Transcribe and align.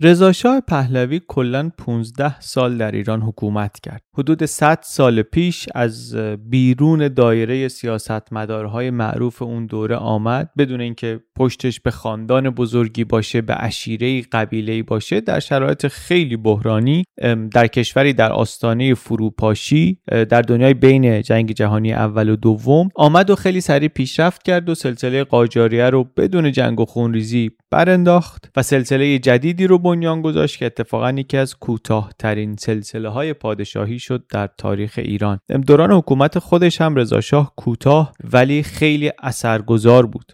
رضا 0.00 0.32
شاه 0.32 0.60
پهلوی 0.60 1.20
کلا 1.28 1.70
15 1.78 2.40
سال 2.40 2.78
در 2.78 2.90
ایران 2.90 3.22
حکومت 3.22 3.80
کرد. 3.80 4.02
حدود 4.18 4.44
100 4.44 4.78
سال 4.82 5.22
پیش 5.22 5.66
از 5.74 6.16
بیرون 6.50 7.08
دایره 7.08 7.68
سیاستمدارهای 7.68 8.90
معروف 8.90 9.42
اون 9.42 9.66
دوره 9.66 9.96
آمد 9.96 10.50
بدون 10.58 10.80
اینکه 10.80 11.20
پشتش 11.36 11.80
به 11.80 11.90
خاندان 11.90 12.50
بزرگی 12.50 13.04
باشه 13.04 13.40
به 13.40 13.54
عشیره 13.54 14.22
قبیله 14.22 14.82
باشه 14.82 15.20
در 15.20 15.40
شرایط 15.40 15.86
خیلی 15.86 16.36
بحرانی 16.36 17.04
در 17.52 17.66
کشوری 17.66 18.12
در 18.12 18.32
آستانه 18.32 18.94
فروپاشی 18.94 19.98
در 20.28 20.42
دنیای 20.42 20.74
بین 20.74 21.22
جنگ 21.22 21.52
جهانی 21.52 21.92
اول 21.92 22.28
و 22.28 22.36
دوم 22.36 22.88
آمد 22.94 23.30
و 23.30 23.34
خیلی 23.34 23.60
سریع 23.60 23.88
پیشرفت 23.88 24.42
کرد 24.42 24.68
و 24.68 24.74
سلسله 24.74 25.24
قاجاریه 25.24 25.90
رو 25.90 26.04
بدون 26.16 26.52
جنگ 26.52 26.80
و 26.80 26.84
خونریزی 26.84 27.50
برانداخت 27.70 28.50
و 28.56 28.62
سلسله 28.62 29.18
جدیدی 29.18 29.66
رو 29.66 29.78
بنیان 29.84 30.22
گذاشت 30.22 30.58
که 30.58 30.66
اتفاقا 30.66 31.10
یکی 31.10 31.36
از 31.36 31.56
کوتاهترین 31.56 32.56
سلسله 32.56 33.08
های 33.08 33.32
پادشاهی 33.32 33.98
شد 33.98 34.26
در 34.26 34.48
تاریخ 34.58 34.94
ایران. 34.98 35.38
دوران 35.66 35.92
حکومت 35.92 36.38
خودش 36.38 36.80
هم 36.80 36.94
رضاشاه 36.94 37.52
کوتاه 37.56 38.12
ولی 38.32 38.62
خیلی 38.62 39.12
اثرگذار 39.22 40.06
بود. 40.06 40.32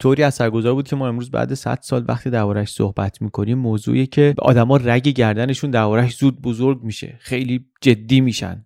طوری 0.00 0.22
اثرگذار 0.22 0.74
بود 0.74 0.88
که 0.88 0.96
ما 0.96 1.08
امروز 1.08 1.30
بعد 1.30 1.54
100 1.54 1.78
سال 1.82 2.04
وقتی 2.08 2.30
دربارش 2.30 2.72
صحبت 2.72 3.22
می‌کنیم 3.22 3.58
موضوعی 3.58 4.06
که 4.06 4.34
آدما 4.38 4.76
رگ 4.76 5.08
گردنشون 5.08 5.70
دربارش 5.70 6.16
زود 6.16 6.42
بزرگ 6.42 6.82
میشه. 6.82 7.16
خیلی 7.20 7.66
جدی 7.80 8.20
میشن. 8.20 8.64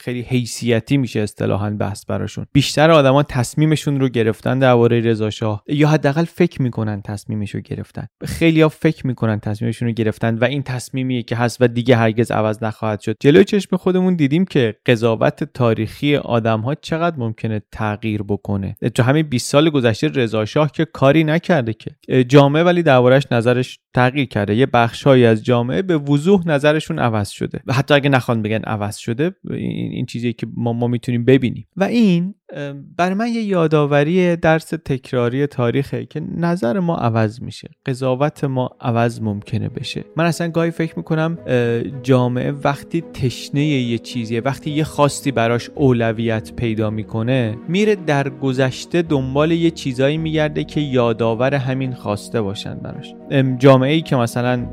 خیلی 0.00 0.20
حیثیتی 0.20 0.96
میشه 0.96 1.20
اصطلاحا 1.20 1.70
بحث 1.70 2.04
براشون. 2.06 2.46
بیشتر 2.52 2.90
آدما 2.90 3.22
تصمیمشون 3.22 4.00
رو 4.00 4.08
گرفتن 4.08 4.58
درباره 4.58 5.00
رضا 5.00 5.30
شاه 5.30 5.64
یا 5.68 5.88
حداقل 5.88 6.24
فکر 6.24 6.62
می‌کنن 6.62 7.02
تصمیمش 7.02 7.54
رو 7.54 7.60
گرفتن. 7.60 8.06
خیلی 8.24 8.60
ها 8.60 8.68
فکر 8.68 9.06
می‌کنن 9.06 9.40
تصمیمشون 9.40 9.88
رو 9.88 9.94
گرفتن 9.94 10.38
و 10.38 10.44
این 10.44 10.62
تصمیمیه 10.62 11.22
که 11.22 11.36
هست 11.36 11.56
و 11.60 11.68
دیگه 11.68 11.96
هرگز 11.96 12.30
عوض 12.30 12.62
نخواهد 12.62 13.00
شد. 13.00 13.16
جلوی 13.20 13.44
چشم 13.44 13.76
خودمون 13.76 14.16
دیدیم 14.16 14.44
که 14.44 14.74
قضاوت 14.86 15.44
تاریخی 15.44 16.16
آدم 16.16 16.60
ها 16.60 16.74
چقدر 16.74 17.16
ممکنه 17.16 17.62
تغییر 17.72 18.22
بکنه. 18.22 18.76
تو 18.94 19.02
همین 19.02 19.22
20 19.22 19.50
سال 19.50 19.70
گذشته 19.70 20.08
رضا 20.08 20.44
شاه 20.44 20.72
که 20.72 20.84
کاری 20.84 21.24
نکرده 21.24 21.72
که. 21.72 22.24
جامعه 22.24 22.62
ولی 22.62 22.82
دربارش 22.82 23.26
نظرش 23.30 23.78
تغییر 23.94 24.28
کرده. 24.28 24.54
یه 24.54 24.66
بخشهایی 24.66 25.24
از 25.24 25.44
جامعه 25.44 25.82
به 25.82 25.98
وضوح 25.98 26.48
نظرشون 26.48 26.98
عوض 26.98 27.28
شده. 27.28 27.60
و 27.66 27.72
حتی 27.72 27.94
اگه 27.94 28.08
نخوان 28.08 28.42
بگن 28.42 28.60
عوض 28.64 28.96
شده 28.96 29.34
این, 29.50 29.92
این 29.92 30.06
چیزی 30.06 30.32
که 30.32 30.46
ما, 30.54 30.72
ما 30.72 30.86
می‌تونیم 30.86 31.24
ببینیم. 31.24 31.66
و 31.76 31.84
این 31.84 32.34
برای 32.96 33.14
من 33.14 33.28
یه 33.28 33.42
یادآوری 33.42 34.36
درس 34.36 34.64
تکراری 34.84 35.46
تاریخه 35.46 36.06
که 36.06 36.20
نظر 36.36 36.80
ما 36.80 36.96
عوض 36.96 37.42
میشه. 37.42 37.70
قضاوت 37.86 38.44
ما 38.44 38.70
عوض 38.80 39.22
ممکنه 39.22 39.68
بشه. 39.68 40.04
من 40.16 40.24
اصلا 40.24 40.48
گاهی 40.48 40.70
فکر 40.70 40.94
می‌کنم 40.96 41.38
جامعه 42.02 42.52
وقتی 42.52 43.00
تشنه 43.00 43.64
یه 43.64 43.98
چیزیه 43.98 44.40
وقتی 44.40 44.70
یه 44.70 44.84
خواستی 44.84 45.32
براش 45.32 45.70
اولویت 45.74 46.52
پیدا 46.56 46.90
می‌کنه 46.90 47.58
میره 47.68 47.94
در 47.94 48.28
گذشته 48.28 49.02
دنبال 49.02 49.50
یه 49.50 49.70
چیزایی 49.70 50.18
میگرده 50.18 50.64
که 50.64 50.80
یادآور 50.80 51.54
همین 51.54 51.94
خواسته 51.94 52.42
باشن 52.42 52.74
براش. 52.74 53.14
جامعه 53.58 53.92
ای 53.92 54.00
که 54.00 54.16
مثلا 54.16 54.66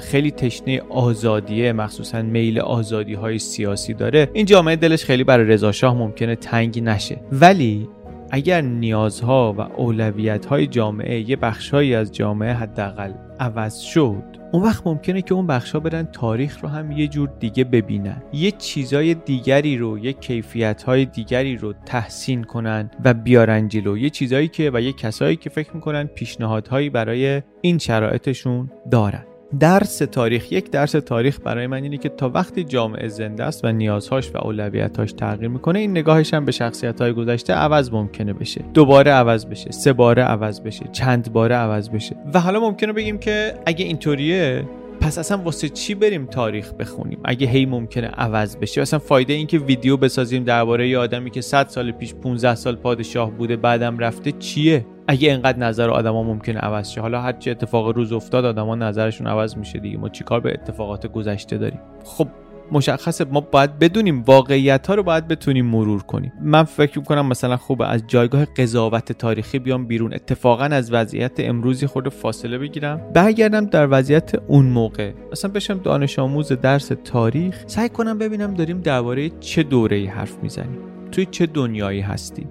خیلی 0.00 0.30
تشنه 0.30 0.82
آزادیه 0.90 1.72
مخصوصا 1.72 2.22
میل 2.22 2.60
آزادی 2.60 3.14
های 3.14 3.38
سیاسی 3.38 3.94
داره. 3.94 4.30
این 4.32 4.46
جامعه 4.46 4.76
دلش 4.76 5.04
خیلی 5.04 5.24
برای 5.24 5.46
رضا 5.46 5.72
شاه 5.72 5.94
ممکنه 5.94 6.36
تنگ 6.36 6.82
نشه. 6.82 7.20
ولی 7.32 7.88
اگر 8.30 8.60
نیازها 8.60 9.54
و 9.58 9.60
اولویت 9.60 10.46
های 10.46 10.66
جامعه 10.66 11.30
یه 11.30 11.36
بخشهایی 11.36 11.94
از 11.94 12.12
جامعه 12.12 12.52
حداقل 12.52 13.12
عوض 13.40 13.78
شد 13.78 14.22
اون 14.52 14.62
وقت 14.62 14.86
ممکنه 14.86 15.22
که 15.22 15.34
اون 15.34 15.46
بخشها 15.46 15.80
برن 15.80 16.08
تاریخ 16.12 16.62
رو 16.62 16.68
هم 16.68 16.92
یه 16.92 17.08
جور 17.08 17.28
دیگه 17.38 17.64
ببینن. 17.64 18.22
یه 18.32 18.50
چیزای 18.50 19.14
دیگری 19.14 19.78
رو 19.78 19.98
یه 19.98 20.12
کیفیت 20.12 20.82
های 20.82 21.04
دیگری 21.04 21.56
رو 21.56 21.72
تحسین 21.72 22.44
کنن 22.44 22.90
و 23.04 23.14
بیارن 23.14 23.68
جلو. 23.68 23.98
یه 23.98 24.10
چیزایی 24.10 24.48
که 24.48 24.70
و 24.74 24.80
یه 24.80 24.92
کسایی 24.92 25.36
که 25.36 25.50
فکر 25.50 25.74
می‌کنن 25.74 26.04
پیشنهادهایی 26.04 26.90
برای 26.90 27.42
این 27.60 27.78
شرایطشون 27.78 28.70
دارن. 28.90 29.24
درس 29.58 29.98
تاریخ 29.98 30.52
یک 30.52 30.70
درس 30.70 30.92
تاریخ 30.92 31.38
برای 31.44 31.66
من 31.66 31.82
اینه 31.82 31.96
که 31.96 32.08
تا 32.08 32.28
وقتی 32.28 32.64
جامعه 32.64 33.08
زنده 33.08 33.44
است 33.44 33.64
و 33.64 33.72
نیازهاش 33.72 34.30
و 34.34 34.38
اولویتاش 34.38 35.12
تغییر 35.12 35.48
می‌کنه 35.48 35.78
این 35.78 35.90
نگاهش 35.90 36.34
هم 36.34 36.44
به 36.44 36.52
شخصیت 36.52 37.00
های 37.00 37.12
گذشته 37.12 37.52
عوض 37.52 37.92
ممکنه 37.92 38.32
بشه. 38.32 38.64
دوباره 38.74 39.10
عوض 39.10 39.46
بشه 39.46 39.72
سه 39.72 39.92
باره 39.92 40.22
عوض 40.22 40.60
بشه 40.60 40.84
چند 40.92 41.32
باره 41.32 41.54
عوض 41.54 41.88
بشه. 41.88 42.16
و 42.34 42.40
حالا 42.40 42.60
ممکنه 42.60 42.92
بگیم 42.92 43.18
که 43.18 43.54
اگه 43.66 43.84
اینطوریه 43.84 44.64
پس 45.00 45.18
اصلا 45.18 45.38
واسه 45.38 45.68
چی 45.68 45.94
بریم 45.94 46.26
تاریخ 46.26 46.72
بخونیم؟ 46.72 47.20
اگه 47.24 47.46
هی 47.46 47.66
ممکنه 47.66 48.06
عوض 48.06 48.56
بشه. 48.56 48.80
اصلا 48.82 48.98
فایده 48.98 49.32
این 49.32 49.46
که 49.46 49.58
ویدیو 49.58 49.96
بسازیم 49.96 50.44
درباره 50.44 50.88
یه 50.88 50.98
آدمی 50.98 51.30
که 51.30 51.40
100 51.40 51.68
سال 51.68 51.92
پیش 51.92 52.14
15 52.14 52.54
سال 52.54 52.76
پادشاه 52.76 53.30
بوده 53.30 53.56
بعدم 53.56 53.98
رفته 53.98 54.32
چیه؟ 54.32 54.86
اگه 55.08 55.30
اینقدر 55.30 55.58
نظر 55.58 55.90
آدما 55.90 56.22
ممکنه 56.22 56.58
عوض 56.58 56.90
شه. 56.90 57.00
حالا 57.00 57.20
هر 57.20 57.32
چی 57.32 57.50
اتفاق 57.50 57.88
روز 57.88 58.12
افتاد 58.12 58.44
آدما 58.44 58.74
نظرشون 58.74 59.26
عوض 59.26 59.56
میشه 59.56 59.78
دیگه. 59.78 59.98
ما 59.98 60.08
چیکار 60.08 60.40
به 60.40 60.52
اتفاقات 60.52 61.06
گذشته 61.06 61.58
داریم؟ 61.58 61.80
خب 62.04 62.28
مشخصه 62.72 63.24
ما 63.24 63.40
باید 63.40 63.78
بدونیم 63.78 64.22
واقعیت 64.22 64.86
ها 64.86 64.94
رو 64.94 65.02
باید 65.02 65.28
بتونیم 65.28 65.66
مرور 65.66 66.02
کنیم. 66.02 66.32
من 66.42 66.62
فکر 66.62 66.98
می‌کنم 66.98 67.26
مثلا 67.26 67.56
خوبه 67.56 67.88
از 67.88 68.02
جایگاه 68.06 68.44
قضاوت 68.44 69.12
تاریخی 69.12 69.58
بیام 69.58 69.86
بیرون. 69.86 70.14
اتفاقا 70.14 70.64
از 70.64 70.92
وضعیت 70.92 71.32
امروزی 71.38 71.86
خود 71.86 72.08
فاصله 72.08 72.58
بگیرم. 72.58 73.00
برگردم 73.14 73.66
در 73.66 73.88
وضعیت 73.90 74.32
اون 74.46 74.66
موقع. 74.66 75.12
مثلا 75.32 75.50
بشم 75.50 75.78
دانش 75.78 76.18
آموز 76.18 76.52
درس 76.52 76.92
تاریخ 77.04 77.64
سعی 77.66 77.88
کنم 77.88 78.18
ببینم 78.18 78.54
داریم 78.54 78.80
درباره 78.80 79.30
چه 79.40 79.62
دوره 79.62 80.08
حرف 80.08 80.38
می‌زنیم. 80.42 80.78
توی 81.12 81.26
چه 81.26 81.46
دنیایی 81.46 82.00
هستیم؟ 82.00 82.48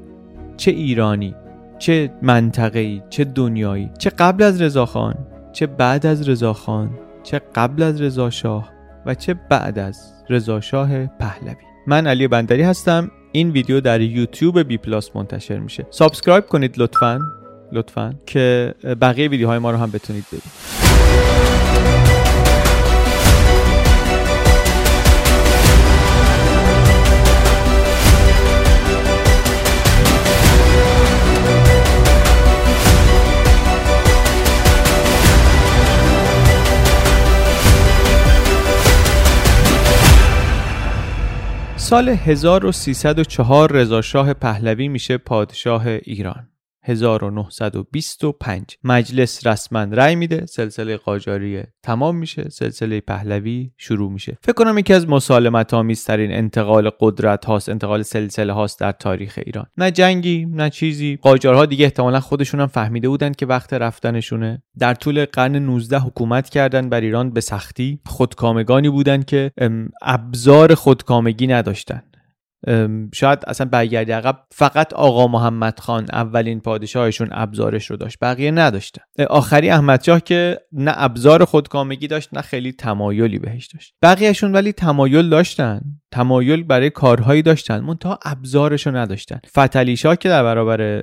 چه 0.57 0.71
ایرانی؟ 0.71 1.35
چه 1.79 2.11
منطقه‌ای؟ 2.21 3.01
چه 3.09 3.23
دنیایی؟ 3.23 3.89
چه 3.97 4.09
قبل 4.09 4.43
از 4.43 4.61
رضاخان 4.61 5.15
چه 5.53 5.67
بعد 5.67 6.05
از 6.05 6.29
رضاخان 6.29 6.89
چه 7.23 7.41
قبل 7.55 7.83
از 7.83 8.01
رضا 8.01 8.29
شاه؟ 8.29 8.78
و 9.09 9.13
چه 9.15 9.33
بعد 9.33 9.79
از 9.79 10.13
رضا 10.29 10.61
شاه 10.61 11.05
پهلوی. 11.05 11.55
من 11.87 12.07
علی 12.07 12.27
بندری 12.27 12.61
هستم. 12.61 13.11
این 13.31 13.51
ویدیو 13.51 13.81
در 13.81 14.01
یوتیوب 14.01 14.59
B 14.59 14.77
Plus 14.77 15.15
منتشر 15.15 15.59
میشه. 15.59 15.87
subscribe 15.89 16.45
کنید 16.45 16.73
لطفا 16.77 17.19
لطفا 17.71 18.13
که 18.25 18.73
بقیه 19.01 19.27
ویدیوهای 19.27 19.59
ما 19.59 19.71
رو 19.71 19.77
هم 19.77 19.91
بتونید 19.91 20.25
ببینید. 20.27 21.58
سال 41.89 42.09
1304 42.09 43.71
رضاشاه 43.71 44.33
پهلوی 44.33 44.87
میشه 44.87 45.17
پادشاه 45.17 45.87
ایران. 45.87 46.47
1925 46.89 48.77
مجلس 48.83 49.47
رسما 49.47 49.83
رأی 49.83 50.15
میده 50.15 50.45
سلسله 50.45 50.97
قاجاری 50.97 51.63
تمام 51.83 52.15
میشه 52.15 52.49
سلسله 52.49 53.01
پهلوی 53.01 53.71
شروع 53.77 54.11
میشه. 54.11 54.37
فکر 54.41 54.53
کنم 54.53 54.77
یکی 54.77 54.93
از 54.93 55.09
مسالمت 55.09 55.73
آمیزترین 55.73 56.31
انتقال 56.31 56.89
قدرت 56.99 57.45
هاست 57.45 57.69
انتقال 57.69 58.01
سلسله 58.01 58.53
هاست 58.53 58.79
در 58.79 58.91
تاریخ 58.91 59.39
ایران. 59.45 59.65
نه 59.77 59.91
جنگی 59.91 60.45
نه 60.45 60.69
چیزی. 60.69 61.19
قاجارها 61.21 61.65
دیگه 61.65 61.85
احتمالا 61.85 62.19
خودشون 62.19 62.59
هم 62.59 62.67
فهمیده 62.67 63.09
بودن 63.09 63.31
که 63.31 63.45
وقت 63.45 63.73
رفتنشونه. 63.73 64.63
در 64.79 64.93
طول 64.93 65.25
قرن 65.25 65.55
19 65.55 65.99
حکومت 65.99 66.49
کردن 66.49 66.89
بر 66.89 67.01
ایران 67.01 67.29
به 67.29 67.41
سختی. 67.41 67.99
خودکامگانی 68.05 68.89
بودن 68.89 69.21
که 69.21 69.51
ابزار 70.01 70.75
خودکامگی 70.75 71.47
نداشتن. 71.47 72.01
شاید 73.13 73.39
اصلا 73.47 73.67
برگردی 73.67 74.11
عقب. 74.11 74.39
فقط 74.51 74.93
آقا 74.93 75.27
محمد 75.27 75.79
خان 75.79 76.05
اولین 76.13 76.59
پادشاهشون 76.59 77.29
ابزارش 77.31 77.91
رو 77.91 77.97
داشت 77.97 78.17
بقیه 78.21 78.51
نداشتن. 78.51 79.01
آخری 79.29 79.69
احمد 79.69 80.03
شاه 80.03 80.19
که 80.19 80.59
نه 80.71 80.91
ابزار 80.95 81.45
خودکامگی 81.45 82.07
داشت 82.07 82.29
نه 82.33 82.41
خیلی 82.41 82.71
تمایلی 82.71 83.39
بهش 83.39 83.67
داشت. 83.67 83.93
بقیهشون 84.01 84.51
ولی 84.51 84.73
تمایل 84.73 85.29
داشتن. 85.29 85.81
تمایل 86.11 86.63
برای 86.63 86.89
کارهایی 86.89 87.41
داشتن. 87.41 87.79
منتها 87.79 88.19
ابزارش 88.25 88.87
رو 88.87 88.95
نداشتن. 88.95 89.39
فتلی 89.47 89.97
شاه 89.97 90.15
که 90.15 90.29
در 90.29 90.43
برابر 90.43 91.01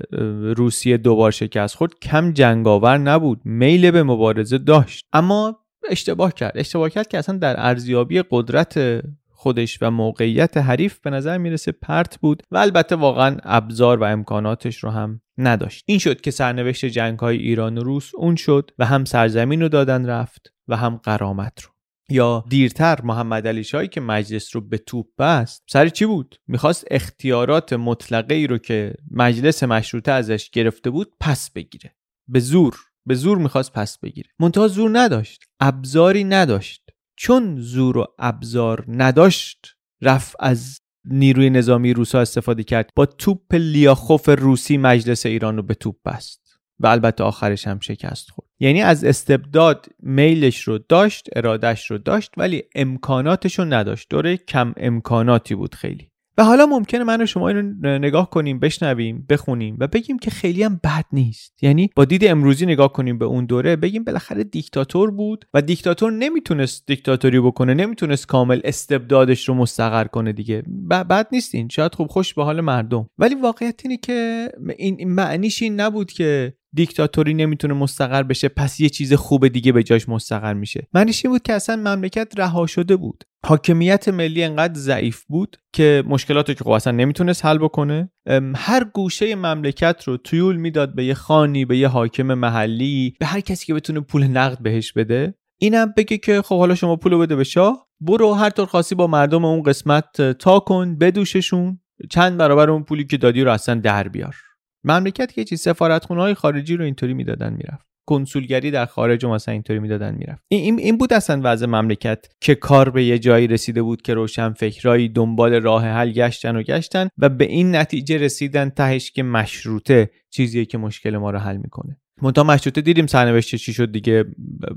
روسیه 0.57 0.97
دوبار 0.97 1.31
شکست 1.31 1.75
خورد 1.77 1.93
کم 2.03 2.33
جنگاور 2.33 2.99
نبود. 2.99 3.41
میل 3.45 3.91
به 3.91 4.03
مبارزه 4.03 4.59
داشت. 4.59 5.07
اما 5.13 5.59
اشتباه 5.91 6.35
کرد. 6.35 6.53
اشتباه 6.55 6.91
کرد 6.91 7.09
که 7.09 7.19
اصلا 7.19 7.39
در 7.39 7.55
ارزیابی 7.59 8.23
قدرت 8.31 9.03
خودش 9.37 9.79
و 9.83 9.91
موقعیت 9.91 10.57
حریف 10.57 10.99
به 10.99 11.11
نظر 11.11 11.39
می‌رسه 11.39 11.73
پرت 11.73 12.19
بود 12.21 12.43
و 12.51 12.59
البته 12.59 12.97
واقعا 12.97 13.37
ابزار 13.43 13.99
و 13.99 14.05
امکاناتش 14.05 14.85
رو 14.85 14.91
هم 14.91 15.21
نداشت. 15.39 15.85
این 15.87 15.99
شد 15.99 16.21
که 16.21 16.31
سرنوشت 16.31 16.85
جنگ 16.85 17.19
های 17.19 17.37
ایران 17.37 17.79
و 17.79 17.83
روس 17.83 18.11
اون 18.15 18.37
شد 18.37 18.71
و 18.79 18.87
هم 18.87 19.05
سرزمین 19.05 19.63
رو 19.63 19.69
دادن 19.69 20.07
رفت 20.07 20.53
و 20.69 20.77
هم 20.77 20.97
قرامت 20.97 21.63
رو. 21.63 21.71
یا 22.09 22.45
دیرتر 22.49 23.01
محمد 23.03 23.47
علی 23.47 23.65
شاهی 23.65 23.89
که 23.89 24.01
مجلس 24.01 24.57
رو 24.57 24.61
به 24.61 24.79
توپ 24.79 25.07
بست 25.19 25.63
سر 25.69 25.89
چی 25.89 26.07
بود؟ 26.07 26.41
می‌خواست 26.47 26.85
اختیارات 26.91 27.73
مطلقه 27.73 28.35
ای 28.35 28.47
رو 28.47 28.59
که 28.59 28.95
مجلس 29.11 29.63
مشروطه 29.63 30.13
ازش 30.13 30.51
گرفته 30.51 30.91
بود 30.91 31.13
پس 31.21 31.51
بگیره. 31.51 31.95
به 32.29 32.41
زور 32.41 32.77
به 33.07 33.15
زور 33.15 33.39
می‌خواست 33.39 33.73
پس 33.73 33.99
بگیره. 33.99 34.29
منتها 34.39 34.69
زور 34.69 34.91
نداشت. 34.99 35.45
ابزاری 35.61 36.25
نداشت. 36.25 36.86
چون 37.17 37.61
زور 37.61 37.99
و 37.99 38.07
ابزار 38.19 38.85
نداشت 38.89 39.77
رفت 40.03 40.37
از 40.41 40.81
نیروی 41.05 41.51
نظامی 41.51 41.93
روسا 41.93 42.21
استفاده 42.21 42.65
کرد. 42.65 42.91
با 42.97 43.07
توپ 43.07 43.55
لیاخوف 43.55 44.29
روسی 44.29 44.77
مجلس 44.77 45.27
ایران 45.27 45.57
رو 45.57 45.63
به 45.63 45.75
توپ 45.75 45.97
بست 46.05 46.59
و 46.81 46.87
البته 46.87 47.25
آخرش 47.25 47.67
هم 47.67 47.81
شکست 47.81 48.31
خورد. 48.31 48.49
یعنی 48.61 48.83
از 48.83 49.05
استبداد 49.05 49.87
میلش 50.01 50.63
رو 50.63 50.79
داشت 50.79 51.29
ارادش 51.37 51.91
رو 51.91 51.99
داشت 51.99 52.33
ولی 52.37 52.63
امکاناتش 52.75 53.59
رو 53.59 53.65
نداشت. 53.65 54.07
دوره 54.11 54.37
کم 54.37 54.75
امکاناتی 54.77 55.55
بود 55.55 55.75
خیلی. 55.75 56.11
و 56.39 56.45
حالا 56.45 56.67
ممکنه 56.67 57.05
من 57.05 57.23
و 57.23 57.27
شما 57.27 57.49
اینو 57.49 57.63
نگاه 57.99 58.31
کنیم 58.31 58.59
بشنویم 58.59 59.27
بخونیم 59.29 59.77
و 59.81 59.87
بگیم 59.87 60.19
که 60.19 60.31
خیلی 60.31 60.63
هم 60.63 60.81
بد 60.85 61.05
نیست. 61.13 61.63
یعنی 61.63 61.91
با 61.97 62.05
دید 62.05 62.25
امروزی 62.25 62.67
نگاه 62.67 62.93
کنیم 62.93 63.19
به 63.19 63.25
اون 63.25 63.47
دوره 63.47 63.77
بگیم 63.77 64.05
بالاخره 64.05 64.45
دیکتاتور 64.45 65.11
بود 65.11 65.45
و 65.55 65.63
دیکتاتور 65.63 66.13
نمی‌تونست 66.13 66.87
دیکتاتوری 66.87 67.41
بکنه 67.41 67.75
نمی‌تونست 67.75 68.27
کامل 68.27 68.61
استبدادش 68.65 69.49
رو 69.49 69.55
مستقر 69.55 70.05
کنه 70.05 70.33
دیگه. 70.33 70.63
بد 70.91 71.27
نیست 71.33 71.55
این 71.55 71.69
شاید 71.69 71.95
خوب 71.95 72.07
خوش 72.07 72.35
به 72.35 72.45
حال 72.45 72.61
مردم. 72.61 73.09
ولی 73.19 73.35
واقعیت 73.35 73.81
اینه 73.85 73.97
که 73.97 74.49
این 74.79 75.13
معنیش 75.13 75.63
این 75.63 75.81
نبود 75.81 76.13
که 76.13 76.55
دیکتاتوری 76.73 77.35
نمی‌تونه 77.35 77.75
مستقر 77.75 78.23
بشه 78.23 78.49
پس 78.49 78.81
یه 78.81 78.89
چیز 78.89 79.13
خوب 79.13 79.49
دیگه 79.49 79.73
به 79.73 79.83
جاش 79.83 80.09
مستقر 80.09 80.55
میشه. 80.55 80.89
معنیش 80.95 81.25
این 81.25 81.33
بود 81.33 81.43
که 81.43 81.53
اصلا 81.53 81.77
مملکت 81.77 82.33
رها 82.37 82.67
شده 82.67 82.97
بود. 82.97 83.25
حاکمیت 83.47 84.09
ملی 84.09 84.45
انقدر 84.45 84.75
ضعیف 84.75 85.25
بود 85.25 85.57
که 85.73 86.03
مشکلات 86.07 86.47
که 86.47 86.65
خب 86.65 86.71
اصلا 86.71 86.93
نمی‌تونست 86.93 87.45
حل 87.45 87.59
بکنه. 87.59 88.11
هر 88.57 88.85
گوشه 88.85 89.35
مملکت 89.35 90.03
رو 90.05 90.17
تویول 90.17 90.57
می‌داد 90.57 90.95
به 90.95 91.05
یه 91.05 91.15
خانی 91.15 91.65
به 91.65 91.79
یه 91.79 91.89
حاکم 91.89 92.35
محلی 92.35 93.15
به 93.21 93.27
هر 93.27 93.41
کسی 93.41 93.67
که 93.67 93.75
بتونه 93.75 94.01
پول 94.01 94.25
نقد 94.25 94.63
بهش 94.63 94.93
بده. 94.93 95.35
اینم 95.61 95.95
بگه 95.97 96.19
که 96.19 96.43
خب 96.43 96.59
حالا 96.59 96.75
شما 96.75 96.97
پول 96.97 97.17
بده 97.19 97.37
به 97.37 97.45
شاه. 97.45 97.87
برو 98.01 98.35
هر 98.35 98.51
طور 98.51 98.67
خاصی 98.67 98.95
با 98.95 99.07
مردم 99.07 99.45
اون 99.45 99.63
قسمت 99.63 100.31
تا 100.33 100.59
کن 100.59 100.99
بدوششون. 100.99 101.81
چند 102.11 102.37
برابر 102.37 102.71
اون 102.71 102.83
پولی 102.83 103.05
که 103.05 103.17
دادی 103.17 103.43
رو 103.43 103.51
اصلا 103.53 103.75
در 103.75 104.09
بیار. 104.09 104.37
مملکت 104.85 105.33
که 105.33 105.45
چی 105.45 105.57
سفارتخونه 105.57 106.21
های 106.21 106.35
خارجی 106.35 106.77
رو 106.77 106.85
اینطوری 106.85 107.15
می‌دادن 107.15 107.53
می‌رفت. 107.53 107.87
کنسولگری 108.07 108.71
در 108.71 108.87
خارج 108.87 109.25
و 109.25 109.29
مثلا 109.29 109.53
اینطوری 109.53 109.79
می‌دادن 109.79 110.15
می‌رفت. 110.15 110.43
این 110.49 110.79
این 110.79 110.99
بود 110.99 111.13
اصلا 111.13 111.41
وضع 111.45 111.67
مملکت 111.67 112.27
که 112.41 112.55
کار 112.55 112.91
به 112.91 113.05
یه 113.05 113.19
جایی 113.19 113.47
رسیده 113.47 113.83
بود 113.83 114.03
که 114.03 114.15
روشن 114.15 114.53
فکرایی 114.53 115.09
دنبال 115.09 115.55
راه 115.55 115.85
حل 115.85 116.11
گشتن 116.11 116.57
و 116.57 116.63
گشتن 116.63 117.09
و 117.19 117.29
به 117.29 117.45
این 117.45 117.77
نتیجه 117.77 118.19
رسیدن 118.19 118.69
تهش 118.69 119.11
که 119.11 119.23
مشروطه 119.23 120.11
چیزیه 120.31 120.65
که 120.65 120.79
مشکل 120.79 121.17
ما 121.17 121.31
رو 121.31 121.39
حل 121.39 121.57
می‌کنه. 121.57 121.97
منتها 122.23 122.45
مشروطه 122.45 122.81
دیدیم 122.81 123.07
سرنوشت 123.07 123.57
چی 123.57 123.73
شد 123.73 123.93
دیگه. 123.93 124.25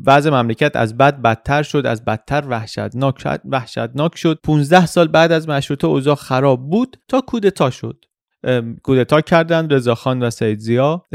وضع 0.05 0.29
مملکت 0.29 0.75
از 0.75 0.97
بد 0.97 1.21
بدتر 1.21 1.63
شد 1.63 1.85
از 1.85 2.05
بدتر 2.05 2.43
وحشتناک 2.47 3.19
شد 3.19 3.41
وحشتناک 3.45 4.17
شد. 4.17 4.39
15 4.43 4.85
سال 4.85 5.07
بعد 5.07 5.31
از 5.31 5.49
مشروطه 5.49 5.87
اوضاع 5.87 6.15
خراب 6.15 6.69
بود 6.69 6.97
تا 7.07 7.21
کودتا 7.21 7.69
شد. 7.69 8.05
کودتا 8.83 9.21
کردند 9.21 9.73
رضاخان 9.73 10.23
و 10.23 10.29
سید 10.29 10.59
زیا 10.59 11.05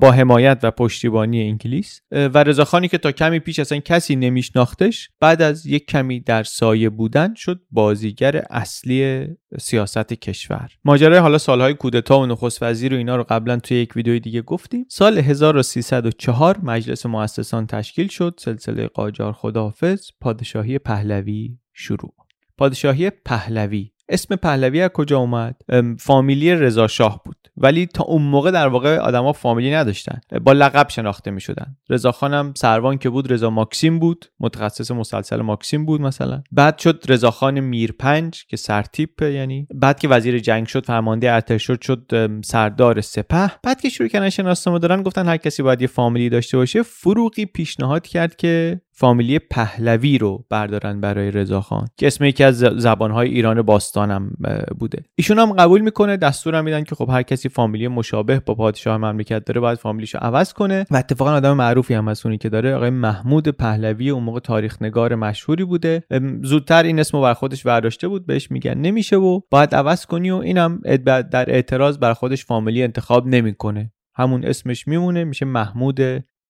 با 0.00 0.12
حمایت 0.12 0.58
و 0.62 0.70
پشتیبانی 0.70 1.42
انگلیس. 1.42 2.00
و 2.10 2.44
رضاخانی 2.44 2.88
که 2.88 2.98
تا 2.98 3.12
کمی 3.12 3.38
پیش 3.38 3.58
اصلا 3.58 3.78
کسی 3.78 4.16
نمیشناختش 4.16 5.10
بعد 5.20 5.42
از 5.42 5.66
یک 5.66 5.86
کمی 5.86 6.20
در 6.20 6.42
سایه 6.42 6.90
بودن 6.90 7.34
شد 7.34 7.60
بازیگر 7.70 8.44
اصلی 8.50 9.26
سیاست 9.60 10.12
کشور. 10.12 10.70
ماجرای 10.84 11.18
حالا 11.18 11.38
سالهای 11.38 11.74
کودتا 11.74 12.20
و 12.20 12.26
نخست 12.26 12.62
وزیر 12.62 12.94
و 12.94 12.96
اینا 12.96 13.16
رو 13.16 13.24
قبلا 13.28 13.58
توی 13.58 13.76
یک 13.76 13.96
ویدیوی 13.96 14.20
دیگه 14.20 14.42
گفتیم. 14.42 14.86
سال 14.88 15.18
1304 15.18 16.60
مجلس 16.62 17.06
مؤسسان 17.06 17.66
تشکیل 17.66 18.08
شد. 18.08 18.34
سلسله 18.38 18.86
قاجار 18.86 19.32
خداحافظ 19.32 20.10
پادشاهی 20.20 20.78
پهلوی 20.78 21.58
شروع. 21.72 22.14
پادشاهی 22.58 23.10
پهلوی. 23.10 23.90
اسم 24.08 24.36
پهلوی 24.36 24.82
از 24.82 24.90
کجا 24.90 25.18
اومد؟ 25.18 25.56
فامیلی 25.98 26.54
رضا 26.54 26.86
شاه 26.86 27.22
بود. 27.24 27.36
ولی 27.58 27.86
تا 27.86 28.04
اون 28.04 28.22
موقع 28.22 28.50
در 28.50 28.68
واقع 28.68 28.98
آدما 28.98 29.32
فامیلی 29.32 29.74
نداشتن. 29.74 30.20
با 30.42 30.52
لقب 30.52 30.88
شناخته 30.88 31.30
می 31.30 31.40
شدن 31.40 31.76
رضا 31.90 32.12
خانم 32.12 32.52
سروان 32.56 32.98
که 32.98 33.10
بود 33.10 33.32
رضا 33.32 33.50
ماکسیم 33.50 33.98
بود. 33.98 34.26
متخصص 34.40 34.90
مسلسل 34.90 35.42
ماکسیم 35.42 35.86
بود 35.86 36.00
مثلا. 36.00 36.42
بعد 36.52 36.78
شد 36.78 37.04
رضا 37.08 37.30
خان 37.30 37.60
میرپنج 37.60 38.46
که 38.46 38.56
سرتیپ 38.56 39.22
یعنی 39.22 39.66
بعد 39.74 39.98
که 39.98 40.08
وزیر 40.08 40.38
جنگ 40.38 40.66
شد 40.66 40.86
فرمانده 40.86 41.32
ارتش 41.32 41.62
شد 41.62 41.82
شد 41.82 42.30
سردار 42.44 43.00
سپه. 43.00 43.50
بعد 43.62 43.80
که 43.80 43.88
شروع 43.88 44.08
کردن 44.08 44.30
شناسنامه 44.30 44.78
دارن 44.78 45.02
گفتن 45.02 45.26
هر 45.26 45.36
کسی 45.36 45.62
باید 45.62 45.80
یه 45.80 45.86
فامیلی 45.86 46.28
داشته 46.28 46.56
باشه 46.56 46.82
فروغی 46.82 47.46
پیشنهاد 47.46 48.06
کرد 48.06 48.36
که 48.36 48.80
فامیلی 48.98 49.38
پهلوی 49.38 50.18
رو 50.18 50.44
بردارن 50.50 51.00
برای 51.00 51.30
رضاخان 51.30 51.86
که 51.96 52.06
اسم 52.06 52.24
یکی 52.24 52.44
از 52.44 52.58
زبانهای 52.58 53.28
ایران 53.28 53.62
باستانم 53.62 54.30
بوده. 54.78 55.04
ایشون 55.14 55.38
هم 55.38 55.52
قبول 55.52 55.80
می‌کنه 55.80 56.16
دستور 56.16 56.60
میدن 56.60 56.84
که 56.84 56.94
خب 56.94 57.10
هر 57.10 57.22
کسی 57.22 57.48
فامیلی 57.48 57.88
مشابه 57.88 58.40
با 58.40 58.54
پادشاه 58.54 58.96
مملکت 58.96 59.44
داره 59.44 59.60
باید 59.60 59.78
فامیلیشو 59.78 60.18
عوض 60.18 60.52
کنه. 60.52 60.86
و 60.90 60.96
اتفاقا 60.96 61.32
آدم 61.32 61.52
معروفی 61.52 61.94
هم 61.94 62.08
از 62.08 62.26
اونی 62.26 62.38
که 62.38 62.48
داره 62.48 62.74
آقای 62.74 62.90
محمود 62.90 63.48
پهلوی 63.48 64.10
اون 64.10 64.22
موقع 64.22 64.40
تاریخ 64.40 64.82
نگار 64.82 65.14
مشهوری 65.14 65.64
بوده. 65.64 66.02
زودتر 66.42 66.82
این 66.82 67.00
اسمو 67.00 67.20
بر 67.20 67.34
خودش 67.34 67.62
برداشته 67.62 68.08
بود 68.08 68.26
بهش 68.26 68.50
میگن 68.50 68.74
نمیشه 68.74 69.16
و 69.16 69.40
باید 69.50 69.74
عوض 69.74 70.06
کنی 70.06 70.30
و 70.30 70.36
اینم 70.36 70.80
در 71.04 71.50
اعتراض 71.50 71.98
بر 71.98 72.12
خودش 72.12 72.44
فامیلی 72.44 72.82
انتخاب 72.82 73.26
نمی‌کنه. 73.26 73.92
همون 74.14 74.44
اسمش 74.44 74.88
میمونه 74.88 75.24
میشه 75.24 75.46
محمود 75.46 76.00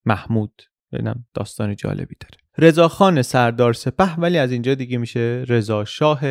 محمود. 0.05 0.61
ببینم 0.91 1.25
داستان 1.33 1.75
جالبی 1.75 2.15
داره. 2.19 2.43
رضا 2.57 2.87
خان 2.87 3.21
سردار 3.21 3.73
سپه 3.73 4.15
ولی 4.15 4.37
از 4.37 4.51
اینجا 4.51 4.75
دیگه 4.75 4.97
میشه 4.97 5.45
رضا 5.47 5.85
شاه 5.85 6.21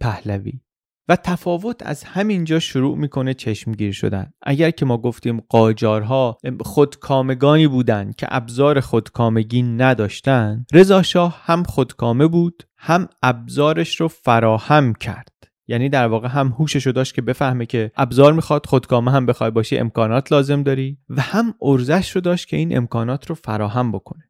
پهلوی. 0.00 0.60
و 1.08 1.16
تفاوت 1.16 1.86
از 1.86 2.04
همینجا 2.04 2.58
شروع 2.58 2.98
می‌کنه 2.98 3.34
چشمگیر 3.34 3.92
شدن. 3.92 4.32
اگر 4.42 4.70
که 4.70 4.84
ما 4.84 4.98
گفتیم 4.98 5.40
قاجارها 5.48 6.38
خودکامگانی 6.60 7.66
بودند 7.66 8.16
که 8.16 8.26
ابزار 8.30 8.80
خودکامگی 8.80 9.62
نداشتن 9.62 10.66
رضا 10.72 11.02
شاه 11.02 11.42
هم 11.44 11.62
خودکامه 11.62 12.26
بود 12.26 12.62
هم 12.76 13.08
ابزارش 13.22 14.00
رو 14.00 14.08
فراهم 14.08 14.94
کرد. 14.94 15.41
یعنی 15.68 15.88
در 15.88 16.06
واقع 16.06 16.28
هم 16.28 16.48
هوشش 16.58 16.86
رو 16.86 16.92
داشت 16.92 17.14
که 17.14 17.22
بفهمه 17.22 17.66
که 17.66 17.90
ابزار 17.96 18.32
می‌خواد 18.32 18.66
خودکامه 18.66 19.10
هم 19.10 19.26
بخوای 19.26 19.50
باشی 19.50 19.78
امکانات 19.78 20.32
لازم 20.32 20.62
داری 20.62 20.98
و 21.08 21.20
هم 21.20 21.54
ارزش 21.62 22.10
رو 22.10 22.20
داشت 22.20 22.48
که 22.48 22.56
این 22.56 22.76
امکانات 22.76 23.26
رو 23.26 23.34
فراهم 23.34 23.92
بکنه. 23.92 24.22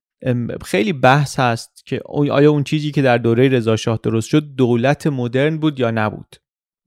خیلی 0.65 0.93
بحث 0.93 1.41
هست 1.41 1.87
که 1.87 2.01
آیا 2.07 2.51
اون 2.51 2.65
چیزی 2.65 2.91
که 2.91 3.03
در 3.03 3.19
دوره 3.19 3.49
رضا 3.49 3.77
شاه 3.77 3.99
درست 4.03 4.29
شد 4.29 4.55
دولت 4.55 5.07
مدرن 5.07 5.59
بود 5.59 5.81
یا 5.81 5.91
نبود؟ 5.91 6.37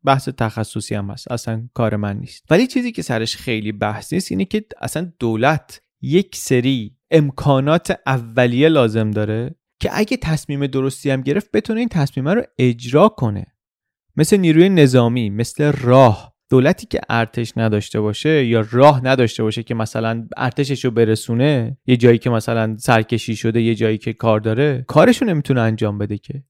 بحث 0.06 0.30
تخصصی 0.30 0.96
هم 0.96 1.10
هست 1.10 1.32
اصلا 1.32 1.70
کار 1.74 1.96
من 1.96 2.18
نیست. 2.18 2.44
ولی 2.50 2.68
چیزی 2.68 2.92
که 2.92 3.02
سرش 3.02 3.36
خیلی 3.36 3.72
بحث 3.72 4.14
نیست 4.14 4.32
اینه 4.32 4.46
که 4.46 4.66
اصلا 4.82 5.12
دولت 5.20 5.82
یک 6.02 6.36
سری 6.36 6.96
امکانات 7.12 8.00
اولیه 8.06 8.70
لازم 8.70 9.12
داره 9.12 9.56
که 9.80 9.90
اگه 9.94 10.18
تصمیم 10.18 10.68
درستی 10.68 11.10
هم 11.10 11.22
گرفت 11.22 11.52
بتونه 11.52 11.80
این 11.80 11.90
تصمیم 11.90 12.28
رو 12.28 12.44
اجرا 12.58 13.10
کنه. 13.10 13.55
مثل 14.18 14.38
نیروی 14.38 14.70
نظامی 14.70 15.30
مثل 15.30 15.72
راه. 15.72 16.36
دولتی 16.50 16.88
که 16.88 17.00
ارتش 17.10 17.54
نداشته 17.58 18.00
باشه 18.02 18.46
یا 18.46 18.66
راه 18.72 19.06
نداشته 19.06 19.44
باشه 19.44 19.64
که 19.64 19.74
مثلا 19.74 20.28
ارتشش 20.38 20.86
رو 20.86 20.92
برسونه 20.92 21.78
یه 21.86 21.98
جایی 21.98 22.18
که 22.18 22.30
مثلا 22.30 22.76
سرکشی 22.80 23.36
شده 23.36 23.62
یه 23.62 23.76
جایی 23.76 23.98
که 23.98 24.14
کار 24.14 24.40
داره 24.40 24.86
کارشو 24.88 25.26
نمی‌تونه 25.26 25.62
انجام 25.62 25.98
بده 25.98 26.18
که. 26.18 26.44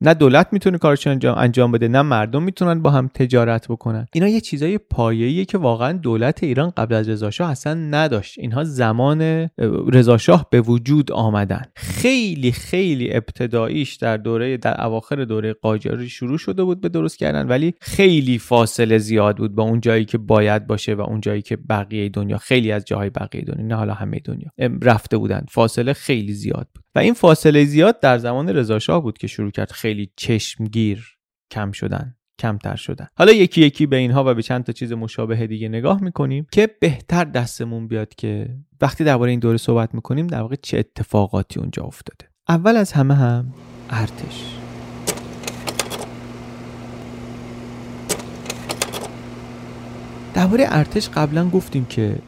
نه 0.00 0.14
دولت 0.14 0.48
می‌تونه 0.52 0.78
کارش 0.78 1.06
انجام 1.06 1.38
انجام 1.38 1.72
بده 1.72 1.88
نه 1.88 2.02
مردم 2.02 2.42
می‌تونن 2.42 2.82
با 2.82 2.90
هم 2.90 3.10
تجارت 3.14 3.68
بکنن. 3.68 4.06
اینا 4.12 4.28
یه 4.28 4.40
چیزای 4.40 4.78
پایه‌ایه 4.78 5.44
که 5.44 5.58
واقعا 5.58 5.92
دولت 5.92 6.42
ایران 6.42 6.70
قبل 6.70 6.94
از 6.94 7.08
رضا 7.08 7.30
شاه 7.30 7.50
اصلا 7.50 7.74
نداشت. 7.74 8.38
اینها 8.38 8.64
زمان 8.64 9.48
رضا 9.92 10.18
شاه 10.18 10.46
به 10.50 10.60
وجود 10.60 11.12
آمدن. 11.12 11.62
خیلی 11.76 12.52
خیلی 12.52 13.16
ابتداییش 13.16 13.94
در 13.94 14.16
دوره 14.16 14.56
در 14.56 14.84
اواخر 14.84 15.24
دوره 15.24 15.52
قاجاری 15.52 16.08
شروع 16.08 16.38
شده 16.38 16.64
بود 16.64 16.80
به 16.80 16.88
درست 16.88 17.18
کردن 17.18 17.48
ولی 17.48 17.74
خیلی 17.80 18.38
فاصله 18.38 18.98
زیاد 18.98 19.36
بود 19.36 19.54
با 19.54 19.62
اون 19.62 19.80
جایی 19.80 20.04
که 20.04 20.18
باید 20.18 20.66
باشه 20.66 20.94
و 20.94 21.00
اون 21.00 21.20
جایی 21.20 21.42
که 21.42 21.56
بقیه 21.56 22.08
دنیا 22.08 22.38
خیلی 22.38 22.72
از 22.72 22.84
جاهای 22.84 23.10
بقیه 23.10 23.42
دنیا 23.42 23.66
نه 23.66 23.74
حالا 23.74 23.94
همه 23.94 24.20
دنیا 24.24 24.50
رفته 24.82 25.16
بودن. 25.16 25.44
فاصله 25.50 25.92
خیلی 25.92 26.32
زیاد 26.32 26.68
بود. 26.74 26.83
و 26.94 26.98
این 26.98 27.14
فاصله 27.14 27.64
زیاد 27.64 28.00
در 28.00 28.18
زمان 28.18 28.48
رضا 28.48 28.78
شاه 28.78 29.02
بود 29.02 29.18
که 29.18 29.26
شروع 29.26 29.50
کرد 29.50 29.70
خیلی 29.70 30.10
چشمگیر 30.16 31.06
کم 31.50 31.72
شدن 31.72 32.14
کمتر 32.38 32.76
شدن. 32.76 33.06
حالا 33.16 33.32
یکی 33.32 33.60
یکی 33.60 33.86
به 33.86 33.96
اینها 33.96 34.24
و 34.26 34.34
به 34.34 34.42
چند 34.42 34.64
تا 34.64 34.72
چیز 34.72 34.92
مشابه 34.92 35.46
دیگه 35.46 35.68
نگاه 35.68 36.02
می‌کنیم 36.02 36.46
که 36.52 36.76
بهتر 36.80 37.24
دستمون 37.24 37.88
بیاد 37.88 38.14
که 38.14 38.56
وقتی 38.80 39.04
درباره 39.04 39.30
این 39.30 39.40
دوره 39.40 39.56
صحبت 39.56 39.94
می‌کنیم 39.94 40.26
در 40.26 40.40
واقع 40.40 40.56
چه 40.62 40.78
اتفاقاتی 40.78 41.60
اونجا 41.60 41.82
افتاده. 41.82 42.30
اول 42.48 42.76
از 42.76 42.92
همه 42.92 43.14
هم 43.14 43.54
ارتش. 43.90 44.44
درباره 50.34 50.66
ارتش 50.68 51.08
قبلا 51.08 51.48
گفتیم 51.48 51.84
که 51.84 52.18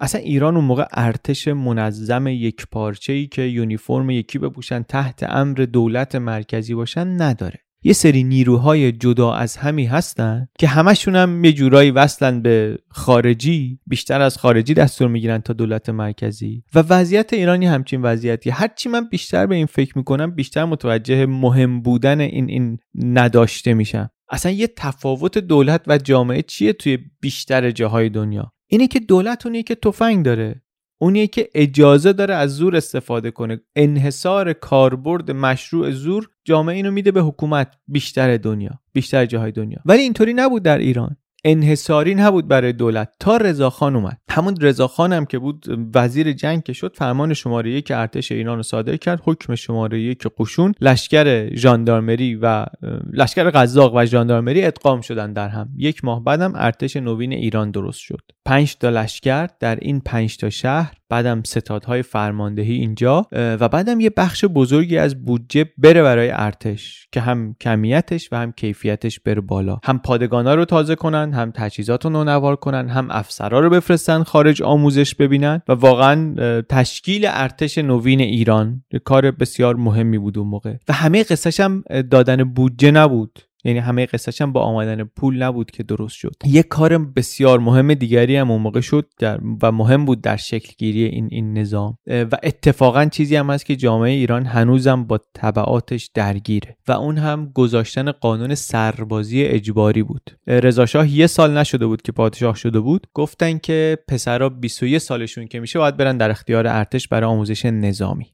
اصلا 0.00 0.20
ایران 0.20 0.56
اون 0.56 0.64
موقع 0.64 0.84
ارتش 0.92 1.48
منظم 1.48 2.26
یک 2.26 2.66
پارچه 2.72 3.12
ای 3.12 3.26
که 3.26 3.42
یونیفرم 3.42 4.10
یکی 4.10 4.38
بپوشن 4.38 4.82
تحت 4.82 5.22
امر 5.22 5.54
دولت 5.54 6.14
مرکزی 6.14 6.74
باشن 6.74 7.22
نداره. 7.22 7.58
یه 7.82 7.92
سری 7.92 8.24
نیروهای 8.24 8.92
جدا 8.92 9.32
از 9.32 9.56
همی 9.56 9.86
هستن 9.86 10.48
که 10.58 10.66
همشون 10.66 11.16
هم 11.16 11.44
یه 11.44 11.52
جورایی 11.52 11.90
وصلن 11.90 12.42
به 12.42 12.78
خارجی 12.88 13.80
بیشتر 13.86 14.20
از 14.20 14.38
خارجی 14.38 14.74
دستور 14.74 15.08
می‌گیرن 15.08 15.38
تا 15.38 15.52
دولت 15.52 15.88
مرکزی. 15.88 16.62
و 16.74 16.84
وضعیت 16.88 17.32
ایرانی 17.32 17.66
همچین 17.66 18.02
وضعیتی 18.02 18.50
هرچی 18.50 18.88
من 18.88 19.08
بیشتر 19.08 19.46
به 19.46 19.54
این 19.54 19.66
فکر 19.66 19.98
می‌کنم 19.98 20.30
بیشتر 20.30 20.64
متوجه 20.64 21.26
مهم 21.26 21.80
بودن 21.80 22.20
این 22.20 22.50
این 22.50 22.78
نداشته 22.94 23.74
میشم. 23.74 24.10
اصلا 24.30 24.52
یه 24.52 24.68
تفاوت 24.76 25.38
دولت 25.38 25.82
و 25.86 25.98
جامعه 25.98 26.42
چیه 26.42 26.72
توی 26.72 26.98
بیشتر 27.20 27.70
جاهای 27.70 28.08
دنیا؟ 28.08 28.52
اینه 28.66 28.86
که 28.86 29.00
دولت 29.00 29.46
اونیه 29.46 29.62
که 29.62 29.74
تفنگ 29.74 30.24
داره. 30.24 30.62
اونیه 31.00 31.26
که 31.26 31.48
اجازه 31.54 32.12
داره 32.12 32.34
از 32.34 32.56
زور 32.56 32.76
استفاده 32.76 33.30
کنه. 33.30 33.60
انحصار 33.76 34.52
کاربرد 34.52 35.30
مشروع 35.30 35.90
زور 35.90 36.28
جامعه 36.44 36.76
اینو 36.76 36.90
میده 36.90 37.12
به 37.12 37.20
حکومت 37.20 37.74
بیشتر 37.88 38.36
دنیا 38.36 38.80
بیشتر 38.92 39.26
جاهای 39.26 39.52
دنیا. 39.52 39.78
ولی 39.84 40.02
اینطوری 40.02 40.34
نبود 40.34 40.62
در 40.62 40.78
ایران. 40.78 41.16
انحصاری 41.48 42.14
نبود 42.14 42.48
برای 42.48 42.72
دولت. 42.72 43.08
تا 43.20 43.36
رضاخان 43.36 43.96
اومد. 43.96 44.18
همون 44.30 44.56
رضاخان 44.60 45.12
هم 45.12 45.24
که 45.24 45.38
بود 45.38 45.90
وزیر 45.94 46.32
جنگ 46.32 46.62
که 46.62 46.72
شد 46.72 46.96
فرمان 46.96 47.34
شماره 47.34 47.70
یک 47.70 47.92
ارتش 47.94 48.32
ایران 48.32 48.56
رو 48.56 48.62
صادر 48.62 48.96
کرد. 48.96 49.20
حکم 49.24 49.54
شماره 49.54 50.00
یک 50.00 50.26
قشون 50.38 50.74
لشکر 50.80 51.54
ژاندارمری 51.54 52.34
و 52.34 52.66
لشکر 53.12 53.50
قزاق 53.50 53.94
و 53.94 54.04
ژاندارمری 54.04 54.64
ادغام 54.64 55.00
شدن 55.00 55.32
در 55.32 55.48
هم. 55.48 55.68
یک 55.76 56.04
ماه 56.04 56.24
بعدم 56.24 56.52
ارتش 56.54 56.96
نوین 56.96 57.32
ایران 57.32 57.70
درست 57.70 58.00
شد. 58.00 58.20
پنج 58.44 58.76
تا 58.76 58.90
لشکر 58.90 59.48
در 59.60 59.78
این 59.82 60.00
پنج 60.00 60.36
تا 60.36 60.50
شهر 60.50 60.92
بعدم 61.08 61.42
ستادهای 61.42 62.02
فرماندهی 62.02 62.74
اینجا 62.74 63.26
و 63.32 63.68
بعدم 63.68 64.00
یه 64.00 64.10
بخش 64.16 64.44
بزرگی 64.44 64.98
از 64.98 65.24
بودجه 65.24 65.66
بره 65.78 66.02
برای 66.02 66.30
ارتش 66.30 67.08
که 67.12 67.20
هم 67.20 67.54
کمیتش 67.60 68.28
و 68.32 68.36
هم 68.36 68.52
کیفیتش 68.52 69.20
بره 69.20 69.40
بالا. 69.40 69.78
هم 69.84 69.98
پادگانا 69.98 70.54
رو 70.54 70.64
تازه 70.64 70.94
کنن 70.94 71.32
هم 71.32 71.50
تجهیزات 71.54 72.04
رو 72.04 72.10
نونوار 72.10 72.56
کنن 72.56 72.88
هم 72.88 73.08
افسرا 73.10 73.60
رو 73.60 73.70
بفرستن 73.70 74.22
خارج 74.22 74.62
آموزش 74.62 75.14
ببینن. 75.14 75.62
و 75.68 75.72
واقعا 75.72 76.34
تشکیل 76.68 77.26
ارتش 77.28 77.78
نوین 77.78 78.20
ایران 78.20 78.84
کار 79.04 79.30
بسیار 79.30 79.76
مهمی 79.76 80.18
بود 80.18 80.38
اون 80.38 80.48
موقع. 80.48 80.74
و 80.88 80.92
همه 80.92 81.22
قصهش 81.22 81.60
هم 81.60 81.84
دادن 82.10 82.44
بودجه 82.44 82.90
نبود. 82.90 83.38
یعنی 83.66 83.78
همه 83.78 84.06
قصهش 84.06 84.40
هم 84.40 84.52
با 84.52 84.60
آمدن 84.60 85.04
پول 85.04 85.42
نبود 85.42 85.70
که 85.70 85.82
درست 85.82 86.14
شد. 86.14 86.34
یک 86.44 86.68
کار 86.68 86.98
بسیار 86.98 87.58
مهم 87.58 87.94
دیگری 87.94 88.36
هم 88.36 88.50
اون 88.50 88.62
موقع 88.62 88.80
شد 88.80 89.08
در 89.18 89.40
و 89.62 89.72
مهم 89.72 90.04
بود 90.04 90.20
در 90.20 90.36
شکل 90.36 90.72
گیری 90.78 91.04
این 91.04 91.28
این 91.30 91.58
نظام. 91.58 91.98
و 92.06 92.38
اتفاقا 92.42 93.04
چیزی 93.04 93.36
هم 93.36 93.50
هست 93.50 93.66
که 93.66 93.76
جامعه 93.76 94.10
ایران 94.10 94.46
هنوزم 94.46 95.04
با 95.04 95.20
طبعاتش 95.34 96.10
درگیره 96.14 96.76
و 96.88 96.92
اون 96.92 97.18
هم 97.18 97.50
گذاشتن 97.54 98.12
قانون 98.12 98.54
سربازی 98.54 99.44
اجباری 99.44 100.02
بود. 100.02 100.30
رضا 100.46 100.86
شاه 100.86 101.10
یه 101.10 101.26
سال 101.26 101.58
نشده 101.58 101.86
بود 101.86 102.02
که 102.02 102.12
پادشاه 102.12 102.56
شده 102.56 102.80
بود. 102.80 103.06
گفتن 103.14 103.58
که 103.58 103.98
پسرا 104.08 104.48
21 104.48 104.98
سالشون 104.98 105.46
که 105.46 105.60
میشه 105.60 105.78
باید 105.78 105.96
برن 105.96 106.16
در 106.16 106.30
اختیار 106.30 106.66
ارتش 106.66 107.08
برای 107.08 107.30
آموزش 107.30 107.64
نظامی. 107.64 108.26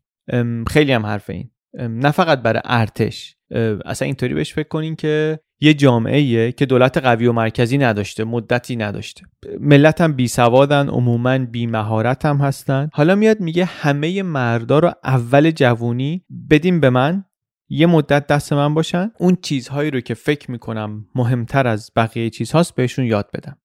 خیلی 0.66 0.92
هم 0.92 1.06
حرف 1.06 1.30
این. 1.30 1.50
نه 1.78 2.10
فقط 2.10 2.42
برای 2.42 2.62
ارتش. 2.64 3.36
اصلا 3.84 4.06
اینطوری 4.06 4.34
بهش 4.34 4.54
فکر 4.54 4.68
کنین 4.68 4.96
که 4.96 5.38
یه 5.60 5.74
جامعه 5.74 6.52
که 6.52 6.66
دولت 6.66 6.98
قوی 6.98 7.26
و 7.26 7.32
مرکزی 7.32 7.78
نداشته 7.78 8.24
مدتی 8.24 8.76
نداشته. 8.76 9.26
ملت 9.60 10.00
هم 10.00 10.12
بی 10.12 10.28
سوادن 10.28 10.88
عموما 10.88 11.38
بی 11.38 11.66
مهارت 11.66 12.24
هم 12.24 12.36
هستن. 12.36 12.88
حالا 12.92 13.14
میاد 13.14 13.40
میگه 13.40 13.64
همه 13.64 14.22
مردا 14.22 14.78
رو 14.78 14.92
اول 15.04 15.50
جوونی 15.50 16.24
بدیم 16.50 16.80
به 16.80 16.90
من 16.90 17.24
یه 17.68 17.86
مدت 17.86 18.26
دست 18.26 18.52
من 18.52 18.74
باشن. 18.74 19.10
اون 19.18 19.36
چیزهایی 19.42 19.90
رو 19.90 20.00
که 20.00 20.14
فکر 20.14 20.50
می‌کنم 20.50 21.06
مهمتر 21.14 21.66
از 21.66 21.90
بقیه 21.96 22.30
چیزهاست 22.30 22.74
بهشون 22.74 23.04
یاد 23.04 23.30
بدم. 23.34 23.58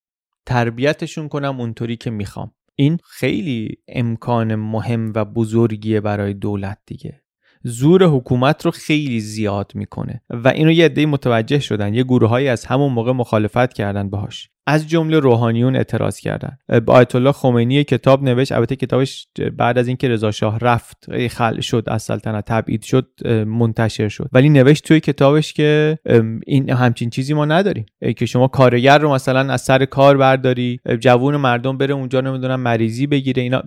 تربیتشون 0.46 1.28
کنم 1.28 1.60
اونطوری 1.60 1.96
که 1.96 2.10
می‌خوام. 2.10 2.52
این 2.74 2.98
خیلی 3.10 3.76
امکان 3.88 4.54
مهم 4.54 5.12
و 5.14 5.24
بزرگیه 5.24 6.00
برای 6.00 6.34
دولت 6.34 6.78
دیگه. 6.86 7.22
زور 7.62 8.04
حکومت 8.04 8.64
رو 8.64 8.70
خیلی 8.70 9.20
زیاد 9.20 9.72
می‌کنه. 9.74 10.22
و 10.30 10.48
اینو 10.48 10.70
یه 10.70 10.84
عده‌ای 10.84 11.06
متوجه 11.06 11.58
شدن. 11.58 11.94
یه 11.94 12.02
گروههایی 12.02 12.48
از 12.48 12.64
همون 12.64 12.92
موقع 12.92 13.12
مخالفت 13.12 13.72
کردن 13.72 14.10
باهاش. 14.10 14.50
از 14.68 14.88
جمله 14.88 15.18
روحانیون 15.18 15.76
اعتراض 15.76 16.20
کردن. 16.20 16.58
آیت 16.86 17.14
الله 17.14 17.32
خمینی 17.32 17.84
کتاب 17.84 18.22
نوشت 18.22 18.52
البته 18.52 18.76
کتابش 18.76 19.28
بعد 19.56 19.78
از 19.78 19.88
اینکه 19.88 20.08
رضا 20.08 20.30
شاه 20.30 20.58
رفت 20.58 21.26
خل 21.28 21.60
شد 21.60 21.84
از 21.86 22.02
سلطنت 22.02 22.44
تبعید 22.44 22.82
شد 22.82 23.08
منتشر 23.46 24.08
شد. 24.08 24.28
ولی 24.32 24.48
نوشت 24.48 24.84
توی 24.84 25.00
کتابش 25.00 25.52
که 25.52 25.98
این 26.46 26.70
همچین 26.70 27.10
چیزی 27.10 27.34
ما 27.34 27.44
نداریم. 27.44 27.86
که 28.16 28.26
شما 28.26 28.48
کارگر 28.48 28.98
رو 28.98 29.14
مثلا 29.14 29.52
از 29.52 29.60
سر 29.60 29.84
کار 29.84 30.16
برداری 30.16 30.80
جوون 31.00 31.36
مردم 31.36 31.78
بره 31.78 31.94
اونجا 31.94 32.20
نمی‌دونم 32.20 32.60
مریضی 32.60 33.06
بگیره 33.06 33.42
اینا 33.42 33.62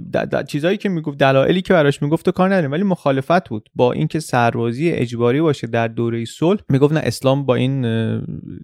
چیزایی 0.47 0.77
که 0.77 0.89
می‌گفت 0.89 1.17
دلایلی 1.17 1.61
که 1.61 1.73
براش 1.73 2.01
می‌گفت 2.01 2.29
کار 2.29 2.49
نداریم. 2.49 2.71
ولی 2.71 2.83
مخالفت 2.83 3.49
بود 3.49 3.69
با 3.75 3.91
اینکه 3.91 4.19
سربازی 4.19 4.91
اجباری 4.91 5.41
باشه 5.41 5.67
در 5.67 5.87
دوره 5.87 6.25
صلح. 6.25 6.59
می‌گفت 6.69 6.93
نه 6.93 6.99
اسلام 7.03 7.45
با 7.45 7.55
این 7.55 7.85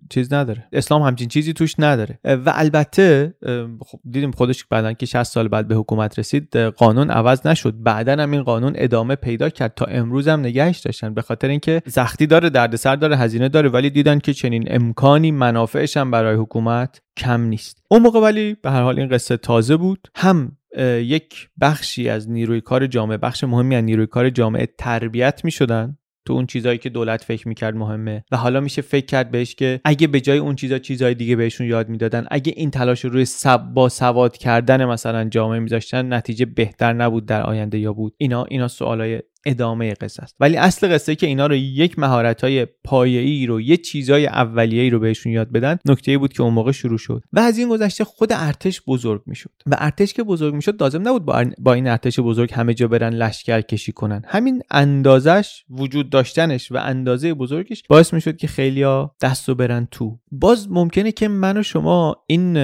چیز 0.10 0.34
نداره. 0.34 0.68
اسلام 0.74 1.02
همچین 1.02 1.28
چیزی 1.28 1.54
توش 1.54 1.76
نداره. 1.80 2.20
و 2.28 2.54
البته 2.56 3.34
خب 3.80 4.00
دیدیم 4.12 4.32
خودش 4.32 4.66
بعدا 4.66 4.94
که 4.94 5.06
60 5.06 5.24
سال 5.24 5.48
بعد 5.48 5.68
به 5.68 5.76
حکومت 5.76 6.20
رسید 6.20 6.58
قانون 6.58 7.12
عوض 7.12 7.48
نشد. 7.48 7.74
بعدا 7.84 8.14
هم 8.14 8.32
این 8.32 8.44
قانون 8.44 8.74
ادامه 8.76 9.16
پیدا 9.16 9.50
کرد. 9.50 9.74
تا 9.76 9.86
امروز 9.86 10.28
هم 10.28 10.40
نگهش 10.40 10.80
داشتن. 10.80 11.14
به 11.14 11.22
خاطر 11.22 11.48
اینکه 11.48 11.82
سختی 11.88 12.28
داره 12.28 12.50
دردسر 12.50 12.96
داره 12.96 13.18
هزینه 13.18 13.50
داره 13.50 13.70
ولی 13.70 13.90
دیدن 13.90 14.20
که 14.20 14.34
چنین 14.34 14.66
امکانی 14.68 15.32
منافعش 15.32 15.98
هم 15.98 16.12
برای 16.12 16.36
حکومت 16.36 17.02
کم 17.18 17.42
نیست. 17.42 17.84
اون 17.90 18.02
موقع 18.02 18.20
ولی 18.20 18.54
به 18.62 18.72
هر 18.72 18.82
حال 18.82 19.00
این 19.00 19.10
قصه 19.10 19.38
تازه 19.38 19.78
بود. 19.78 20.08
هم 20.16 20.58
یک 21.02 21.50
بخشی 21.62 22.10
از 22.10 22.30
نیروی 22.30 22.62
کار 22.62 22.88
جامعه 22.88 23.18
بخش 23.18 23.44
مهمی 23.44 23.76
از 23.76 23.84
نیروی 23.84 24.08
کار 24.08 24.30
جامعه 24.30 24.68
تربیت 24.78 25.46
می 25.46 25.52
شدن 25.52 25.98
تو 26.28 26.34
اون 26.34 26.46
چیزایی 26.46 26.78
که 26.78 26.90
دولت 26.90 27.24
فکر 27.24 27.48
می‌کرد 27.48 27.76
مهمه. 27.76 28.24
و 28.32 28.38
حالا 28.38 28.60
میشه 28.60 28.82
فکر 28.82 29.06
کرد 29.06 29.32
بهش 29.32 29.56
که 29.56 29.82
اگه 29.86 30.08
به 30.08 30.22
جای 30.22 30.38
اون 30.38 30.56
چیزا 30.56 30.80
چیزای 30.80 31.14
دیگه 31.14 31.36
بهشون 31.36 31.68
یاد 31.68 31.90
می‌دادن 31.90 32.26
اگه 32.32 32.54
این 32.56 32.72
تلاش 32.72 33.06
رو 33.06 33.10
روی 33.10 33.26
سب 33.26 33.62
با 33.74 33.90
سواد 33.90 34.38
کردن 34.38 34.86
مثلا 34.86 35.24
جامعه 35.24 35.60
میذاشتن 35.60 36.14
نتیجه 36.14 36.46
بهتر 36.46 36.94
نبود 36.94 37.26
در 37.26 37.44
آینده 37.44 37.80
یا 37.80 37.94
بود. 37.94 38.14
اینا 38.18 38.44
اینا 38.44 38.68
سوالای 38.68 39.22
ادامه 39.48 39.94
قصه 39.94 40.24
است. 40.24 40.36
ولی 40.40 40.58
اصل 40.58 40.94
قصه 40.94 41.16
که 41.16 41.28
اینا 41.28 41.48
رو 41.48 41.56
یک 41.56 42.00
مهارت 42.00 42.44
های 42.44 42.66
پایه‌ای 42.66 43.46
رو 43.46 43.62
یه 43.62 43.78
چیزای 43.78 44.28
اولیه‌ای 44.28 44.90
رو 44.90 45.00
بهشون 45.00 45.32
یاد 45.32 45.52
بدن 45.52 45.78
نکته 45.86 46.18
بود 46.18 46.34
که 46.34 46.44
اون 46.44 46.54
موقع 46.54 46.72
شروع 46.72 46.98
شد. 46.98 47.24
و 47.34 47.40
از 47.40 47.58
این 47.58 47.70
گذشته 47.70 48.04
خود 48.04 48.30
ارتش 48.34 48.82
بزرگ 48.88 49.22
می‌شد. 49.26 49.52
و 49.66 49.76
ارتش 49.80 50.14
که 50.14 50.24
بزرگ 50.24 50.54
می‌شد 50.54 50.82
لازم 50.82 51.08
نبود 51.08 51.26
با, 51.26 51.46
با 51.58 51.74
این 51.74 51.88
ارتش 51.88 52.20
بزرگ 52.20 52.54
همه 52.54 52.74
جا 52.74 52.88
برن 52.88 53.14
لشکر 53.14 53.62
کشی 53.62 53.92
کنن. 53.92 54.22
همین 54.28 54.62
اندازش 54.72 55.64
وجود 55.70 56.10
داشتنش 56.10 56.72
و 56.72 56.78
اندازه 56.78 57.34
بزرگش 57.34 57.84
باعث 57.90 58.14
می‌شد 58.14 58.38
که 58.38 58.48
خیلیا 58.48 59.16
دستو 59.22 59.56
برن 59.56 59.88
تو. 59.92 60.20
باز 60.32 60.72
ممکنه 60.72 61.12
که 61.12 61.28
من 61.28 61.58
و 61.58 61.64
شما 61.64 62.16
این 62.28 62.58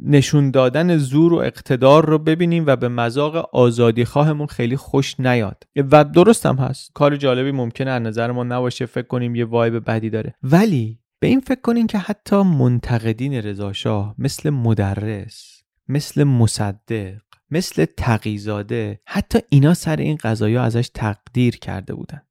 نشون 0.00 0.50
دادن 0.50 0.96
زور 0.96 1.32
و 1.32 1.36
اقتدار 1.36 2.06
رو 2.06 2.18
ببینیم 2.18 2.64
و 2.66 2.76
به 2.76 2.88
مذاق 2.88 3.36
آزادی 3.52 4.04
خواهمون 4.04 4.46
خیلی 4.46 4.76
خوش 4.76 5.20
نیاد. 5.20 5.64
و 5.76 6.04
درست 6.04 6.46
هم 6.46 6.56
هست. 6.56 6.90
کار 6.94 7.16
جالبی 7.16 7.52
ممکنه 7.52 7.90
از 7.90 8.02
نظر 8.02 8.32
ما 8.32 8.44
نباشه 8.44 8.86
فکر 8.86 9.06
کنیم 9.06 9.34
یه 9.34 9.44
وایب 9.44 9.90
بدی 9.90 10.10
داره. 10.10 10.34
ولی 10.42 10.98
به 11.20 11.26
این 11.26 11.40
فکر 11.40 11.60
کنیم 11.60 11.86
که 11.86 11.98
حتی 11.98 12.36
منتقدین 12.36 13.34
رضاشاه 13.34 14.14
مثل 14.18 14.50
مدرس 14.50 15.62
مثل 15.88 16.24
مصدق 16.24 17.20
مثل 17.50 17.84
تقیزاده 17.96 19.00
حتی 19.06 19.38
اینا 19.48 19.74
سر 19.74 19.96
این 19.96 20.18
قضایا 20.22 20.62
ازش 20.62 20.90
تقدیر 20.94 21.56
کرده 21.56 21.94
بودن. 21.94 22.22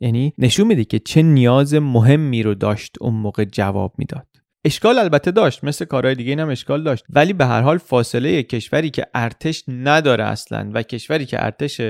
یعنی 0.00 0.34
نشون 0.38 0.66
میده 0.66 0.84
که 0.84 0.98
چه 0.98 1.22
نیاز 1.22 1.74
مهمی 1.74 2.42
رو 2.42 2.54
داشت 2.54 2.96
اون 3.00 3.14
موقع 3.14 3.44
جواب 3.44 3.94
می‌داد. 3.98 4.26
اشکال 4.64 4.98
البته 4.98 5.30
داشت 5.30 5.64
مثل 5.64 5.84
کارهای 5.84 6.14
دیگه 6.14 6.30
اینم 6.30 6.48
اشکال 6.48 6.82
داشت. 6.82 7.04
ولی 7.08 7.32
به 7.32 7.46
هر 7.46 7.60
حال 7.60 7.78
فاصله 7.78 8.42
کشوری 8.42 8.90
که 8.90 9.06
ارتش 9.14 9.64
نداره 9.68 10.24
اصلا 10.24 10.70
و 10.74 10.82
کشوری 10.82 11.26
که 11.26 11.44
ارتش 11.44 11.80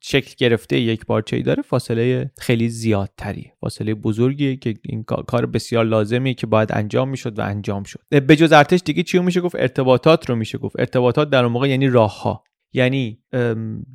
شکل 0.00 0.34
گرفته 0.38 0.80
یک 0.80 1.06
بارچه 1.06 1.36
ای 1.36 1.42
داره 1.42 1.62
فاصله 1.62 2.30
خیلی 2.38 2.68
زیادتری. 2.68 3.52
فاصله 3.60 3.94
بزرگیه 3.94 4.56
که 4.56 4.74
این 4.84 5.02
کار 5.02 5.46
بسیار 5.46 5.84
لازمیه 5.84 6.34
که 6.34 6.46
باید 6.46 6.72
انجام 6.72 7.08
می‌شد 7.08 7.38
و 7.38 7.42
انجام 7.42 7.82
شد. 7.82 8.00
به 8.26 8.36
جز 8.36 8.52
ارتش 8.52 8.80
دیگه 8.84 9.02
چی 9.02 9.18
میشه 9.18 9.40
گفت؟ 9.40 9.54
ارتباطات 9.54 10.28
رو 10.28 10.36
میشه 10.36 10.58
گفت. 10.58 10.76
ارتباطات 10.78 11.30
در 11.30 11.44
اون 11.44 11.52
موقع 11.52 11.68
یعنی 11.68 11.88
راه 11.88 12.22
ها 12.22 12.44
یعنی 12.72 13.18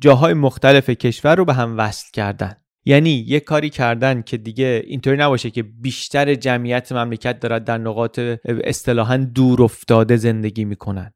جاهای 0.00 0.34
مختلف 0.34 0.90
کشور 0.90 1.36
رو 1.36 1.44
به 1.44 1.54
هم 1.54 1.78
وصل 1.78 2.06
کردن. 2.12 2.56
یعنی 2.84 3.24
یه 3.28 3.40
کاری 3.40 3.70
کردن 3.70 4.22
که 4.22 4.36
دیگه 4.36 4.82
اینطوری 4.86 5.16
نباشه 5.16 5.50
که 5.50 5.62
بیشتر 5.62 6.34
جمعیت 6.34 6.92
مملکت 6.92 7.40
دارد 7.40 7.64
در 7.64 7.78
نقاط 7.78 8.18
اصطلاحا 8.44 9.16
دور 9.16 9.62
افتاده 9.62 10.16
زندگی 10.16 10.64
می‌کنن. 10.64 11.12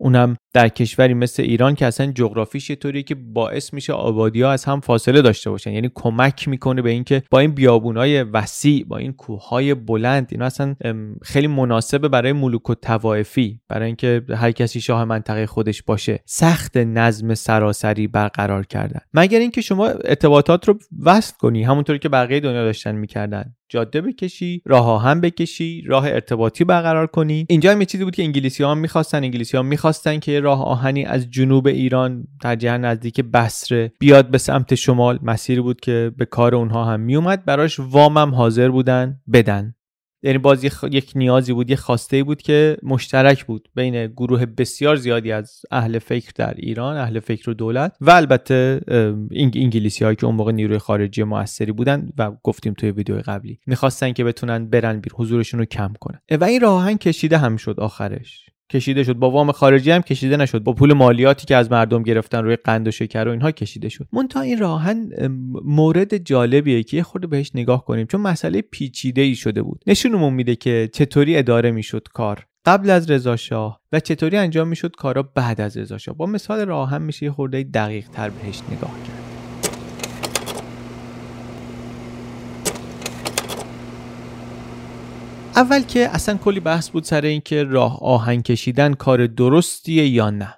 اونم 0.00 0.36
در 0.52 0.68
کشوری 0.68 1.14
مثل 1.14 1.42
ایران 1.42 1.74
که 1.74 1.86
اصلا 1.86 2.12
جغرافیش 2.12 2.70
یه 2.70 2.76
طوریه 2.76 3.02
که 3.02 3.14
باعث 3.14 3.74
میشه 3.74 3.92
آبادی 3.92 4.42
ها 4.42 4.50
از 4.50 4.64
هم 4.64 4.80
فاصله 4.80 5.22
داشته 5.22 5.50
باشن. 5.50 5.72
یعنی 5.72 5.90
کمک 5.94 6.48
می‌کنه 6.48 6.82
به 6.82 6.90
اینکه 6.90 7.22
با 7.30 7.38
این 7.38 7.50
بیابونای 7.50 8.22
وسیع 8.22 8.84
با 8.84 8.96
این 8.96 9.12
کوههای 9.12 9.74
بلند 9.74 10.28
اینا 10.30 10.44
اصلا 10.44 10.76
خیلی 11.22 11.46
مناسبه 11.46 12.08
برای 12.08 12.32
ملوک 12.32 12.70
و 12.70 12.74
توائفی 12.74 13.60
برای 13.68 13.86
اینکه 13.86 14.22
هر 14.36 14.52
کسی 14.52 14.80
شاه 14.80 15.04
منطقه 15.04 15.46
خودش 15.46 15.82
باشه 15.82 16.22
سخت 16.26 16.76
نظم 16.76 17.34
سراسری 17.34 18.06
برقرار 18.06 18.66
کردن. 18.66 19.00
مگر 19.14 19.38
اینکه 19.38 19.60
شما 19.60 19.86
ارتباطات 19.86 20.68
رو 20.68 20.78
وصل 21.02 21.34
کنی 21.38 21.62
همونطوری 21.62 21.98
که 21.98 22.08
بقیه 22.08 22.40
دنیا 22.40 22.64
داشتن 22.64 22.94
می‌کردن. 22.94 23.54
جاده 23.68 24.00
بکشی 24.00 24.62
راه 24.66 25.02
هم 25.02 25.20
بکشی 25.20 25.82
راه 25.86 26.06
ارتباطی 26.06 26.64
برقرار 26.64 27.06
کنی. 27.06 27.46
اینجا 27.48 27.72
هم 27.72 27.80
یه 27.80 27.86
چیزی 27.86 28.04
بود 28.04 28.14
که 28.14 28.22
انگلیسی 28.22 28.62
ها 28.62 28.74
می‌خواستن 28.74 29.24
انگلیسی 29.24 29.56
ها 29.56 29.62
می‌خواستن 29.62 30.18
که 30.18 30.39
راه 30.40 30.64
آهنی 30.64 31.04
از 31.04 31.30
جنوب 31.30 31.66
ایران 31.66 32.26
جهت 32.58 32.80
نزدیک 32.80 33.20
بسره 33.20 33.92
بیاد 33.98 34.30
به 34.30 34.38
سمت 34.38 34.74
شمال. 34.74 35.18
مسیری 35.22 35.60
بود 35.60 35.80
که 35.80 36.12
به 36.16 36.24
کار 36.24 36.54
اونها 36.54 36.84
هم 36.84 37.00
میومد 37.00 37.44
براش 37.44 37.80
وامم 37.80 38.34
حاضر 38.34 38.68
بودن 38.68 39.20
بدن. 39.32 39.74
یعنی 40.22 40.38
باز 40.38 40.64
یک 40.64 41.12
نیازی 41.14 41.52
بود 41.52 41.70
یه 41.70 41.76
خواسته 41.76 42.24
بود 42.24 42.42
که 42.42 42.76
مشترک 42.82 43.44
بود 43.44 43.68
بین 43.74 44.06
گروه 44.06 44.46
بسیار 44.46 44.96
زیادی 44.96 45.32
از 45.32 45.62
اهل 45.70 45.98
فکر 45.98 46.32
در 46.34 46.54
ایران 46.56 46.96
اهل 46.96 47.20
فکر 47.20 47.50
و 47.50 47.54
دولت 47.54 47.96
و 48.00 48.10
البته 48.10 48.80
انگلیسی 49.54 50.04
هایی 50.04 50.16
که 50.16 50.26
اون 50.26 50.34
موقع 50.34 50.52
نیروی 50.52 50.78
خارجی 50.78 51.22
موثری 51.22 51.72
بودن 51.72 52.08
و 52.18 52.32
گفتیم 52.42 52.74
توی 52.74 52.90
ویدیو 52.90 53.20
قبلی. 53.24 53.60
می‌خواستن 53.66 54.12
که 54.12 54.24
بتونن 54.24 54.70
برن 54.70 55.00
بیر 55.00 55.12
حضورشون 55.14 55.60
رو 55.60 55.66
کم 55.66 55.92
کنن. 56.00 56.20
و 56.40 56.44
این 56.44 56.60
راهن 56.60 56.96
کشیده 56.96 57.38
هم 57.38 57.56
شد 57.56 57.80
آخرش. 57.80 58.50
کشیده 58.70 59.04
شد. 59.04 59.12
با 59.12 59.30
وام 59.30 59.52
خارجی 59.52 59.90
هم 59.90 60.02
کشیده 60.02 60.36
نشد. 60.36 60.58
با 60.58 60.72
پول 60.72 60.92
مالیاتی 60.92 61.46
که 61.46 61.56
از 61.56 61.70
مردم 61.70 62.02
گرفتن 62.02 62.44
روی 62.44 62.56
قند 62.56 62.88
و 62.88 62.90
شکر 62.90 63.28
و 63.28 63.30
اینها 63.30 63.50
کشیده 63.50 63.88
شد. 63.88 64.08
تا 64.30 64.40
این 64.40 64.58
راهن 64.58 65.10
مورد 65.64 66.16
جالبیه 66.16 66.82
که 66.82 67.02
خورده 67.02 67.26
بهش 67.26 67.50
نگاه 67.54 67.84
کنیم. 67.84 68.06
چون 68.06 68.20
مسئله 68.20 68.62
پیچیده 68.62 69.22
ای 69.22 69.34
شده 69.34 69.62
بود. 69.62 69.82
نشونمون 69.86 70.32
میده 70.32 70.56
که 70.56 70.90
چطوری 70.92 71.36
اداره 71.36 71.70
می‌شد 71.70 72.08
کار 72.14 72.46
قبل 72.64 72.90
از 72.90 73.10
رضا 73.10 73.36
شاه 73.36 73.80
و 73.92 74.00
چطوری 74.00 74.36
انجام 74.36 74.68
می‌شد 74.68 74.96
کارا 74.96 75.22
بعد 75.22 75.60
از 75.60 75.76
رضا 75.76 75.98
شاه. 75.98 76.16
با 76.16 76.26
مثال 76.26 76.66
راهن 76.66 77.02
میشه 77.02 77.26
یه 77.26 77.32
خورده 77.32 77.62
دقیق 77.62 78.08
تر 78.08 78.30
بهش 78.30 78.60
نگاه 78.70 78.94
کرد. 79.06 79.19
اول 85.60 85.82
که 85.82 86.08
اصلا 86.08 86.36
کلی 86.36 86.60
بحث 86.60 86.90
بود 86.90 87.04
سر 87.04 87.24
اینکه 87.24 87.64
راه 87.64 87.98
آهن 88.02 88.42
کشیدن 88.42 88.94
کار 88.94 89.26
درستیه 89.26 90.08
یا 90.08 90.30
نه. 90.30 90.54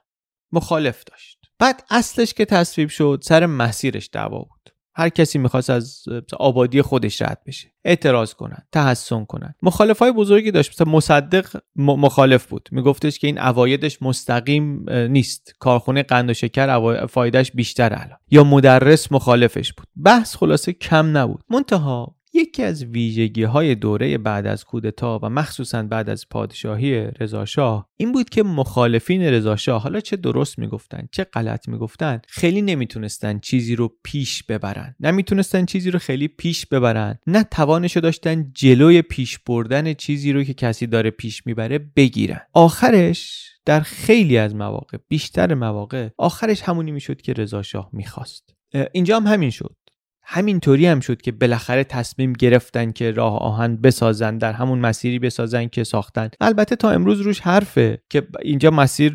مخالف 0.52 1.04
داشت. 1.04 1.38
بعد 1.58 1.84
اصلش 1.90 2.34
که 2.34 2.44
تصویب 2.44 2.88
شد 2.88 3.20
سر 3.22 3.46
مسیرش 3.46 4.08
دعوا 4.12 4.38
بود. 4.38 4.74
هر 4.94 5.08
کسی 5.08 5.38
می‌خواست 5.38 5.70
از 5.70 6.04
آبادی 6.38 6.82
خودش 6.82 7.22
رد 7.22 7.42
بشه. 7.46 7.68
اعتراض 7.84 8.34
کنن 8.34 8.58
تحسن 8.72 9.24
کنن. 9.24 9.54
مخالف 9.62 9.98
های 9.98 10.12
بزرگی 10.12 10.50
داشت. 10.50 10.70
مثلا 10.70 10.92
مصدق 10.92 11.60
مخالف 11.76 12.46
بود. 12.46 12.68
میگفتش 12.72 13.18
که 13.18 13.26
این 13.26 13.38
اوایدش 13.38 14.02
مستقیم 14.02 14.90
نیست. 14.90 15.54
کارخونه 15.58 16.02
قند 16.02 16.30
و 16.30 16.34
شکر 16.34 17.06
فایدهش 17.06 17.50
بیشتر 17.54 17.92
الان. 17.94 18.18
یا 18.30 18.44
مدرس 18.44 19.12
مخالفش 19.12 19.72
بود. 19.72 19.86
بحث 20.04 20.36
خلاصه 20.36 20.72
کم 20.72 21.16
نبود. 21.16 21.44
منتها 21.50 22.16
یکی 22.34 22.62
از 22.62 22.84
ویژگی 22.84 23.42
های 23.42 23.74
دوره 23.74 24.18
بعد 24.18 24.46
از 24.46 24.64
کودتا 24.64 25.20
و 25.22 25.28
مخصوصا 25.28 25.82
بعد 25.82 26.10
از 26.10 26.28
پادشاهی 26.28 27.00
رضاشاه 27.20 27.88
این 27.96 28.12
بود 28.12 28.30
که 28.30 28.42
مخالفین 28.42 29.22
رضاشاه 29.22 29.82
حالا 29.82 30.00
چه 30.00 30.16
درست 30.16 30.58
می‌گفتن 30.58 31.08
چه 31.12 31.24
غلط 31.24 31.68
می‌گفتن 31.68 32.20
خیلی 32.28 32.62
نمی‌تونستن 32.62 33.38
چیزی 33.38 33.76
رو 33.76 33.96
پیش 34.04 34.42
ببرن. 34.42 34.94
نمی‌تونستن 35.00 35.64
چیزی 35.64 35.90
رو 35.90 35.98
خیلی 35.98 36.28
پیش 36.28 36.66
ببرن 36.66 37.18
نه 37.26 37.44
توانشو 37.44 38.00
داشتن 38.00 38.52
جلوی 38.54 39.02
پیش 39.02 39.38
بردن 39.38 39.94
چیزی 39.94 40.32
رو 40.32 40.44
که 40.44 40.54
کسی 40.54 40.86
داره 40.86 41.10
پیش 41.10 41.46
می‌بره 41.46 41.78
بگیرن. 41.78 42.40
آخرش 42.52 43.48
در 43.64 43.80
خیلی 43.80 44.38
از 44.38 44.54
مواقع 44.54 44.98
بیشتر 45.08 45.54
مواقع 45.54 46.08
آخرش 46.18 46.62
همونی 46.62 46.92
می‌شد 46.92 47.20
که 47.20 47.32
رضاشاه 47.32 47.90
می‌خواست. 47.92 48.54
اینجا 48.92 49.16
هم 49.16 49.26
همین 49.26 49.50
شد. 49.50 49.76
همینطوری 50.24 50.86
هم 50.86 51.00
شد 51.00 51.22
که 51.22 51.32
بالاخره 51.32 51.84
تصمیم 51.84 52.32
گرفتن 52.32 52.92
که 52.92 53.10
راه 53.10 53.38
آهن 53.38 53.76
بسازن 53.76 54.38
در 54.38 54.52
همون 54.52 54.78
مسیری 54.78 55.18
بسازن 55.18 55.68
که 55.68 55.84
ساختن. 55.84 56.28
البته 56.40 56.76
تا 56.76 56.90
امروز 56.90 57.20
روش 57.20 57.40
حرفه 57.40 58.02
که 58.10 58.26
اینجا 58.42 58.70
مسیر 58.70 59.12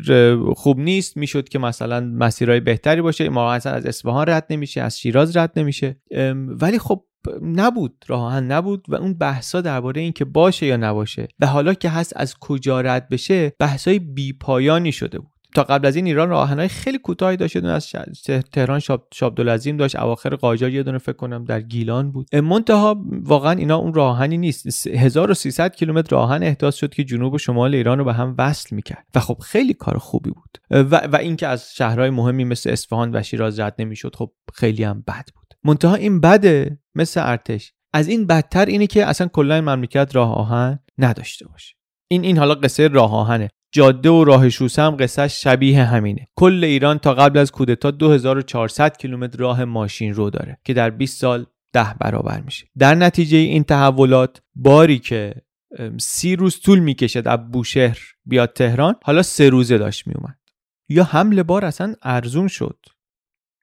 خوب 0.56 0.78
نیست. 0.78 1.16
می‌شد 1.16 1.48
که 1.48 1.58
مثلا 1.58 2.00
مسیرهای 2.00 2.60
بهتری 2.60 3.02
باشه 3.02 3.28
ما 3.28 3.52
اصلا 3.52 3.72
از 3.72 3.86
اصفهان 3.86 4.28
رد 4.28 4.46
نمیشه 4.50 4.80
از 4.80 4.98
شیراز 4.98 5.36
رد 5.36 5.52
نمیشه. 5.56 6.00
ولی 6.60 6.78
خب 6.78 7.04
نبود 7.42 8.04
راه 8.06 8.22
آهن 8.22 8.52
نبود 8.52 8.84
و 8.88 8.94
اون 8.94 9.14
بحثا 9.14 9.60
درباره 9.60 10.00
این 10.00 10.12
که 10.12 10.24
باشه 10.24 10.66
یا 10.66 10.76
نباشه. 10.76 11.28
و 11.40 11.46
حالا 11.46 11.74
که 11.74 11.88
هست 11.88 12.12
از 12.16 12.34
کجا 12.40 12.80
رد 12.80 13.08
بشه 13.08 13.52
بحثای 13.58 13.98
بیپایانی 13.98 14.92
شده 14.92 15.18
بود. 15.18 15.37
تا 15.54 15.62
قبل 15.62 15.86
از 15.86 15.96
این 15.96 16.06
ایران 16.06 16.28
راهنهای 16.28 16.68
خیلی 16.68 16.98
کوتاهی 16.98 17.36
داشت 17.36 17.56
یه 17.56 17.66
از 17.66 17.92
تهران 18.52 18.78
شاب 18.78 19.08
شابدالعظیم 19.14 19.76
داشت 19.76 19.96
اواخر 19.96 20.34
قاجار 20.34 20.70
یه 20.70 20.82
دونه 20.82 20.98
فکر 20.98 21.12
کنم 21.12 21.44
در 21.44 21.60
گیلان 21.60 22.12
بود. 22.12 22.36
منتها 22.36 23.04
واقعا 23.22 23.52
اینا 23.52 23.76
اون 23.76 23.94
راهنی 23.94 24.38
نیست. 24.38 24.86
1300 24.86 25.76
کیلومتر 25.76 26.16
راهن 26.16 26.42
احداث 26.42 26.74
شد 26.74 26.94
که 26.94 27.04
جنوب 27.04 27.34
و 27.34 27.38
شمال 27.38 27.74
ایران 27.74 27.98
رو 27.98 28.04
به 28.04 28.14
هم 28.14 28.34
وصل 28.38 28.74
می‌کرد. 28.76 29.06
و 29.14 29.20
خب 29.20 29.38
خیلی 29.38 29.74
کار 29.74 29.98
خوبی 29.98 30.30
بود. 30.30 30.58
و, 30.70 31.06
و 31.06 31.16
اینکه 31.16 31.46
از 31.46 31.74
شهرهای 31.74 32.10
مهمی 32.10 32.44
مثل 32.44 32.70
اصفهان 32.70 33.16
و 33.16 33.22
شیراز 33.22 33.60
رد 33.60 33.74
نمی‌شد 33.78 34.16
خب 34.16 34.30
خیلی 34.54 34.84
هم 34.84 35.04
بد 35.06 35.28
بود. 35.34 35.54
منتها 35.64 35.94
این 35.94 36.20
بده 36.20 36.78
مثل 36.94 37.20
ارتش. 37.24 37.72
از 37.92 38.08
این 38.08 38.26
بدتر 38.26 38.66
اینه 38.66 38.86
که 38.86 39.06
اصلا 39.06 39.26
کلا 39.26 39.60
مملکت 39.60 40.16
راه 40.16 40.34
آهن 40.34 40.78
نداشته 40.98 41.48
باشه. 41.48 41.74
این 42.10 42.24
این 42.24 42.38
حالا 42.38 42.54
قصه 42.54 42.88
راه 42.88 43.14
آهنه. 43.14 43.48
جاده 43.72 44.10
و 44.10 44.24
راه 44.24 44.48
شوسه 44.48 44.82
هم 44.82 44.96
قصه 44.96 45.28
شبیه 45.28 45.84
همینه. 45.84 46.28
کل 46.36 46.64
ایران 46.64 46.98
تا 46.98 47.14
قبل 47.14 47.38
از 47.38 47.52
کودتا 47.52 47.90
2400 47.90 48.96
کیلومتر 48.96 49.38
راه 49.38 49.64
ماشین 49.64 50.14
رو 50.14 50.30
داره 50.30 50.58
که 50.64 50.74
در 50.74 50.90
20 50.90 51.20
سال 51.20 51.46
ده 51.72 51.94
برابر 52.00 52.40
میشه. 52.40 52.66
در 52.78 52.94
نتیجه 52.94 53.38
این 53.38 53.64
تحولات 53.64 54.42
باری 54.54 54.98
که 54.98 55.34
سی 55.98 56.36
روز 56.36 56.60
طول 56.60 56.78
می‌کشد 56.78 57.28
از 57.28 57.50
بوشهر 57.50 57.98
بیاد 58.24 58.52
تهران 58.52 58.94
حالا 59.02 59.22
سه 59.22 59.48
روزه 59.48 59.78
داشت 59.78 60.06
میومد 60.06 60.38
یا 60.88 61.04
حمل 61.04 61.42
بار 61.42 61.64
اصلا 61.64 61.94
ارزون 62.02 62.48
شد. 62.48 62.78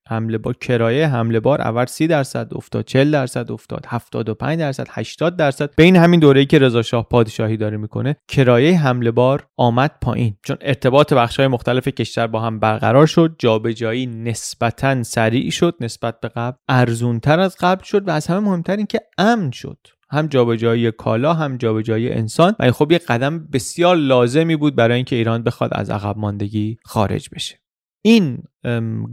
حمله 0.10 0.38
بار 0.38 0.54
کرایه 0.54 1.08
حمله 1.08 1.40
بار 1.40 1.62
اول 1.62 1.86
30 1.86 2.08
درصد 2.08 2.48
افتاد 2.52 2.86
40 2.86 3.12
درصد 3.12 3.52
افتاد 3.52 3.86
75 3.88 4.60
درصد 4.60 4.88
80 4.90 5.36
درصد. 5.36 5.70
بین 5.78 5.96
همین 5.96 6.20
دوره‌ای 6.20 6.46
که 6.46 6.60
رضا 6.60 6.82
شاه 6.82 7.10
پادشاهی 7.10 7.58
داره 7.58 7.78
می‌کنه 7.78 8.16
کرایه 8.28 8.80
حمله 8.80 9.12
بار 9.12 9.48
آمد 9.58 9.92
پایین. 10.02 10.38
چون 10.44 10.58
ارتباط 10.62 11.14
بخش‌های 11.14 11.48
مختلف 11.48 11.88
کشور 11.88 12.28
با 12.28 12.40
هم 12.40 12.60
برقرار 12.60 13.06
شد 13.06 13.36
جابجایی 13.40 14.06
نسبتا 14.06 15.04
سریع 15.04 15.50
شد 15.50 15.76
نسبت 15.80 16.20
به 16.20 16.28
قبل 16.28 16.58
ارزونتر 16.70 17.40
از 17.40 17.56
قبل 17.60 17.84
شد 17.84 18.08
و 18.08 18.12
از 18.12 18.28
همه 18.28 18.40
مهمتر 18.40 18.78
این 18.78 18.86
که 18.86 19.00
امن 19.18 19.52
شد. 19.52 19.78
هم 20.12 20.28
جابجایی 20.28 20.92
کالا 20.92 21.34
هم 21.34 21.58
جابجایی 21.58 22.12
انسان. 22.12 22.56
و 22.60 22.72
خب 22.72 22.92
یه 22.92 22.98
قدم 22.98 23.48
بسیار 23.54 23.96
لازمی 23.96 24.56
بود 24.56 24.76
برای 24.76 24.96
اینکه 24.96 25.16
ایران 25.16 25.44
بخواد 25.44 25.70
از 25.74 25.90
عقب 25.90 26.18
ماندگی 26.18 26.78
خارج 26.86 27.30
بشه. 27.36 27.65
این 28.06 28.44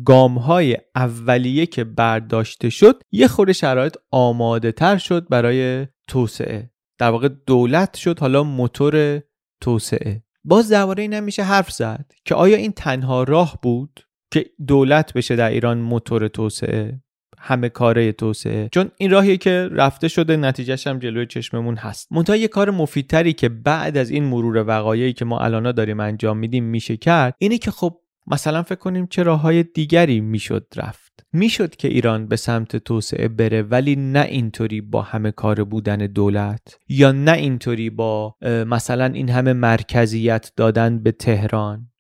گام 0.04 0.38
های 0.38 0.76
اولیه 0.94 1.66
که 1.66 1.84
برداشته 1.84 2.70
شد 2.70 3.02
یه 3.12 3.28
خورده 3.28 3.52
شرایط 3.52 3.96
آماده 4.10 4.72
تر 4.72 4.98
شد 4.98 5.28
برای 5.28 5.86
توسعه. 6.08 6.70
در 6.98 7.10
واقع 7.10 7.28
دولت 7.46 7.96
شد 7.96 8.18
حالا 8.18 8.44
موتور 8.44 9.22
توسعه. 9.60 10.22
باز 10.44 10.68
درباره 10.68 11.02
این 11.02 11.20
میشه 11.20 11.42
حرف 11.42 11.70
زد 11.70 12.12
که 12.24 12.34
آیا 12.34 12.56
این 12.56 12.72
تنها 12.72 13.22
راه 13.22 13.58
بود 13.62 14.00
که 14.32 14.46
دولت 14.66 15.12
بشه 15.12 15.36
در 15.36 15.50
ایران 15.50 15.78
موتور 15.78 16.28
توسعه 16.28 17.00
همه 17.38 17.68
کاره 17.68 18.12
توسعه؟ 18.12 18.68
چون 18.72 18.90
این 18.96 19.10
راهی 19.10 19.38
که 19.38 19.68
رفته 19.72 20.08
شده 20.08 20.36
نتیجهش 20.36 20.86
هم 20.86 20.98
جلوی 20.98 21.26
چشممون 21.26 21.76
هست. 21.76 22.12
منتها 22.12 22.36
یه 22.36 22.48
کار 22.48 22.70
مفیدتری 22.70 23.32
که 23.32 23.48
بعد 23.48 23.96
از 23.96 24.10
این 24.10 24.24
مرور 24.24 24.64
وقایعی 24.66 25.12
که 25.12 25.24
ما 25.24 25.40
الانا 25.40 25.72
داریم 25.72 26.00
انجام 26.00 26.38
میدیم 26.38 26.64
میشه 26.64 26.96
کرد 26.96 27.34
اینه 27.38 27.58
که 27.58 27.70
خب 27.70 28.01
مثلا 28.26 28.62
فکر 28.62 28.78
کنیم 28.78 29.06
چه 29.06 29.22
راههای 29.22 29.62
دیگری 29.62 30.20
می‌شد 30.20 30.66
رفت. 30.76 31.26
می‌شد 31.32 31.76
که 31.76 31.88
ایران 31.88 32.26
به 32.28 32.36
سمت 32.36 32.76
توسعه 32.76 33.28
بره 33.28 33.62
ولی 33.62 33.96
نه 33.96 34.20
اینطوری 34.20 34.80
با 34.80 35.02
همه 35.02 35.30
کار 35.30 35.64
بودن 35.64 35.96
دولت 35.96 36.78
یا 36.88 37.12
نه 37.12 37.32
اینطوری 37.32 37.90
با 37.90 38.36
مثلا 38.42 39.04
این 39.04 39.28
همه 39.28 39.52
مرکزیت 39.52 40.52
دادن 40.56 41.02
به 41.02 41.12
تهران. 41.12 41.91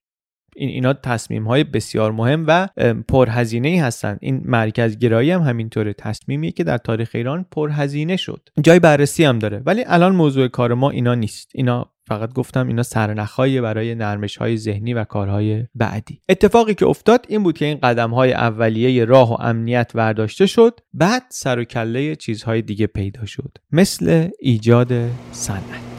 این 0.56 0.68
اینا 0.68 0.92
تصمیم 0.92 1.44
های 1.44 1.64
بسیار 1.64 2.12
مهم 2.12 2.44
و 2.48 2.68
پرهزینه 3.08 3.68
ای 3.68 3.78
هستند 3.78 4.18
این 4.20 4.42
مرکز 4.44 4.98
گرایی 4.98 5.30
هم 5.30 5.42
همینطوره. 5.42 5.92
تصمیمیه 5.92 6.52
که 6.52 6.64
در 6.64 6.78
تاریخ 6.78 7.10
ایران 7.14 7.46
پرهزینه 7.50 8.16
شد. 8.16 8.48
جای 8.60 8.80
بررسی 8.80 9.24
هم 9.24 9.38
داره. 9.38 9.62
ولی 9.66 9.84
الان 9.86 10.14
موضوع 10.14 10.48
کار 10.48 10.74
ما 10.74 10.90
اینا 10.90 11.14
نیست. 11.14 11.50
اینا 11.54 11.92
فقط 12.08 12.32
گفتم 12.32 12.68
اینا 12.68 12.82
سرنخهای 12.82 13.60
برای 13.60 13.94
نرمش 13.94 14.36
های 14.36 14.56
ذهنی 14.56 14.94
و 14.94 15.04
کارهای 15.04 15.64
بعدی. 15.74 16.20
اتفاقی 16.28 16.74
که 16.74 16.86
افتاد 16.86 17.26
این 17.28 17.42
بود 17.42 17.58
که 17.58 17.64
این 17.64 17.78
قدم 17.82 18.10
های 18.10 18.32
اولیه 18.32 19.04
راه 19.04 19.32
و 19.32 19.42
امنیت 19.42 19.92
ورداشته 19.94 20.46
شد. 20.46 20.80
بعد 20.94 21.22
سر 21.28 21.58
و 21.58 21.64
کله 21.64 22.16
چیزهای 22.16 22.62
دیگه 22.62 22.86
پیدا 22.86 23.26
شد. 23.26 23.58
مثل 23.72 24.28
ایجاد 24.40 24.92
صنعت. 25.32 25.91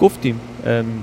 گفتیم 0.00 0.40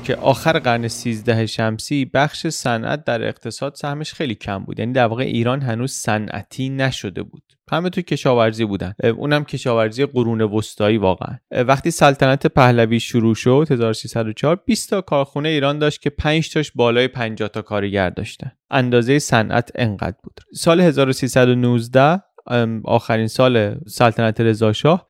که 0.03 0.15
آخر 0.15 0.59
قرن 0.59 0.87
13 0.87 1.45
شمسی 1.45 2.05
بخش 2.05 2.47
صنعت 2.47 3.05
در 3.05 3.27
اقتصاد 3.27 3.75
سهمش 3.75 4.13
خیلی 4.13 4.35
کم 4.35 4.63
بود. 4.63 4.79
یعنی 4.79 4.93
در 4.93 5.05
واقع 5.05 5.23
ایران 5.23 5.61
هنوز 5.61 5.91
صنعتی 5.91 6.69
نشده 6.69 7.23
بود. 7.23 7.43
همه 7.71 7.89
تو 7.89 8.01
کشاورزی 8.01 8.65
بودن. 8.65 8.93
اونم 9.17 9.43
کشاورزی 9.43 10.05
قرون 10.05 10.41
وسطایی 10.41 10.97
واقعا. 10.97 11.37
وقتی 11.51 11.91
سلطنت 11.91 12.47
پهلوی 12.47 12.99
شروع 12.99 13.35
شد 13.35 13.67
1304 13.69 14.55
20 14.65 14.89
تا 14.89 15.01
کارخونه 15.01 15.49
ایران 15.49 15.79
داشت 15.79 16.01
که 16.01 16.09
5 16.09 16.53
تاش 16.53 16.71
بالای 16.75 17.07
50 17.07 17.49
تا 17.49 17.61
کارگر 17.61 18.09
داشتن. 18.09 18.51
اندازه 18.71 19.19
صنعت 19.19 19.71
انقدر 19.75 20.17
بود. 20.23 20.39
سال 20.55 20.81
1319 20.81 22.21
آخرین 22.83 23.27
سال 23.27 23.75
سلطنت 23.87 24.41
رضا 24.41 24.73
شاه. 24.73 25.09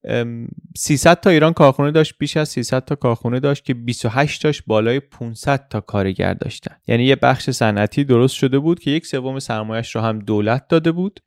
300 0.78 1.19
تا 1.19 1.30
ایران 1.30 1.54
کارخونه 1.54 1.91
داشت 1.91 2.13
بیش 2.19 2.38
از 2.38 2.50
300 2.50 2.86
تا 2.86 2.96
کارخونه 2.96 3.39
داشت 3.39 3.65
که 3.65 3.74
28 3.74 4.41
تاش 4.41 4.62
بالای 4.62 5.00
500 5.00 5.67
تا 5.69 5.82
کارگر 5.82 6.34
داشتن. 6.34 6.76
یعنی 6.88 7.04
یه 7.04 7.15
بخش 7.15 7.50
صنعتی 7.50 8.04
درست 8.04 8.36
شده 8.36 8.60
بود 8.60 8.80
که 8.80 8.91
یک 8.91 9.06
سوم 9.06 9.39
سرمایش 9.39 9.96
رو 9.96 10.02
هم 10.02 10.19
دولت 10.19 10.67
داده 10.67 10.91
بود. 10.91 11.19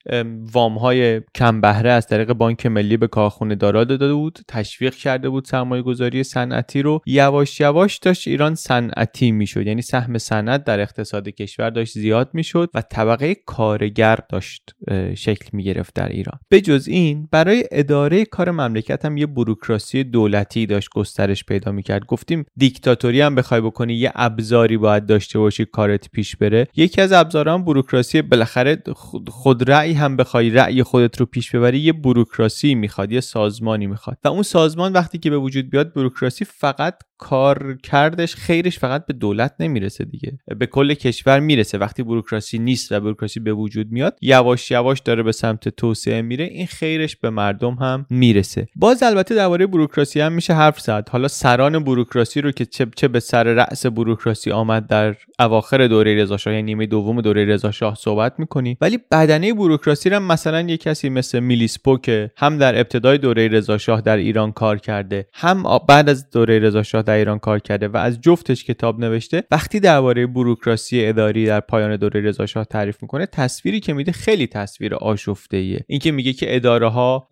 وام 0.52 0.78
های 0.78 1.20
کم 1.34 1.60
بهره 1.60 1.90
از 1.90 2.06
طریق 2.06 2.32
بانک 2.32 2.66
ملی 2.66 2.96
به 2.96 3.06
کارخونه 3.06 3.54
دارا 3.54 3.84
داده 3.84 4.14
بود. 4.14 4.38
تشویق 4.48 4.94
کرده 4.94 5.28
بود 5.28 5.44
سرمایه 5.44 5.82
گذاری 5.82 6.24
صنعتی 6.24 6.82
رو. 6.82 7.00
یواش 7.06 7.60
یواش 7.60 7.98
داشت 7.98 8.28
ایران 8.28 8.54
صنعتی 8.54 9.32
می‌شد. 9.32 9.66
یعنی 9.66 9.82
سهم 9.82 10.18
صنعت 10.18 10.64
در 10.64 10.80
اقتصاد 10.80 11.28
کشور 11.28 11.70
داشت 11.70 11.92
زیاد 11.92 12.30
می‌شد 12.32 12.70
و 12.74 12.82
طبقه 12.82 13.34
کارگر 13.34 14.18
داشت 14.28 14.74
شکل 15.14 15.48
می 15.52 15.62
گرفت 15.62 15.95
در 15.96 16.08
ایران. 16.08 16.38
به 16.48 16.60
جز 16.60 16.88
این 16.88 17.28
برای 17.30 17.64
اداره 17.70 18.24
کار 18.24 18.50
مملکت 18.50 19.04
هم 19.04 19.16
یه 19.16 19.26
بروکراسی 19.26 20.04
دولتی 20.04 20.66
داشت 20.66 20.88
گسترش 20.94 21.44
پیدا 21.44 21.72
می‌کرد. 21.72 22.06
گفتیم 22.06 22.44
دیکتاتوری 22.56 23.20
هم 23.20 23.34
بخوای 23.34 23.60
بکنی 23.60 23.94
یه 23.94 24.12
ابزاری 24.14 24.76
باید 24.76 25.06
داشته 25.06 25.38
باشی 25.38 25.64
کارت 25.64 26.10
پیش 26.10 26.36
بره. 26.36 26.68
یکی 26.76 27.00
از 27.00 27.12
ابزاران 27.12 27.64
بروکراسی 27.64 28.22
بالاخره 28.22 28.82
خود 29.28 29.70
رأی 29.70 29.92
هم 29.92 30.16
بخوای 30.16 30.50
رأی 30.50 30.82
خودت 30.82 31.20
رو 31.20 31.26
پیش 31.26 31.54
ببری 31.54 31.78
یه 31.78 31.92
بروکراسی 31.92 32.74
می‌خواد 32.74 33.12
یه 33.12 33.20
سازمانی 33.20 33.86
می‌خواد. 33.86 34.18
و 34.24 34.28
اون 34.28 34.42
سازمان 34.42 34.92
وقتی 34.92 35.18
که 35.18 35.30
به 35.30 35.38
وجود 35.38 35.70
بیاد 35.70 35.94
بروکراسی 35.94 36.44
فقط 36.44 36.94
کار 37.18 37.78
کردش 37.82 38.34
خیرش 38.34 38.78
فقط 38.78 39.06
به 39.06 39.12
دولت 39.12 39.54
نمی‌رسه 39.60 40.04
دیگه. 40.04 40.38
به 40.58 40.66
کل 40.66 40.94
کشور 40.94 41.40
می‌رسه. 41.40 41.78
وقتی 41.78 42.02
بروکراسی 42.02 42.58
نیست 42.58 42.92
و 42.92 43.00
بروکراسی 43.00 43.40
به 43.40 43.52
وجود 43.52 43.92
میاد 43.92 44.18
یواش 44.22 44.70
یواش 44.70 45.00
داره 45.00 45.22
به 45.22 45.32
سمت 45.32 45.68
توسعه 45.86 46.22
میره 46.22 46.44
این 46.44 46.66
خیرش 46.66 47.16
به 47.16 47.30
مردم 47.30 47.74
هم 47.74 48.06
می‌رسه. 48.10 48.68
باز 48.76 49.02
البته 49.02 49.34
درباره 49.34 49.66
بروکراسی 49.66 50.20
هم 50.20 50.32
میشه 50.32 50.54
حرف 50.54 50.80
زد. 50.80 51.08
حالا 51.08 51.28
سران 51.28 51.84
بروکراسی 51.84 52.40
رو 52.40 52.50
که 52.50 52.64
چه, 52.64 52.86
چه 52.96 53.08
به 53.08 53.20
سر 53.20 53.44
رأس 53.44 53.86
بروکراسی 53.86 54.50
آمد 54.50 54.86
در 54.86 55.16
اواخر 55.38 55.86
دوره 55.86 56.14
رضا 56.14 56.36
یعنی 56.46 56.62
نیمه 56.62 56.86
دوم 56.86 57.20
دوره 57.20 57.44
رضا 57.44 57.70
شاه 57.70 57.94
صحبت 57.94 58.32
می‌کنی. 58.38 58.76
ولی 58.80 58.98
بدنه 59.10 59.54
بروکراسی 59.54 60.10
هم 60.10 60.22
مثلا 60.22 60.60
یه 60.60 60.76
کسی 60.76 61.08
مثل 61.08 61.40
میلیسپو 61.40 61.98
که 61.98 62.30
هم 62.36 62.58
در 62.58 62.78
ابتدای 62.78 63.18
دوره 63.18 63.48
رضا 63.48 63.78
شاه 63.78 64.00
در 64.00 64.16
ایران 64.16 64.52
کار 64.52 64.78
کرده 64.78 65.28
هم 65.34 65.62
بعد 65.88 66.08
از 66.08 66.30
دوره 66.30 66.58
رضا 66.58 66.82
شاه 66.82 67.02
در 67.02 67.14
ایران 67.14 67.38
کار 67.38 67.58
کرده 67.58 67.88
و 67.88 67.96
از 67.96 68.20
جفتش 68.20 68.64
کتاب 68.64 69.00
نوشته 69.00 69.42
وقتی 69.50 69.80
درباره 69.80 70.26
بروکراسی 70.26 71.06
اداری 71.06 71.46
در 71.46 71.60
پایان 71.60 71.96
دوره 71.96 72.20
رضا 72.20 72.46
شاه 72.46 72.64
تعریف 72.64 73.02
می‌کنه 73.02 73.26
تصویری 73.26 73.80
که 73.80 73.92
میده 73.92 74.12
خیلی 74.12 74.46
تصویر 74.46 74.94
آشفته 74.94 75.56
ایه 75.56 75.84
اینکه 75.88 76.12
میگه 76.12 76.32
که 76.32 76.56
اداره 76.56 76.88
ها 76.88 77.28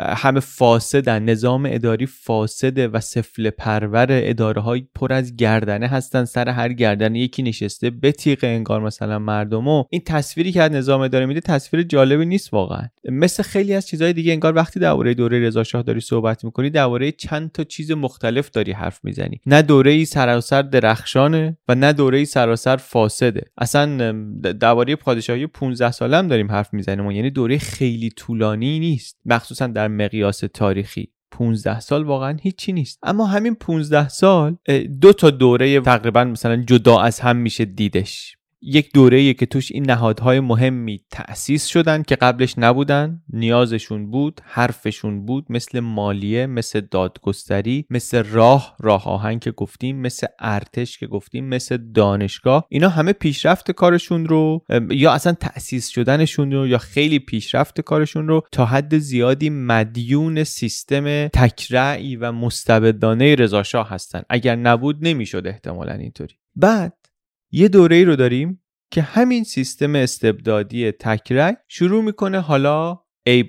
همه 0.00 0.40
فاسدن 0.40 1.22
نظام 1.22 1.68
اداری 1.70 2.06
فاسده 2.06 2.88
و 2.88 3.00
سفل 3.00 3.50
پرور 3.50 4.06
اداره 4.10 4.60
های 4.62 4.86
پر 4.94 5.12
از 5.12 5.36
گردنه 5.36 5.86
هستن 5.86 6.24
سر 6.24 6.48
هر 6.48 6.72
گردنه 6.72 7.18
یکی 7.18 7.45
نشسته 7.48 7.90
به 7.90 8.12
تیغ 8.12 8.38
انگار 8.42 8.80
مثلا 8.80 9.18
مردم 9.18 9.68
و 9.68 9.84
این 9.90 10.02
تصویری 10.06 10.52
که 10.52 10.62
از 10.62 10.72
نظام 10.72 11.00
اداره 11.00 11.26
میده 11.26 11.40
تصویر 11.40 11.82
جالبی 11.82 12.26
نیست 12.26 12.54
واقعا. 12.54 12.88
مثل 13.04 13.42
خیلی 13.42 13.74
از 13.74 13.86
چیزهای 13.86 14.12
دیگه 14.12 14.32
انگار 14.32 14.54
وقتی 14.54 14.80
درباره 14.80 15.14
دوره 15.14 15.40
رضا 15.40 15.64
شاه 15.64 15.82
داری 15.82 16.00
صحبت 16.00 16.44
می‌کنی 16.44 16.70
درباره 16.70 17.12
چند 17.12 17.52
تا 17.52 17.64
چیز 17.64 17.90
مختلف 17.90 18.50
داری 18.50 18.72
حرف 18.72 19.00
می‌زنی. 19.04 19.40
نه 19.46 19.62
دوره 19.62 19.90
ای 19.90 20.04
سراسر 20.04 20.62
درخشانه 20.62 21.58
و 21.68 21.74
نه 21.74 21.92
دوره 21.92 22.18
ای 22.18 22.24
سراسر 22.24 22.76
فاسده. 22.76 23.42
اصلا 23.58 24.12
درباره 24.60 24.96
پادشاهی 24.96 25.46
15 25.46 25.90
ساله 25.90 26.16
هم 26.16 26.28
داریم 26.28 26.50
حرف 26.50 26.74
می‌زنیم 26.74 27.10
یعنی 27.10 27.30
دوره 27.30 27.58
خیلی 27.58 28.10
طولانی 28.10 28.78
نیست. 28.78 29.18
مخصوصا 29.24 29.66
در 29.66 29.88
مقیاس 29.88 30.42
تاریخی. 30.54 31.08
15 31.30 31.80
سال 31.80 32.04
واقعا 32.04 32.36
هیچی 32.42 32.72
نیست. 32.72 32.98
اما 33.02 33.26
همین 33.26 33.54
15 33.54 34.08
سال 34.08 34.56
دو 35.00 35.12
تا 35.12 35.30
دوره 35.30 35.80
تقریبا 35.80 36.24
مثلا 36.24 36.56
جدا 36.56 37.00
از 37.00 37.20
هم 37.20 37.36
میشه 37.36 37.64
دیدش. 37.64 38.36
یک 38.62 38.92
دوره 38.94 39.34
که 39.34 39.46
توش 39.46 39.72
این 39.72 39.90
نهادهای 39.90 40.40
مهمی 40.40 41.00
تأسیس 41.10 41.66
شدن 41.66 42.02
که 42.02 42.16
قبلش 42.16 42.54
نبودن. 42.58 43.22
نیازشون 43.32 44.10
بود 44.10 44.40
حرفشون 44.44 45.26
بود 45.26 45.46
مثل 45.50 45.80
مالیه 45.80 46.46
مثل 46.46 46.80
دادگستری 46.80 47.86
مثل 47.90 48.22
راه 48.22 48.76
راه 48.80 49.08
آهنگ 49.08 49.40
که 49.40 49.50
گفتیم 49.50 50.00
مثل 50.00 50.26
ارتش 50.40 50.98
که 50.98 51.06
گفتیم 51.06 51.48
مثل 51.48 51.76
دانشگاه. 51.76 52.66
اینا 52.68 52.88
همه 52.88 53.12
پیشرفت 53.12 53.70
کارشون 53.70 54.26
رو 54.26 54.64
یا 54.90 55.12
اصلا 55.12 55.32
تأسیس 55.32 55.88
شدنشون 55.88 56.52
رو 56.52 56.66
یا 56.66 56.78
خیلی 56.78 57.18
پیشرفت 57.18 57.80
کارشون 57.80 58.28
رو 58.28 58.42
تا 58.52 58.66
حد 58.66 58.98
زیادی 58.98 59.50
مدیون 59.50 60.44
سیستم 60.44 61.28
تکرعی 61.28 62.16
و 62.16 62.32
مستبدانه 62.32 63.34
رضاشاه 63.34 63.90
هستن. 63.90 64.22
اگر 64.28 64.56
نبود 64.56 64.98
نمی‌شد 65.00 65.42
احتمالا 65.46 65.92
اینطوری. 65.92 66.34
بعد 66.56 67.05
یه 67.50 67.68
دوره 67.68 67.96
ای 67.96 68.04
رو 68.04 68.16
داریم 68.16 68.62
که 68.90 69.02
همین 69.02 69.44
سیستم 69.44 69.94
استبدادی 69.94 70.92
تکرک 70.92 71.58
شروع 71.68 72.04
می‌کنه 72.04 72.40
حالا 72.40 72.98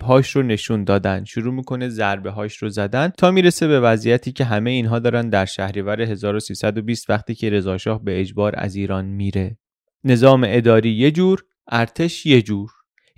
هاش 0.02 0.36
رو 0.36 0.44
نشون 0.44 0.84
دادن 0.84 1.24
شروع 1.24 1.54
می‌کنه 1.54 1.90
ضربه 1.90 2.32
هاش 2.32 2.58
رو 2.58 2.70
زدن 2.70 3.10
تا 3.18 3.32
می‌رسه 3.32 3.68
به 3.68 3.80
وضعیتی 3.80 4.32
که 4.32 4.44
همه 4.44 4.70
اینها 4.70 5.00
دارن 5.00 5.30
در 5.30 5.46
شهریور 5.46 6.02
1320 6.02 7.10
وقتی 7.10 7.36
که 7.36 7.50
رضاشاه 7.50 8.04
به 8.04 8.20
اجبار 8.20 8.54
از 8.58 8.76
ایران 8.76 9.06
میره. 9.06 9.58
نظام 10.04 10.46
اداری 10.48 10.92
یه 10.92 11.12
جور 11.12 11.44
ارتش 11.68 12.26
یه 12.26 12.42
جور. 12.42 12.70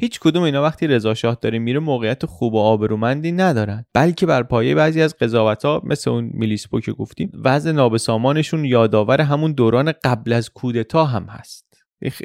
هیچ 0.01 0.19
کدوم 0.19 0.43
اینا 0.43 0.63
وقتی 0.63 0.87
رضا 0.87 1.13
شاه 1.13 1.37
داره 1.41 1.59
میره 1.59 1.79
موقعیت 1.79 2.25
خوب 2.25 2.53
و 2.53 2.57
آبرومندی 2.57 3.31
ندارن. 3.31 3.85
بلکه 3.93 4.25
بر 4.25 4.43
پایه 4.43 4.75
بعضی 4.75 5.01
از 5.01 5.17
قضاوت 5.17 5.65
ها 5.65 5.81
مثل 5.85 6.09
اون 6.09 6.29
میلیسپو 6.33 6.79
که 6.79 6.91
گفتیم 6.91 7.31
وضع 7.43 7.71
نابسامانشون 7.71 8.65
یادآور 8.65 9.21
همون 9.21 9.51
دوران 9.51 9.93
قبل 10.03 10.33
از 10.33 10.49
کودتا 10.49 11.05
هم 11.05 11.23
هست. 11.23 11.68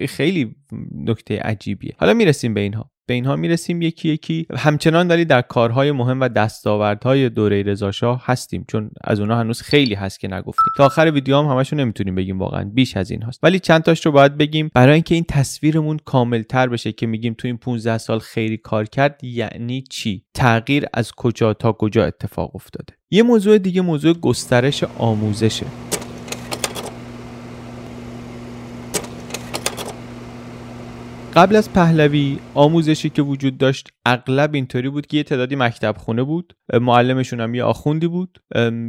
خیلی 0.09 0.57
نکته 0.95 1.39
عجیبیه. 1.39 1.93
حالا 1.99 2.15
می‌رسیم 2.15 2.55
به 2.55 2.61
اینها. 2.61 2.91
به 3.07 3.15
اینها 3.15 3.37
می‌رسیم 3.37 3.83
یکی 3.83 4.09
یکی. 4.09 4.47
همچنان 4.57 5.09
ولی 5.09 5.25
در 5.25 5.43
کارهای 5.43 5.93
مهم 5.93 6.21
و 6.21 6.29
دستاوردهای 6.29 7.29
دوره 7.29 7.63
رضاشاه 7.63 8.23
هستیم 8.25 8.65
چون 8.69 8.91
از 9.05 9.21
اونها 9.21 9.39
هنوز 9.41 9.63
خیلی 9.63 9.95
هست 9.95 10.21
که 10.21 10.29
نگفتیم. 10.29 10.73
تا 10.77 10.87
آخر 10.87 11.11
ویدیو 11.11 11.39
هم 11.39 11.45
همشون 11.45 11.81
نمی‌تونیم 11.81 12.15
بگیم 12.15 12.39
واقعا 12.39 12.65
بیش 12.65 12.97
از 12.97 13.11
این 13.11 13.23
هست 13.23 13.41
ولی 13.43 13.59
چند 13.59 13.83
تاش 13.83 14.07
رو 14.07 14.13
باید 14.13 14.37
بگیم. 14.37 14.71
برای 14.75 14.95
اینکه 14.95 15.15
این 15.15 15.25
تصویرمون 15.29 15.99
کاملتر 16.05 16.67
بشه 16.67 16.93
که 16.93 17.07
میگیم 17.07 17.35
تو 17.39 17.49
این 17.49 17.57
15 17.57 17.99
سال 17.99 18.19
خیلی 18.19 18.57
کار 18.57 18.85
کرد 18.85 19.25
یعنی 19.25 19.85
چی؟ 19.91 20.25
تغییر 20.35 20.87
از 20.95 21.13
کجا 21.13 21.55
تا 21.55 21.73
کجا 21.73 22.05
اتفاق 22.05 22.57
افتاده؟ 22.57 22.95
یه 23.11 23.23
موضوع 23.23 23.59
دیگه 23.59 23.81
موضوع 23.81 24.13
گسترش 24.13 24.85
آموزشه. 24.85 25.67
قبل 31.37 31.57
از 31.57 31.73
پهلوی 31.73 32.38
آموزشی 32.55 33.11
که 33.11 33.23
وجود 33.23 33.59
داشت 33.59 33.88
اغلب 34.07 34.55
اینطوری 34.55 34.88
بود 34.88 35.07
که 35.07 35.16
یه 35.16 35.23
تعدادی 35.23 35.57
مکتب 35.57 35.94
خونه 35.99 36.23
بود. 36.23 36.57
معلمشون 36.73 37.40
هم 37.40 37.55
یه 37.55 37.64
آخوندی 37.64 38.07
بود. 38.07 38.38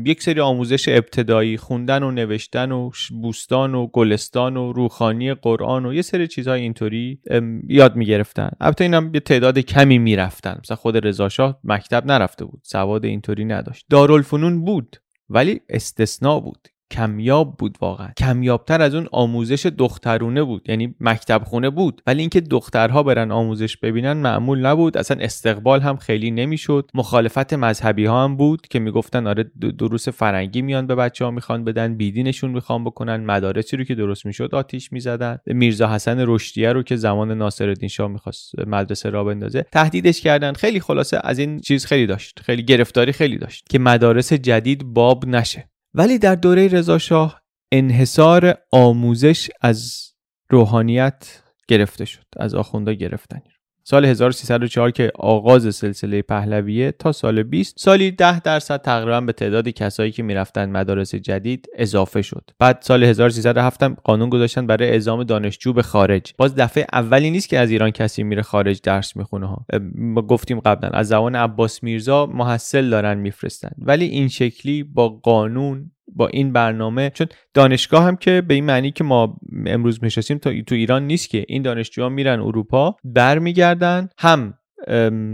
یک 0.06 0.24
سری 0.24 0.40
آموزش 0.40 0.90
ابتدایی 0.90 1.58
خوندن 1.58 2.04
و 2.04 2.12
نوشتن 2.12 2.72
و 2.72 2.92
بوستان 3.22 3.76
و 3.76 3.88
گلستان 3.88 4.58
و 4.58 4.74
روخانی 4.74 5.34
قرآن 5.34 5.86
و 5.86 5.94
یه 5.94 6.02
سری 6.02 6.28
چیزهای 6.28 6.62
اینطوری 6.62 7.20
یاد 7.68 7.96
می‌گرفتن. 7.96 8.50
البته 8.62 8.84
اینم 8.84 9.12
یه 9.14 9.20
تعداد 9.20 9.60
کمی 9.60 9.98
می‌رفتن. 9.98 10.60
مثلا 10.64 10.78
خود 10.78 11.08
رضا 11.08 11.30
مکتب 11.64 12.06
نرفته 12.06 12.46
بود. 12.46 12.62
سواد 12.64 13.06
اینطوری 13.06 13.46
نداشت. 13.46 13.86
دارالفنون 13.90 14.66
بود 14.66 14.98
ولی 15.30 15.62
استثناء 15.70 16.40
بود. 16.40 16.68
کمیاب 16.92 17.58
بود 17.58 17.78
واقعا. 17.82 18.10
کمیابتر 18.18 18.82
از 18.82 18.96
اون 18.96 19.08
آموزش 19.12 19.66
دخترونه 19.66 20.44
بود 20.44 20.70
یعنی 20.70 20.96
مکتب 21.00 21.42
خونه 21.46 21.70
بود. 21.70 22.02
ولی 22.08 22.20
اینکه 22.20 22.42
دخترها 22.42 23.04
برن 23.04 23.32
آموزش 23.32 23.78
ببینن 23.78 24.14
معمول 24.14 24.66
نبود. 24.66 24.98
اصلا 24.98 25.18
استقبال 25.22 25.82
هم 25.82 25.96
خیلی 25.98 26.32
نمی‌شد. 26.32 26.90
مخالفت 26.94 27.54
مذهبی 27.54 28.06
ها 28.06 28.24
هم 28.24 28.38
بود 28.38 28.68
که 28.68 28.80
می‌گفتن 28.80 29.28
آره 29.28 29.52
دروس 29.78 30.10
فرنگی 30.10 30.62
میان 30.62 30.88
به 30.88 30.96
بچه 30.96 31.26
ها 31.26 31.32
می‌خوان 31.32 31.64
بدن 31.64 31.98
بیدینشون 31.98 32.52
می‌خوان 32.52 32.84
بکنن 32.84 33.26
مدارسی 33.26 33.78
رو 33.78 33.84
که 33.84 33.96
درست 33.96 34.26
می‌شد 34.26 34.56
آتیش 34.56 34.92
می‌زدن. 34.92 35.38
میرزا 35.46 35.88
حسن 35.88 36.24
رشدیه 36.28 36.74
رو 36.74 36.84
که 36.84 36.96
زمان 36.96 37.32
ناصرالدین 37.32 37.90
شاه 37.90 38.08
می‌خواست 38.08 38.60
مدرسه 38.68 39.10
را 39.10 39.24
بندازه 39.24 39.66
تهدیدش 39.72 40.22
کردن. 40.22 40.54
خیلی 40.54 40.80
خلاصه 40.80 41.20
از 41.24 41.40
این 41.40 41.60
چیز 41.60 41.86
خیلی 41.86 42.08
داشت. 42.08 42.40
خیلی 42.40 42.64
گرفتاری 42.64 43.12
خیلی 43.12 43.38
داشت 43.38 43.70
که 43.70 43.80
مدارس 43.80 44.34
جدید 44.34 44.84
باب 44.94 45.26
نشه. 45.26 45.70
ولی 45.98 46.20
در 46.20 46.36
دوره 46.36 46.68
رضاشاه 46.68 47.42
انحصار 47.72 48.58
آموزش 48.72 49.50
از 49.62 50.12
روحانیت 50.50 51.44
گرفته 51.68 52.06
شد 52.06 52.26
از 52.38 52.56
آخوندا 52.56 52.94
گرفتن. 52.94 53.42
سال 53.88 54.06
1304 54.06 54.92
که 54.92 55.12
آغاز 55.16 55.76
سلسله 55.76 56.22
پهلویه 56.22 56.92
تا 56.92 57.12
سال 57.12 57.44
20 57.44 57.76
سالی 57.80 58.12
10 58.12 58.40
درصد 58.40 58.82
تقریبا 58.82 59.22
به 59.22 59.34
تعداد 59.34 59.70
کسایی 59.70 60.12
که 60.12 60.24
می‌رفتن 60.24 60.70
مدارس 60.70 61.16
جدید 61.16 61.68
اضافه 61.76 62.22
شد. 62.22 62.50
بعد 62.60 62.78
سال 62.82 63.04
1307 63.04 63.84
هم 63.84 63.98
قانون 64.04 64.30
گذاشتن 64.30 64.68
برای 64.68 64.90
اعزام 64.90 65.24
دانشجو 65.24 65.74
به 65.74 65.82
خارج. 65.82 66.34
باز 66.38 66.56
دفعه 66.56 66.86
اولی 66.94 67.32
نیست 67.32 67.50
که 67.50 67.60
از 67.60 67.72
ایران 67.72 67.92
کسی 67.92 68.24
میره 68.24 68.42
خارج 68.42 68.82
درس 68.82 69.16
می‌خونه 69.16 69.48
ها. 69.48 69.66
ما 69.96 70.22
گفتیم 70.22 70.60
قبلا 70.60 70.90
از 70.90 71.08
زمان 71.08 71.36
عباس 71.36 71.84
میرزا 71.84 72.26
محصل 72.26 72.90
دارن 72.90 73.18
میفرستن. 73.18 73.72
ولی 73.78 74.06
این 74.06 74.28
شکلی 74.28 74.84
با 74.84 75.10
قانون 75.10 75.92
با 76.08 76.28
این 76.28 76.54
برنامه 76.54 77.10
چون 77.10 77.28
دانشگاه 77.54 78.04
هم 78.04 78.16
که 78.16 78.42
به 78.48 78.54
این 78.54 78.66
معنی 78.66 78.92
که 78.92 79.04
ما 79.04 79.38
امروز 79.66 80.04
میشستیم 80.04 80.38
تو 80.38 80.76
ایران 80.76 81.08
نیست 81.08 81.30
که 81.30 81.46
این 81.48 81.62
دانشجوها 81.62 82.10
میرن 82.10 82.40
اروپا 82.40 82.98
برمیگردن 83.04 84.10
هم 84.18 84.54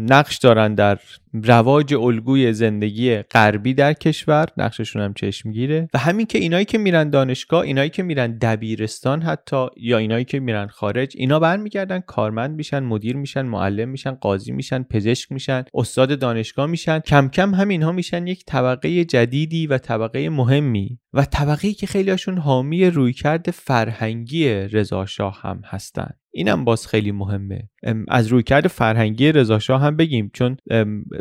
نقش 0.09 0.37
دارن 0.37 0.75
در 0.75 0.99
رواج 1.33 1.93
الگوی 1.93 2.53
زندگی 2.53 3.21
غربی 3.21 3.73
در 3.73 3.93
کشور 3.93 4.47
نقششون 4.57 5.01
هم 5.01 5.13
چشمگیره 5.13 5.89
و 5.93 5.97
همین 5.97 6.25
که 6.25 6.37
اینایی 6.39 6.65
که 6.65 6.77
میرن 6.77 7.09
دانشگاه 7.09 7.61
اینایی 7.61 7.89
که 7.89 8.03
میرن 8.03 8.37
دبیرستان 8.37 9.21
حتی 9.21 9.67
یا 9.77 9.97
اینایی 9.97 10.25
که 10.25 10.39
میرن 10.39 10.67
خارج 10.67 11.13
اینا 11.17 11.39
برمیگردن 11.39 11.99
کارمند 11.99 12.55
میشن 12.55 12.79
مدیر 12.79 13.15
میشن 13.15 13.41
معلم 13.41 13.89
میشن 13.89 14.11
قاضی 14.11 14.51
میشن 14.51 14.83
پزشک 14.83 15.31
میشن 15.31 15.63
استاد 15.73 16.19
دانشگاه 16.19 16.65
میشن. 16.65 16.99
کم 16.99 17.29
کم 17.29 17.53
هم 17.53 17.69
اینها 17.69 17.91
میشن 17.91 18.27
یک 18.27 18.45
طبقه 18.45 19.05
جدیدی 19.05 19.67
و 19.67 19.77
طبقه 19.77 20.29
مهمی. 20.29 21.00
و 21.13 21.25
طبقه 21.25 21.73
که 21.73 21.87
خیلی 21.87 22.11
هاشون 22.11 22.37
حامی 22.37 22.85
رویکرد 22.85 23.51
فرهنگی 23.51 24.49
رضا 24.49 25.05
هم 25.41 25.61
هستن. 25.65 26.09
اینم 26.33 26.65
باز 26.65 26.87
خیلی 26.87 27.11
مهمه. 27.11 27.69
از 28.07 28.27
رویکرد 28.27 28.67
فرهنگی 28.67 29.31
رضا 29.31 29.77
هم 29.77 29.95
بگیم 29.95 30.31
چون 30.33 30.57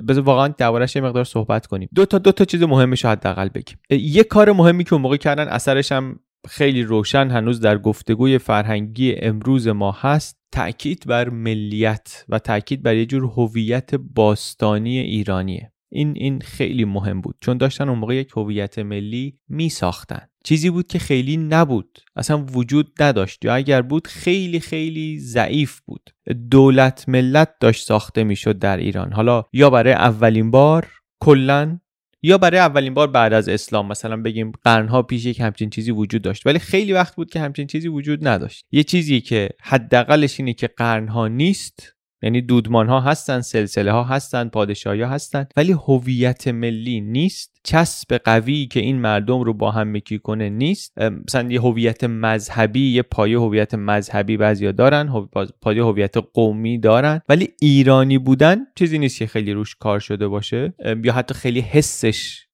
بذار 0.08 0.24
واقعا 0.24 0.48
دربارش 0.48 0.96
یه 0.96 1.02
مقدار 1.02 1.24
صحبت 1.24 1.66
کنیم. 1.66 1.88
دو 1.94 2.06
تا 2.06 2.18
دو 2.18 2.32
تا 2.32 2.44
چیز 2.44 2.62
مهمش 2.62 3.04
حداقل 3.04 3.48
بگیم. 3.48 3.78
یه 3.90 4.24
کار 4.24 4.52
مهمی 4.52 4.84
که 4.84 4.92
اون 4.92 5.02
موقع 5.02 5.16
کردن 5.16 5.48
اثرش 5.48 5.92
هم 5.92 6.20
خیلی 6.48 6.82
روشن 6.82 7.30
هنوز 7.30 7.60
در 7.60 7.78
گفتگوی 7.78 8.38
فرهنگی 8.38 9.14
امروز 9.14 9.68
ما 9.68 9.96
هست 10.00 10.40
تاکید 10.52 11.06
بر 11.06 11.28
ملیت 11.28 12.24
و 12.28 12.38
تاکید 12.38 12.82
بر 12.82 12.96
یه 12.96 13.06
جور 13.06 13.24
هویت 13.24 13.94
باستانی 13.94 14.98
ایرانیه. 14.98 15.72
این 15.92 16.12
این 16.16 16.40
خیلی 16.40 16.84
مهم 16.84 17.20
بود. 17.20 17.36
چون 17.40 17.58
داشتن 17.58 17.88
اون 17.88 17.98
موقع 17.98 18.14
یک 18.14 18.30
هویت 18.36 18.78
ملی 18.78 19.38
می 19.48 19.68
ساختن 19.68 20.26
چیزی 20.44 20.70
بود 20.70 20.86
که 20.86 20.98
خیلی 20.98 21.36
نبود. 21.36 21.98
اصلا 22.16 22.44
وجود 22.44 23.02
نداشت. 23.02 23.44
یا 23.44 23.54
اگر 23.54 23.82
بود 23.82 24.06
خیلی 24.06 24.60
خیلی 24.60 25.18
ضعیف 25.18 25.80
بود. 25.80 26.10
دولت 26.50 27.08
ملت 27.08 27.54
داشت 27.60 27.86
ساخته 27.86 28.24
می‌شد 28.24 28.58
در 28.58 28.76
ایران. 28.76 29.12
حالا 29.12 29.44
یا 29.52 29.70
برای 29.70 29.92
اولین 29.92 30.50
بار 30.50 30.88
کلا 31.20 31.80
یا 32.22 32.38
برای 32.38 32.60
اولین 32.60 32.94
بار 32.94 33.06
بعد 33.06 33.32
از 33.32 33.48
اسلام. 33.48 33.88
مثلا 33.88 34.16
بگیم 34.16 34.52
قرنها 34.64 35.02
پیش 35.02 35.24
یک 35.24 35.40
همچین 35.40 35.70
چیزی 35.70 35.90
وجود 35.90 36.22
داشت. 36.22 36.46
ولی 36.46 36.58
خیلی 36.58 36.92
وقت 36.92 37.16
بود 37.16 37.30
که 37.30 37.40
همچین 37.40 37.66
چیزی 37.66 37.88
وجود 37.88 38.28
نداشت. 38.28 38.66
یه 38.72 38.82
چیزی 38.82 39.20
که 39.20 39.48
حداقلش 39.62 40.40
اینه 40.40 40.52
که 40.52 40.66
قرنها 40.66 41.28
نیست 41.28 41.94
یعنی 42.22 42.40
دودمان 42.40 42.88
ها 42.88 43.00
هستن 43.00 43.40
سلسله 43.40 43.92
ها 43.92 44.04
هستن 44.04 44.48
پادشاهی 44.48 45.02
ها 45.02 45.08
هستن 45.08 45.46
ولی 45.56 45.72
هویت 45.72 46.48
ملی 46.48 47.00
نیست. 47.00 47.50
چسب 47.64 48.16
قوی 48.24 48.66
که 48.66 48.80
این 48.80 48.98
مردم 48.98 49.40
رو 49.40 49.54
با 49.54 49.70
هم 49.70 49.96
مکی 49.96 50.18
کنه 50.18 50.48
نیست. 50.48 50.98
مثلا 50.98 51.50
یه 51.50 51.60
هویت 51.60 52.04
مذهبی 52.04 52.90
یه 52.92 53.02
پایه 53.02 53.38
هویت 53.38 53.74
مذهبی 53.74 54.36
بعضیا 54.36 54.72
دارن 54.72 55.28
پایه 55.62 55.84
هویت 55.84 56.16
قومی 56.16 56.78
دارن 56.78 57.20
ولی 57.28 57.48
ایرانی 57.60 58.18
بودن 58.18 58.58
چیزی 58.74 58.98
نیست 58.98 59.18
که 59.18 59.26
خیلی 59.26 59.52
روش 59.52 59.74
کار 59.74 59.98
شده 59.98 60.28
باشه. 60.28 60.74
یا 61.04 61.12
حتی 61.12 61.34
خیلی 61.34 61.60
حسش 61.60 62.46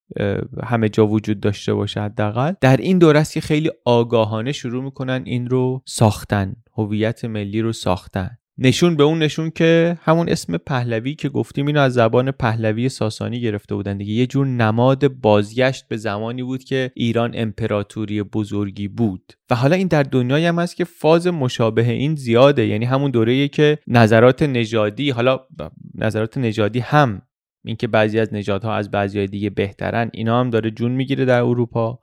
همه 0.65 0.89
جا 0.89 1.07
وجود 1.07 1.41
داشته 1.41 1.75
باشه 1.75 2.01
حداقل. 2.01 2.53
در 2.61 2.77
این 2.77 2.99
دوره 2.99 3.21
است 3.21 3.33
که 3.33 3.41
خیلی 3.41 3.71
آگاهانه 3.85 4.53
شروع 4.53 4.85
می‌کنن 4.85 5.23
این 5.27 5.49
رو 5.49 5.83
ساختن 5.85 6.57
هویت 6.79 7.25
ملی 7.25 7.61
رو 7.61 7.73
ساختن. 7.73 8.39
نشون 8.59 8.97
به 8.97 9.03
اون 9.03 9.19
نشون 9.19 9.51
که 9.51 9.99
همون 10.03 10.29
اسم 10.29 10.57
پهلوی 10.57 11.15
که 11.15 11.29
گفتیم 11.29 11.67
اینو 11.67 11.81
از 11.81 11.95
زبان 11.95 12.31
پهلوی 12.31 12.89
ساسانی 12.89 13.41
گرفته 13.41 13.75
بودن 13.75 13.99
دیگه. 13.99 14.13
یه 14.13 14.27
جور 14.27 14.47
نماد 14.47 15.09
بازگشت 15.09 15.89
به 15.89 15.97
زمانی 15.97 16.43
بود 16.43 16.65
که 16.65 16.91
ایران 16.95 17.33
امپراتوری 17.35 18.23
بزرگی 18.23 18.89
بود. 18.89 19.33
و 19.51 19.55
حالا 19.55 19.77
این 19.77 19.89
در 19.89 20.03
دنیای 20.03 20.47
هم 20.47 20.59
هست 20.59 20.77
که 20.77 20.85
فاز 20.85 21.27
مشابه 21.27 21.91
این 21.91 22.15
زیاده. 22.15 22.67
یعنی 22.67 22.85
همون 22.85 23.11
دوره 23.11 23.49
که 23.49 23.79
نظرات 23.87 24.43
نژادی 24.43 25.11
حالا 25.11 25.41
نظرات 25.95 26.39
نژادی 26.39 26.79
هم 26.79 27.23
اینکه 27.67 27.87
بعضی 27.87 28.19
از 28.19 28.35
نژادها 28.35 28.75
از 28.75 28.91
بعضی 28.91 29.27
دیگه 29.27 29.51
بهترن 29.51 30.11
اینا 30.13 30.41
هم 30.41 30.51
داره 30.51 30.71
جون 30.71 30.93
می‌گیره 30.93 31.25
در 31.25 31.41
اروپا. 31.41 31.99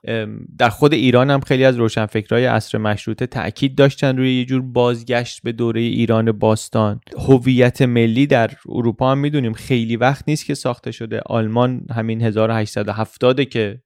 در 0.57 0.69
خود 0.69 0.93
ایران 0.93 1.29
هم 1.29 1.39
خیلی 1.39 1.65
از 1.65 1.77
روشنفکرای 1.77 2.45
عصر 2.45 2.77
مشروطه 2.77 3.27
تاکید 3.27 3.75
داشتن 3.75 4.17
روی 4.17 4.33
یه 4.33 4.45
جور 4.45 4.61
بازگشت 4.61 5.43
به 5.43 5.51
دوره 5.51 5.81
ایران 5.81 6.31
باستان. 6.31 6.99
هویت 7.27 7.81
ملی 7.81 8.27
در 8.27 8.51
اروپا 8.69 9.11
هم 9.11 9.17
می‌دونیم 9.17 9.53
خیلی 9.53 9.95
وقت 9.95 10.23
نیست 10.27 10.45
که 10.45 10.53
ساخته 10.53 10.91
شده. 10.91 11.21
آلمان 11.25 11.85
همین 11.95 12.21
1870 12.21 13.43
که 13.43 13.81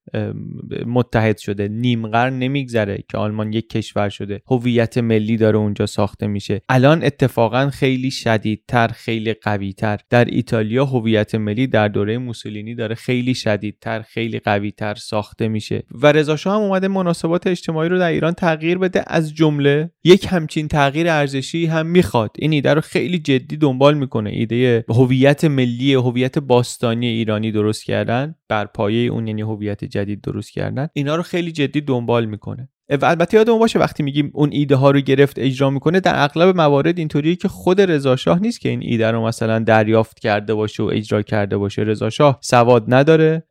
متحد 0.85 1.37
شده. 1.37 1.67
نیم 1.67 2.07
قرن 2.07 2.39
نمیگذره 2.39 3.03
که 3.09 3.17
آلمان 3.17 3.53
یک 3.53 3.69
کشور 3.69 4.09
شده. 4.09 4.41
هویت 4.47 4.97
ملی 4.97 5.37
داره 5.37 5.57
اونجا 5.57 5.85
ساخته 5.85 6.27
میشه. 6.27 6.61
الان 6.69 7.03
اتفاقا 7.03 7.69
خیلی 7.69 8.11
شدیدتر 8.11 8.87
خیلی 8.87 9.33
قویتر. 9.33 9.99
در 10.09 10.25
ایتالیا 10.25 10.85
هویت 10.85 11.35
ملی 11.35 11.66
در 11.67 11.88
دوره 11.88 12.17
موسولینی 12.17 12.75
داره 12.75 12.95
خیلی 12.95 13.34
شدیدتر 13.34 14.01
خیلی 14.01 14.39
قویتر 14.39 14.95
ساخته 14.95 15.47
میشه. 15.47 15.84
و 15.91 16.12
رضا 16.12 16.36
هم 16.45 16.62
اومده 16.62 16.88
مناسبات 16.88 17.47
اجتماعی 17.47 17.89
رو 17.89 17.97
در 17.97 18.10
ایران 18.10 18.34
تغییر 18.34 18.77
بده. 18.77 19.03
از 19.08 19.34
جمله 19.34 19.91
یک 20.03 20.27
همچین 20.30 20.67
تغییر 20.67 21.10
ارزشی 21.10 21.65
هم 21.65 21.86
می‌خواد. 21.86 22.32
این 22.39 22.51
ایده 22.51 22.73
رو 22.73 22.82
خیلی 22.82 23.19
جدی 23.19 23.58
دنبال 23.58 23.97
می‌کنه. 23.97 24.30
ایده 24.30 24.86
هویت 24.89 25.45
ملی 25.45 25.93
هویت 25.93 26.39
باستانی 26.39 27.08
ایرانی 27.08 27.51
درست 27.51 27.86
کردن 27.86 28.36
بر 28.49 28.65
پایه 28.65 29.10
اون 29.12 29.27
یعنی 29.27 29.41
هویت 29.41 29.86
جدید 29.86 30.21
درست 30.21 30.51
کردن 30.51 30.88
اینا 30.93 31.15
رو 31.15 31.23
خیلی 31.23 31.51
جدی 31.51 31.82
دنبال 31.82 32.25
می‌کنه. 32.25 32.69
و 32.89 33.06
البته 33.06 33.38
یادمون 33.38 33.60
باشه 33.60 33.80
وقتی 33.80 34.04
میگیم 34.04 34.32
اون 34.34 34.50
ایده 34.52 34.76
ها 34.76 34.91
رو 34.91 35.00
گرفت 35.00 35.39
اجرا 35.39 35.69
می‌کنه 35.69 36.00
در 36.00 36.23
اغلب 36.23 36.56
موارد 36.56 36.97
اینطوریه 36.97 37.36
که 37.36 37.47
خود 37.47 37.82
رضا 37.82 38.15
شاه 38.15 38.39
نیست 38.39 38.62
که 38.62 38.69
این 38.69 38.80
ایده 38.84 39.12
رو 39.12 39.26
مثلا 39.26 39.60
دریافت 39.60 40.19
کرده 40.19 40.54
باشه 40.54 40.84
و 40.84 40.86
اجرا 40.86 41.21
کرده 41.21 41.58
باشه. 41.58 41.82
رضا 41.82 42.10
شاه 42.10 42.39
سواد 42.41 42.84
نداره 42.88 43.43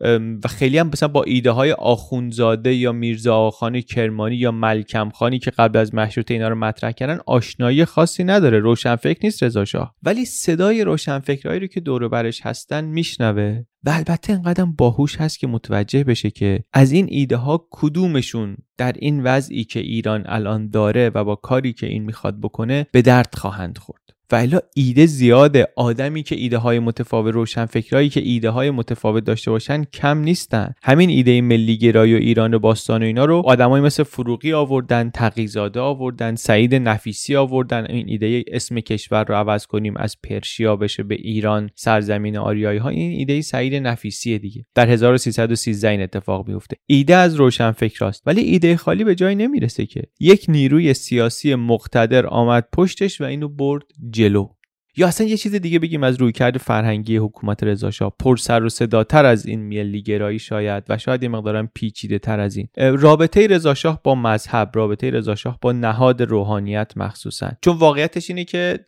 و 0.44 0.48
خیلی 0.48 0.78
هم 0.78 0.86
مثلا 0.86 1.08
با 1.08 1.22
ایده 1.22 1.50
های 1.50 1.72
آخونزاده 1.72 2.74
یا 2.74 2.92
میرزا 2.92 3.36
آخان 3.36 3.80
کرمانی 3.80 4.36
یا 4.36 4.50
ملکم 4.50 5.10
خانی 5.10 5.38
که 5.38 5.50
قبل 5.50 5.78
از 5.78 5.94
مشروطه 5.94 6.34
اینا 6.34 6.48
رو 6.48 6.54
مطرح 6.54 6.92
کردن 6.92 7.18
آشنایی 7.26 7.84
خاصی 7.84 8.24
نداره. 8.24 8.58
روشنفکر 8.58 9.20
نیست 9.24 9.42
رضا 9.42 9.64
شاه. 9.64 9.94
ولی 10.02 10.24
صدای 10.24 10.84
روشنفکرایی 10.84 11.60
رو 11.60 11.66
که 11.66 11.80
دور 11.80 12.08
برش 12.08 12.40
هستن 12.42 12.84
میشنوه 12.84 13.62
و 13.84 13.90
البته 13.90 14.32
اینقدر 14.32 14.64
باهوش 14.64 15.16
هست 15.16 15.38
که 15.38 15.46
متوجه 15.46 16.04
بشه 16.04 16.30
که 16.30 16.64
از 16.72 16.92
این 16.92 17.06
ایده 17.10 17.36
ها 17.36 17.68
کدومشون 17.70 18.56
در 18.78 18.92
این 18.92 19.22
وضعی 19.22 19.64
که 19.64 19.80
ایران 19.80 20.22
الان 20.26 20.68
داره 20.70 21.10
و 21.14 21.24
با 21.24 21.36
کاری 21.36 21.72
که 21.72 21.86
این 21.86 22.04
می‌خواد 22.04 22.40
بکنه 22.40 22.86
به 22.92 23.02
درد 23.02 23.34
خواهند 23.34 23.78
خورد. 23.78 24.15
و 24.32 24.36
الا 24.36 24.58
ایده 24.74 25.06
زیاده. 25.06 25.68
آدمی 25.76 26.22
که 26.22 26.36
ایده 26.36 26.58
های 26.58 26.78
متفاوت 26.78 27.34
روشن 27.34 27.66
فکرایی 27.66 28.08
که 28.08 28.20
ایده 28.20 28.50
های 28.50 28.70
متفاوت 28.70 29.24
داشته 29.24 29.50
باشن 29.50 29.84
کم 29.84 30.18
نیستن. 30.18 30.74
همین 30.82 31.10
ایده 31.10 31.40
ملی 31.40 31.76
گرایی 31.76 32.14
و 32.14 32.16
ایران 32.16 32.58
باستان 32.58 33.02
و 33.02 33.06
اینا 33.06 33.24
رو 33.24 33.42
آدمایی 33.46 33.84
مثل 33.84 34.02
فروغی 34.02 34.52
آوردن 34.52 35.10
تقیزاده 35.10 35.80
آوردن 35.80 36.34
سعید 36.34 36.74
نفیسی 36.74 37.36
آوردن. 37.36 37.86
این 37.88 38.08
ایده 38.08 38.44
اسم 38.48 38.80
کشور 38.80 39.24
رو 39.24 39.34
عوض 39.34 39.66
کنیم 39.66 39.96
از 39.96 40.16
پرشیا 40.22 40.76
بشه 40.76 41.02
به 41.02 41.14
ایران 41.14 41.70
سرزمین 41.74 42.36
آریایی 42.36 42.78
ها. 42.78 42.88
این 42.88 43.10
ایده 43.10 43.40
سعید 43.40 43.74
نفیسی 43.74 44.38
دیگه. 44.38 44.64
در 44.74 44.88
1313 44.88 45.88
این 45.88 46.02
اتفاق 46.02 46.48
میفته 46.48 46.76
ایده 46.86 47.16
از 47.16 47.34
روشن 47.34 47.70
فکراست. 47.70 48.22
ولی 48.26 48.40
ایده 48.40 48.76
خالی 48.76 49.04
به 49.04 49.14
جای 49.14 49.34
نمی‌رسه 49.34 49.86
که. 49.86 50.02
یک 50.20 50.44
نیروی 50.48 50.94
سیاسی 50.94 51.54
مقتدر 51.54 52.26
آمد 52.26 52.68
پشتش 52.72 53.20
و 53.20 53.24
اینو 53.24 53.48
برد 53.48 53.84
جیلو 54.16 54.55
یا 54.96 55.08
اصلا 55.08 55.26
یه 55.26 55.36
چیز 55.36 55.54
دیگه 55.54 55.78
بگیم 55.78 56.02
از 56.02 56.20
رویکرد 56.20 56.58
فرهنگی 56.58 57.16
حکومت 57.16 57.64
رضا 57.64 57.90
پر 58.18 58.36
سر 58.36 58.64
و 58.64 58.68
صداتر 58.68 59.24
از 59.24 59.46
این 59.46 59.62
ملی 59.62 60.02
گرایی 60.02 60.38
شاید 60.38 60.84
و 60.88 60.98
شاید 60.98 61.22
یه 61.22 61.28
مقدارم 61.28 61.70
پیچیده 61.74 62.18
تر 62.18 62.40
از 62.40 62.56
این. 62.56 62.68
رابطه 62.76 63.46
رضا 63.46 64.00
با 64.04 64.14
مذهب 64.14 64.70
رابطه 64.74 65.10
رضا 65.10 65.34
با 65.60 65.72
نهاد 65.72 66.22
روحانیت 66.22 66.92
مخصوصا. 66.96 67.50
چون 67.62 67.76
واقعیتش 67.76 68.30
اینه 68.30 68.44
که 68.44 68.78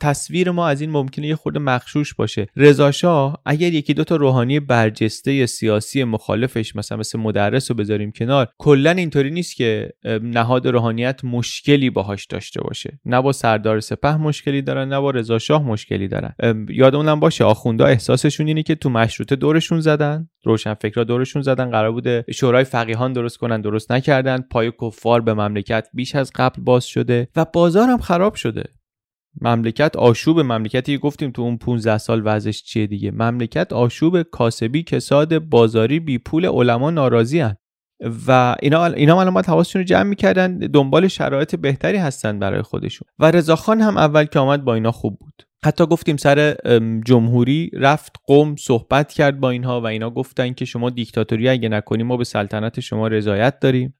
تصویر 0.00 0.50
ما 0.50 0.68
از 0.68 0.80
این 0.80 0.90
ممکنه 0.90 1.26
یه 1.26 1.36
خورده 1.36 1.58
مخشوش 1.58 2.14
باشه. 2.14 2.46
رضا 2.56 2.90
شاه 2.90 3.42
اگر 3.46 3.72
یکی 3.72 3.94
دو 3.94 4.04
تا 4.04 4.16
روحانی 4.16 4.60
برجسته 4.60 5.46
سیاسی 5.46 6.04
مخالفش 6.04 6.76
مثلا 6.76 6.98
مثل 6.98 7.18
مدرس 7.18 7.70
رو 7.70 7.76
بذاریم 7.76 8.12
کنار 8.12 8.48
کلا 8.58 8.90
اینطوری 8.90 9.30
نیست 9.30 9.56
که 9.56 9.90
نهاد 10.22 10.68
روحانیت 10.68 11.24
مشکلی 11.24 11.90
باهاش 11.90 12.26
داشته 12.26 12.60
باشه. 12.60 12.98
نه 13.04 13.20
با 13.20 13.32
سردار 13.32 13.80
سپه 13.80 14.16
مشکلی 14.16 14.62
دارن 14.62 14.88
نه 14.88 15.00
با 15.00 15.10
رضا 15.54 15.62
مشکلی 15.62 16.08
دارن. 16.08 16.34
یادمونم 16.68 17.20
باشه 17.20 17.44
آخوندا 17.44 17.86
احساسشون 17.86 18.46
اینه 18.46 18.62
که 18.62 18.74
تو 18.74 18.90
مشروطه 18.90 19.36
دورشون 19.36 19.80
زدن. 19.80 20.28
روشن 20.44 20.74
فکرها 20.74 21.04
دورشون 21.04 21.42
زدن. 21.42 21.70
قرار 21.70 21.92
بوده 21.92 22.24
شورای 22.34 22.64
فقیهان 22.64 23.12
درست 23.12 23.38
کنن 23.38 23.60
درست 23.60 23.92
نکردن. 23.92 24.40
پای 24.40 24.72
کفار 24.82 25.20
به 25.20 25.34
مملکت 25.34 25.88
بیش 25.94 26.14
از 26.14 26.32
قبل 26.34 26.62
باز 26.62 26.84
شده 26.84 27.28
و 27.36 27.46
بازار 27.52 27.88
هم 27.88 27.98
خراب 27.98 28.34
شده. 28.34 28.64
مملکت 29.40 29.96
آشوب 29.96 30.40
مملکتی 30.40 30.98
گفتیم 30.98 31.30
تو 31.30 31.42
اون 31.42 31.56
15 31.56 31.98
سال 31.98 32.22
وضعش 32.24 32.62
چیه 32.62 32.86
دیگه؟ 32.86 33.10
مملکت 33.10 33.72
آشوب 33.72 34.22
کاسبی 34.22 34.82
کساد 34.82 35.38
بازاری 35.38 36.00
بی 36.00 36.18
پول 36.18 36.46
علما 36.46 36.90
ناراضی 36.90 37.40
هن. 37.40 37.56
و 38.26 38.56
اینا 38.62 38.84
اینا 38.84 39.16
معلومات 39.16 39.48
حواسشون 39.48 39.82
رو 39.82 39.86
جمع 39.86 40.02
می‌کردن 40.02 40.58
دنبال 40.58 41.08
شرایط 41.08 41.54
بهتری 41.54 41.96
هستن 41.96 42.38
برای 42.38 42.62
خودشون. 42.62 43.08
و 43.18 43.30
رضاخان 43.30 43.80
هم 43.80 43.96
اول 43.96 44.24
که 44.24 44.38
آمد 44.38 44.64
با 44.64 44.74
اینا 44.74 44.92
خوب 44.92 45.18
بود. 45.18 45.42
حتی 45.64 45.86
گفتیم 45.86 46.16
سر 46.16 46.56
جمهوری 47.06 47.70
رفت 47.74 48.16
قوم 48.26 48.56
صحبت 48.56 49.12
کرد 49.12 49.40
با 49.40 49.50
اینها 49.50 49.80
و 49.80 49.86
اینا 49.86 50.10
گفتن 50.10 50.52
که 50.52 50.64
شما 50.64 50.90
دیکتاتوری 50.90 51.48
اگه 51.48 51.68
نکنیم 51.68 52.06
ما 52.06 52.16
به 52.16 52.24
سلطنت 52.24 52.80
شما 52.80 53.08
رضایت 53.08 53.60
داریم. 53.60 53.94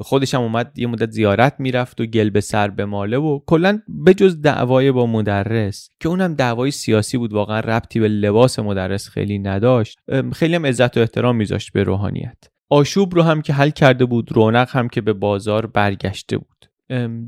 خودش 0.00 0.34
هم 0.34 0.40
اومد 0.40 0.78
یه 0.78 0.86
مدت 0.86 1.10
زیارت 1.10 1.54
می‌رفت 1.58 2.00
و 2.00 2.06
گل 2.06 2.30
به 2.30 2.40
سر 2.40 2.68
به 2.68 2.84
ماله 2.84 3.16
و 3.16 3.40
کلا 3.46 3.78
به 3.88 4.14
جز 4.14 4.40
دعوای 4.40 4.92
با 4.92 5.06
مدرس 5.06 5.88
که 6.00 6.08
اونم 6.08 6.34
دعوای 6.34 6.70
سیاسی 6.70 7.18
بود 7.18 7.32
واقعا 7.32 7.60
ربطی 7.60 8.00
به 8.00 8.08
لباس 8.08 8.58
مدرس 8.58 9.08
خیلی 9.08 9.38
نداشت. 9.38 9.98
خیلی 10.32 10.54
هم 10.54 10.66
عزت 10.66 10.96
و 10.96 11.00
احترام 11.00 11.36
میذاشت 11.36 11.72
به 11.72 11.82
روحانیت. 11.82 12.36
آشوب 12.70 13.14
رو 13.14 13.22
هم 13.22 13.42
که 13.42 13.52
حل 13.52 13.70
کرده 13.70 14.04
بود 14.04 14.32
رونق 14.32 14.68
هم 14.70 14.88
که 14.88 15.00
به 15.00 15.12
بازار 15.12 15.66
برگشته 15.66 16.38
بود. 16.38 16.46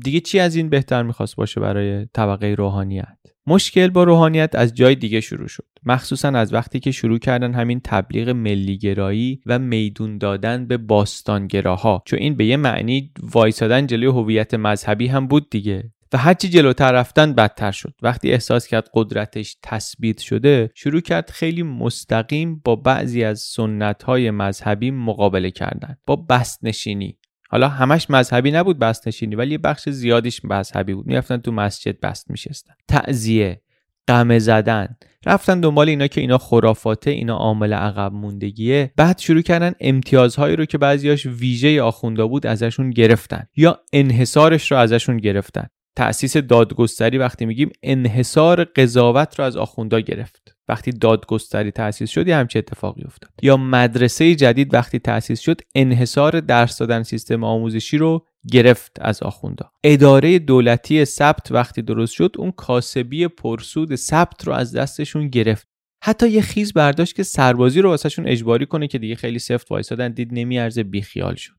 دیگه 0.03 0.19
چی 0.19 0.39
از 0.39 0.55
این 0.55 0.69
بهتر 0.69 1.03
می‌خواست 1.03 1.35
باشه 1.35 1.61
برای 1.61 2.05
طبقه 2.13 2.47
روحانیت؟ 2.47 3.17
مشکل 3.47 3.87
با 3.87 4.03
روحانیت 4.03 4.55
از 4.55 4.73
جای 4.73 4.95
دیگه 4.95 5.21
شروع 5.21 5.47
شد. 5.47 5.65
مخصوصا 5.85 6.27
از 6.27 6.53
وقتی 6.53 6.79
که 6.79 6.91
شروع 6.91 7.19
کردن 7.19 7.53
همین 7.53 7.81
تبلیغ 7.83 8.29
ملیگرایی 8.29 9.41
و 9.45 9.59
میدون 9.59 10.17
دادن 10.17 10.67
به 10.67 10.77
باستانگراها 10.77 12.03
چون 12.05 12.19
این 12.19 12.35
به 12.35 12.45
یه 12.45 12.57
معنی 12.57 13.11
وایسادن 13.23 13.87
جلوی 13.87 14.09
هویت 14.09 14.53
مذهبی 14.53 15.07
هم 15.07 15.27
بود 15.27 15.49
دیگه. 15.49 15.91
و 16.13 16.17
هرچی 16.17 16.49
جلوتر 16.49 16.91
رفتن 16.91 17.33
بدتر 17.33 17.71
شد. 17.71 17.93
وقتی 18.01 18.31
احساس 18.31 18.67
کرد 18.67 18.89
قدرتش 18.93 19.57
تثبیت 19.63 20.19
شده 20.19 20.71
شروع 20.75 21.01
کرد 21.01 21.29
خیلی 21.29 21.63
مستقیم 21.63 22.61
با 22.65 22.75
بعضی 22.75 23.23
از 23.23 23.39
سنت 23.39 24.03
های 24.03 24.31
مذهبی 24.31 24.91
مقابله 24.91 25.51
کردن 25.51 25.97
با 26.05 26.15
بست 26.15 26.59
نشینی 26.63 27.17
حالا 27.51 27.67
همش 27.67 28.09
مذهبی 28.09 28.51
نبود 28.51 28.79
بست 28.79 29.07
نشینی 29.07 29.35
ولی 29.35 29.51
یه 29.51 29.57
بخش 29.57 29.89
زیادیش 29.89 30.45
مذهبی 30.45 30.93
بود. 30.93 31.07
می‌رفتن 31.07 31.37
تو 31.37 31.51
مسجد 31.51 31.99
بست 31.99 32.31
میشستن. 32.31 32.73
تعذیه 32.87 33.61
قمه 34.07 34.39
زدن. 34.39 34.95
رفتن 35.25 35.59
دنبال 35.59 35.89
اینا 35.89 36.07
که 36.07 36.21
اینا 36.21 36.37
خرافاته 36.37 37.11
اینا 37.11 37.35
عامل 37.35 37.73
عقب 37.73 38.13
موندگیه. 38.13 38.93
بعد 38.95 39.19
شروع 39.19 39.41
کردن 39.41 39.73
امتیازهایی 39.79 40.55
رو 40.55 40.65
که 40.65 40.77
بعضیاش 40.77 41.25
ویژه 41.25 41.81
آخوندا 41.81 42.27
بود 42.27 42.47
ازشون 42.47 42.89
گرفتن 42.89 43.43
یا 43.55 43.79
انحصارش 43.93 44.71
رو 44.71 44.77
ازشون 44.77 45.17
گرفتن. 45.17 45.67
تأسیس 45.95 46.37
دادگستری 46.37 47.17
وقتی 47.17 47.45
میگیم 47.45 47.69
انحصار 47.83 48.63
قضاوت 48.63 49.39
رو 49.39 49.45
از 49.45 49.57
آخوندا 49.57 49.99
گرفت. 49.99 50.55
وقتی 50.67 50.91
دادگستری 50.91 51.71
تأسیس 51.71 52.09
شد 52.09 52.27
یه 52.27 52.35
همچه 52.35 52.59
اتفاقی 52.59 53.03
افتاد. 53.03 53.31
یا 53.41 53.57
مدرسه 53.57 54.35
جدید 54.35 54.73
وقتی 54.73 54.99
تأسیس 54.99 55.39
شد 55.39 55.61
انحصار 55.75 56.39
درس 56.39 56.77
دادن 56.77 57.03
سیستم 57.03 57.43
آموزشی 57.43 57.97
رو 57.97 58.25
گرفت 58.51 58.91
از 59.01 59.23
آخوندا 59.23 59.71
اداره 59.83 60.39
دولتی 60.39 61.05
ثبت 61.05 61.51
وقتی 61.51 61.81
درست 61.81 62.13
شد 62.13 62.35
اون 62.37 62.51
کاسبی 62.51 63.27
پرسود 63.27 63.95
ثبت 63.95 64.47
رو 64.47 64.53
از 64.53 64.75
دستشون 64.75 65.27
گرفت. 65.27 65.67
حتی 66.03 66.29
یه 66.29 66.41
خیز 66.41 66.73
برداشت 66.73 67.15
که 67.15 67.23
سربازی 67.23 67.81
رو 67.81 67.89
واسهشون 67.89 68.27
اجباری 68.27 68.65
کنه 68.65 68.87
که 68.87 68.97
دیگه 68.97 69.15
خیلی 69.15 69.39
سفت 69.39 69.71
وایسادن 69.71 70.11
دید 70.11 70.29
نمیارزه 70.31 70.83
بیخیال 70.83 71.35
شد. 71.35 71.53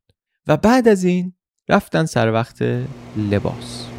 و 0.46 0.56
بعد 0.56 0.88
از 0.88 1.04
این 1.04 1.32
رفتن 1.68 2.04
سر 2.04 2.32
وقت 2.32 2.62
لباس. 3.16 3.89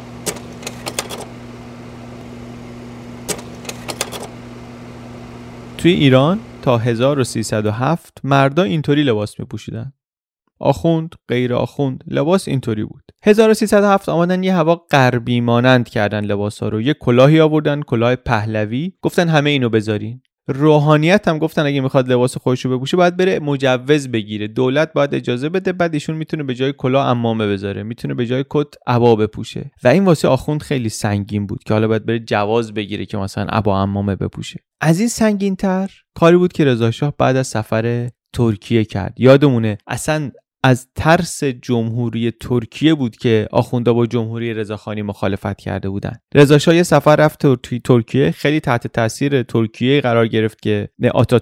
توی 5.82 5.92
ایران 5.92 6.40
تا 6.62 6.78
1307 6.78 8.18
مردا 8.24 8.62
اینطوری 8.62 9.02
لباس 9.02 9.40
می 9.40 9.46
پوشیدن 9.46 9.92
آخوند 10.60 11.14
غیر 11.28 11.54
آخوند 11.54 12.04
لباس 12.06 12.48
اینطوری 12.48 12.84
بود. 12.84 13.02
1307 13.22 14.08
آمدن 14.08 14.42
یه 14.42 14.54
هوا 14.54 14.74
غربی 14.74 15.40
مانند 15.40 15.88
کردن 15.88 16.24
لباس 16.24 16.62
ها 16.62 16.68
رو. 16.68 16.80
یه 16.80 16.94
کلاهی 16.94 17.40
آوردن 17.40 17.82
کلاه 17.82 18.16
پهلوی. 18.16 18.92
گفتن 19.02 19.28
همه 19.28 19.50
اینو 19.50 19.68
بذارین. 19.68 20.22
روحانیت 20.48 21.28
هم 21.28 21.38
گفتن 21.38 21.66
اگه 21.66 21.80
می‌خواد 21.80 22.12
لباس 22.12 22.36
خودش 22.38 22.64
رو 22.64 22.76
بپوشه 22.76 22.96
باید 22.96 23.16
بره 23.16 23.40
مجوز 23.40 24.08
بگیره. 24.08 24.48
دولت 24.48 24.92
باید 24.92 25.14
اجازه 25.14 25.48
بده 25.48 25.72
بعد 25.72 25.94
ایشون 25.94 26.16
می‌تونه 26.16 26.42
به 26.42 26.54
جای 26.54 26.72
کلاه 26.78 27.06
امامه 27.06 27.46
بذاره 27.46 27.82
می‌تونه 27.82 28.14
به 28.14 28.26
جای 28.26 28.44
کت 28.50 28.74
عبا 28.86 29.16
بپوشه. 29.16 29.70
و 29.84 29.88
این 29.88 30.04
واسه 30.04 30.28
آخوند 30.28 30.62
خیلی 30.62 30.88
سنگین 30.88 31.46
بود 31.46 31.64
که 31.64 31.74
حالا 31.74 31.88
باید 31.88 32.06
بره 32.06 32.18
جواز 32.18 32.74
بگیره 32.74 33.06
که 33.06 33.16
مثلا 33.16 33.44
عبا 33.44 33.82
امامه 33.82 34.16
بپوشه. 34.16 34.60
از 34.80 34.98
این 35.00 35.08
سنگین 35.08 35.56
تر 35.56 35.90
کاری 36.14 36.36
بود 36.36 36.52
که 36.52 36.64
رضا 36.64 36.90
شاه 36.90 37.14
بعد 37.18 37.36
از 37.36 37.46
سفر 37.46 38.08
ترکیه 38.32 38.84
کرد. 38.84 39.14
یادمونه 39.18 39.78
اصلا 39.86 40.30
از 40.64 40.88
ترس 40.96 41.44
جمهوری 41.44 42.30
ترکیه 42.30 42.94
بود 42.94 43.16
که 43.16 43.48
آخوندا 43.50 43.92
با 43.94 44.06
جمهوری 44.06 44.54
رضاخانی 44.54 45.02
مخالفت 45.02 45.58
کرده 45.58 45.88
بودند. 45.88 46.22
رضا 46.34 46.74
یه 46.74 46.82
سفر 46.82 47.16
رفت 47.16 47.46
ترکیه 47.84 48.30
خیلی 48.30 48.60
تحت 48.60 48.86
تاثیر 48.86 49.42
ترکیه 49.42 50.00
قرار 50.00 50.28
گرفت 50.28 50.62
که 50.62 50.88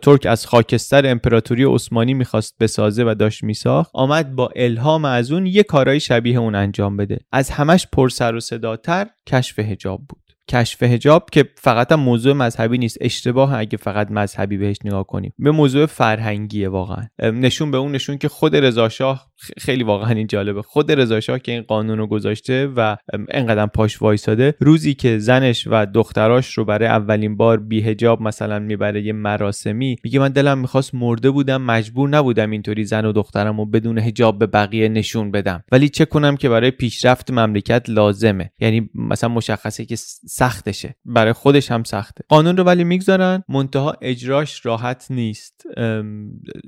ترک 0.02 0.26
از 0.26 0.46
خاکستر 0.46 1.10
امپراتوری 1.10 1.64
عثمانی 1.64 2.14
می‌خواست 2.14 2.54
بسازه 2.60 3.04
و 3.04 3.14
داشت 3.14 3.44
میساخت. 3.44 3.90
آمد 3.94 4.34
با 4.34 4.50
الهام 4.56 5.04
از 5.04 5.32
اون 5.32 5.46
یه 5.46 5.62
کارهای 5.62 6.00
شبیه 6.00 6.38
اون 6.38 6.54
انجام 6.54 6.96
بده. 6.96 7.18
از 7.32 7.50
همش 7.50 7.86
پر 7.92 8.08
سر 8.08 8.34
و 8.34 8.40
صداتر 8.40 9.06
کشف 9.26 9.58
هجاب 9.58 10.00
بود. 10.08 10.29
کشف 10.50 10.82
هجاب 10.82 11.30
که 11.32 11.44
فقط 11.56 11.92
هم 11.92 12.00
موضوع 12.00 12.32
مذهبی 12.32 12.78
نیست. 12.78 12.98
اشتباه 13.00 13.58
اگه 13.58 13.78
فقط 13.78 14.10
مذهبی 14.10 14.56
بهش 14.56 14.76
نگاه 14.84 15.06
کنیم. 15.06 15.32
به 15.38 15.50
موضوع 15.50 15.86
فرهنگیه 15.86 16.68
واقعا. 16.68 17.06
نشون 17.22 17.70
به 17.70 17.76
اون 17.76 17.92
نشون 17.92 18.18
که 18.18 18.28
خود 18.28 18.56
رضا 18.56 18.88
شاه 18.88 19.29
خیلی 19.58 19.82
واقعا 19.82 20.10
این 20.10 20.26
جالبه. 20.26 20.62
خود 20.62 20.92
رضا 20.92 21.20
شاه 21.20 21.38
که 21.38 21.52
این 21.52 21.62
قانون 21.62 21.98
رو 21.98 22.06
گذاشته 22.06 22.66
و 22.76 22.96
انقدر 23.28 23.66
پاش 23.66 24.02
وایساده 24.02 24.54
روزی 24.60 24.94
که 24.94 25.18
زنش 25.18 25.66
و 25.70 25.86
دختراش 25.86 26.58
رو 26.58 26.64
برای 26.64 26.88
اولین 26.88 27.36
بار 27.36 27.60
بی 27.60 27.82
هجاب 27.82 28.22
مثلا 28.22 28.58
می‌بره 28.58 29.02
یه 29.02 29.12
مراسمی 29.12 29.96
میگه 30.04 30.18
من 30.18 30.28
دلم 30.28 30.58
می‌خواست 30.58 30.94
مرده 30.94 31.30
بودم 31.30 31.62
مجبور 31.62 32.08
نبودم 32.08 32.50
اینطوری 32.50 32.84
زن 32.84 33.04
و 33.04 33.12
دخترم 33.12 33.58
رو 33.58 33.66
بدون 33.66 33.98
هجاب 33.98 34.38
به 34.38 34.46
بقیه 34.46 34.88
نشون 34.88 35.30
بدم. 35.30 35.64
ولی 35.72 35.88
چه 35.88 36.04
کنم 36.04 36.36
که 36.36 36.48
برای 36.48 36.70
پیشرفت 36.70 37.30
مملکت 37.30 37.84
لازمه. 37.88 38.50
یعنی 38.60 38.90
مثلا 38.94 39.28
مشخصه 39.28 39.84
که 39.84 39.96
سختشه. 40.26 40.94
برای 41.04 41.32
خودش 41.32 41.70
هم 41.70 41.84
سخته. 41.84 42.24
قانون 42.28 42.56
رو 42.56 42.64
ولی 42.64 42.84
می‌گذارن. 42.84 43.44
منتها 43.48 43.96
اجراش 44.02 44.66
راحت 44.66 45.06
نیست. 45.10 45.62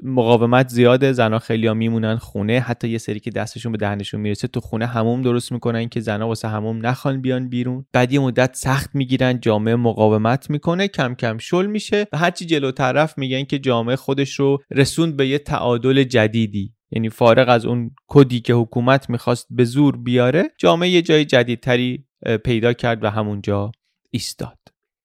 مقاومت 0.03 0.69
زیاده. 0.69 1.13
زنا 1.13 1.39
خیلی 1.39 1.67
ها 1.67 1.75
میمونن 1.75 2.17
خونه. 2.17 2.61
حتی 2.63 2.89
یه 2.89 2.99
سری 2.99 3.21
که 3.21 3.31
دستشون 3.31 3.73
به 3.73 3.79
دهنشون 3.79 4.21
می‌رسه 4.21 4.49
تو 4.49 4.61
خونه 4.61 4.87
هموم 4.87 5.23
درست 5.23 5.53
می‌کنن 5.53 5.89
که 5.89 6.01
زنا 6.01 6.29
واسه 6.29 6.49
هموم 6.49 6.87
نخوان 6.87 7.21
بیان 7.21 7.49
بیرون. 7.49 7.87
بعد 7.93 8.13
یه 8.13 8.21
مدت 8.21 8.57
سخت 8.57 8.95
می‌گیرن 8.95 9.41
جامعه 9.41 9.77
مقاومت 9.77 10.51
می‌کنه 10.51 10.89
کم 10.89 11.15
کم 11.15 11.39
شل 11.39 11.67
میشه 11.67 12.07
و 12.13 12.19
هرچی 12.19 12.47
جلو 12.47 12.71
طرف 12.71 13.19
میگن 13.19 13.45
که 13.45 13.59
جامعه 13.59 13.97
خودش 13.97 14.35
رو 14.35 14.59
رسوند 14.71 15.17
به 15.17 15.29
یه 15.29 15.39
تعادل 15.39 16.05
جدیدی. 16.05 16.75
یعنی 16.91 17.09
فارغ 17.09 17.49
از 17.49 17.67
اون 17.67 17.91
کدی 18.07 18.41
که 18.41 18.55
حکومت 18.55 19.11
می‌خواست 19.11 19.47
به 19.51 19.65
زور 19.65 19.97
بیاره 19.97 20.51
جامعه 20.59 20.89
یه 20.89 21.03
جای 21.03 21.25
جدیدتری 21.25 22.05
پیدا 22.45 22.73
کرد 22.73 23.05
و 23.05 23.11
همونجا 23.11 23.73
ایستاد. 24.11 24.59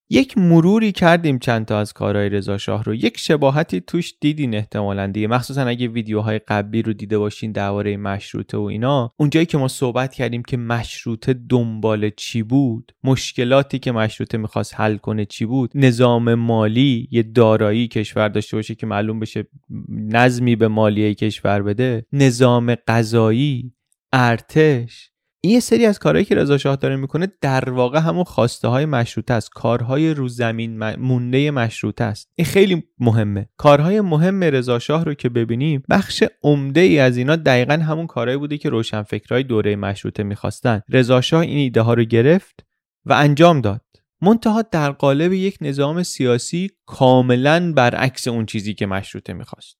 یک 0.10 0.38
مروری 0.38 0.92
کردیم 0.92 1.40
چند 1.40 1.66
تا 1.66 1.80
از 1.80 1.94
کارهای 1.94 2.30
رضا 2.30 2.58
شاه 2.58 2.84
رو. 2.84 2.96
یک 2.96 3.18
شباهتی 3.18 3.82
توش 3.82 4.14
دیدین 4.22 4.56
احتمالا 4.56 5.08
دیگه. 5.08 5.28
مخصوصا 5.28 5.62
اگه 5.62 5.88
ویدیوهای 5.88 6.40
قبلی 6.40 6.82
رو 6.82 6.94
دیده 6.94 7.18
باشین 7.18 7.52
درباره 7.52 7.98
مشروطه 7.98 8.58
و 8.58 8.62
اینا. 8.62 9.14
اونجایی 9.18 9.46
که 9.46 9.58
ما 9.58 9.68
صحبت 9.68 10.14
کردیم 10.14 10.44
که 10.44 10.58
مشروطه 10.58 11.34
دنبال 11.50 12.10
چی 12.10 12.44
بود 12.44 12.92
مشکلاتی 13.04 13.80
که 13.80 13.92
مشروطه 13.92 14.38
می‌خواست 14.38 14.80
حل 14.80 14.98
کنه 14.98 15.26
چی 15.26 15.46
بود. 15.46 15.72
نظام 15.76 16.34
مالی 16.34 17.08
یه 17.12 17.24
دارایی 17.24 17.88
کشور 17.88 18.30
داشته 18.30 18.58
باشه 18.58 18.76
که 18.76 18.86
معلوم 18.86 19.20
بشه 19.20 19.48
نظمی 19.90 20.56
به 20.56 20.68
مالیه 20.68 21.14
کشور 21.14 21.62
بده. 21.62 22.06
نظام 22.14 22.76
غذایی 22.76 23.74
ارتش 24.14 25.12
این 25.42 25.54
یه 25.54 25.60
سری 25.60 25.86
از 25.86 26.00
کارهایی 26.00 26.26
که 26.26 26.36
رضا 26.36 26.58
شاه 26.58 26.76
داره 26.76 26.96
می‌کنه 26.96 27.28
در 27.42 27.70
واقع 27.70 28.00
همون 28.00 28.24
خواسته 28.24 28.68
های 28.68 28.86
مشروطه 28.86 29.34
است. 29.34 29.50
کارهای 29.50 30.14
رو 30.14 30.28
زمین 30.28 30.96
مونده 30.96 31.52
مشروطه 31.52 32.04
است. 32.04 32.30
این 32.36 32.46
خیلی 32.46 32.84
مهمه. 33.00 33.50
کارهای 33.58 34.02
مهم 34.02 34.44
رضا 34.44 34.80
شاه 34.80 35.06
رو 35.06 35.14
که 35.14 35.30
ببینیم 35.30 35.84
بخش 35.90 36.24
عمده 36.44 36.82
ای 36.82 37.00
از 37.00 37.18
اینا 37.18 37.36
دقیقا 37.36 37.74
همون 37.74 38.08
کارهایی 38.08 38.38
بوده 38.38 38.58
که 38.58 38.70
روشنفکرهای 38.70 39.44
دوره 39.44 39.76
مشروطه 39.76 40.24
می‌خواستن. 40.24 40.82
رضا 40.90 41.22
شاه 41.22 41.42
این 41.42 41.58
ایده 41.58 41.82
ها 41.82 41.94
رو 41.94 42.04
گرفت 42.04 42.66
و 43.06 43.14
انجام 43.14 43.62
داد. 43.62 43.82
منتها 44.22 44.62
در 44.62 44.92
قالب 44.92 45.34
یک 45.34 45.58
نظام 45.62 46.04
سیاسی 46.04 46.72
کاملا 46.86 47.74
برعکس 47.74 48.28
اون 48.28 48.46
چیزی 48.46 48.74
که 48.74 48.86
مشروطه 48.86 49.34
می‌خواست. 49.34 49.78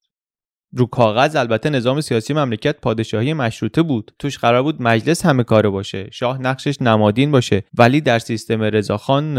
رو 0.76 0.86
کاغذ 0.86 1.36
البته 1.36 1.70
نظام 1.70 2.02
سیاسی 2.02 2.34
مملکت 2.34 2.82
پادشاهی 2.82 3.34
مشروطه 3.34 3.82
بود. 3.82 4.12
توش 4.20 4.38
قرار 4.38 4.64
بود 4.64 4.82
مجلس 4.82 5.26
همه 5.26 5.44
کاره 5.44 5.70
باشه 5.70 6.10
شاه 6.12 6.42
نقشش 6.42 6.82
نمادین 6.82 7.32
باشه. 7.32 7.64
ولی 7.78 8.02
در 8.02 8.20
سیستم 8.20 8.62
رضاخان 8.62 9.38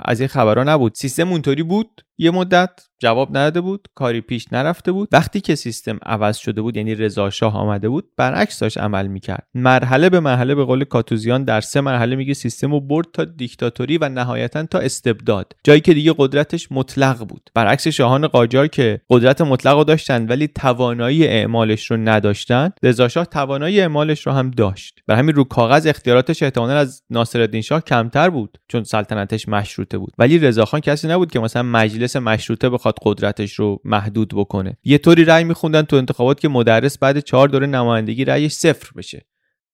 از 0.00 0.20
این 0.20 0.28
خبرها 0.28 0.64
نبود. 0.64 0.94
سیستم 0.94 1.30
اونطوری 1.30 1.62
بود؟ 1.62 2.05
یه 2.18 2.30
مدت 2.30 2.70
جواب 2.98 3.28
نداده 3.30 3.60
بود 3.60 3.88
کاری 3.94 4.20
پیش 4.20 4.52
نرفته 4.52 4.92
بود. 4.92 5.08
وقتی 5.12 5.40
که 5.40 5.54
سیستم 5.54 5.98
عوض 6.06 6.36
شده 6.36 6.62
بود 6.62 6.76
یعنی 6.76 6.94
رضا 6.94 7.30
شاه 7.30 7.56
آمده 7.56 7.88
بود 7.88 8.08
برعکس 8.16 8.58
داشت 8.58 8.78
عمل 8.78 9.06
می‌کرد. 9.06 9.46
مرحله 9.54 10.10
به 10.10 10.20
مرحله 10.20 10.54
به 10.54 10.64
قول 10.64 10.84
کاتوزیان 10.84 11.44
در 11.44 11.60
سه 11.60 11.80
مرحله 11.80 12.16
میگه 12.16 12.34
سیستم 12.34 12.70
رو 12.70 12.80
برد 12.80 13.06
تا 13.12 13.24
دیکتاتوری 13.24 13.98
و 13.98 14.08
نهایتا 14.08 14.66
تا 14.66 14.78
استبداد. 14.78 15.52
جایی 15.64 15.80
که 15.80 15.94
دیگه 15.94 16.14
قدرتش 16.18 16.68
مطلق 16.70 17.18
بود. 17.28 17.50
برعکس 17.54 17.88
شاهان 17.88 18.26
قاجار 18.26 18.66
که 18.66 19.00
قدرت 19.10 19.40
مطلق 19.40 19.76
رو 19.76 19.84
داشتن 19.84 20.26
ولی 20.26 20.48
توانایی 20.48 21.26
اعمالش 21.26 21.90
رو 21.90 21.96
نداشتن 21.96 22.70
رضا 22.82 23.08
شاه 23.08 23.24
توانایی 23.24 23.80
اعمالش 23.80 24.26
رو 24.26 24.32
هم 24.32 24.50
داشت. 24.50 25.00
بر 25.06 25.16
همین 25.16 25.34
رو 25.34 25.44
کاغذ 25.44 25.86
اختیاراتش 25.86 26.42
احتمالا 26.42 26.76
از 26.76 27.02
ناصرالدین 27.10 27.62
شاه 27.62 27.80
کمتر 27.80 28.30
بود 28.30 28.58
چون 28.68 28.84
سلطنتش 28.84 29.48
مشروطه 29.48 29.98
بود. 29.98 30.12
ولی 30.18 30.38
رضاخان 30.38 30.80
کسی 30.80 31.08
نبود 31.08 31.30
که 31.30 31.40
مثلا 31.40 31.62
مجلس 31.62 32.05
مشروطه 32.14 32.68
بخواد 32.70 32.94
قدرتش 33.02 33.54
رو 33.54 33.80
محدود 33.84 34.28
بکنه. 34.28 34.76
یه 34.84 34.98
طوری 34.98 35.24
رأی 35.24 35.44
میخوندن 35.44 35.82
تو 35.82 35.96
انتخابات 35.96 36.40
که 36.40 36.48
مدرس 36.48 36.98
بعد 36.98 37.20
چهار 37.20 37.48
دوره 37.48 37.66
نمایندگی 37.66 38.24
رأیش 38.24 38.52
صفر 38.52 38.90
بشه. 38.96 39.26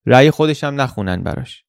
رأی 0.06 0.30
خودش 0.30 0.64
هم 0.64 0.80
نخونن 0.80 1.22
براش. 1.22 1.64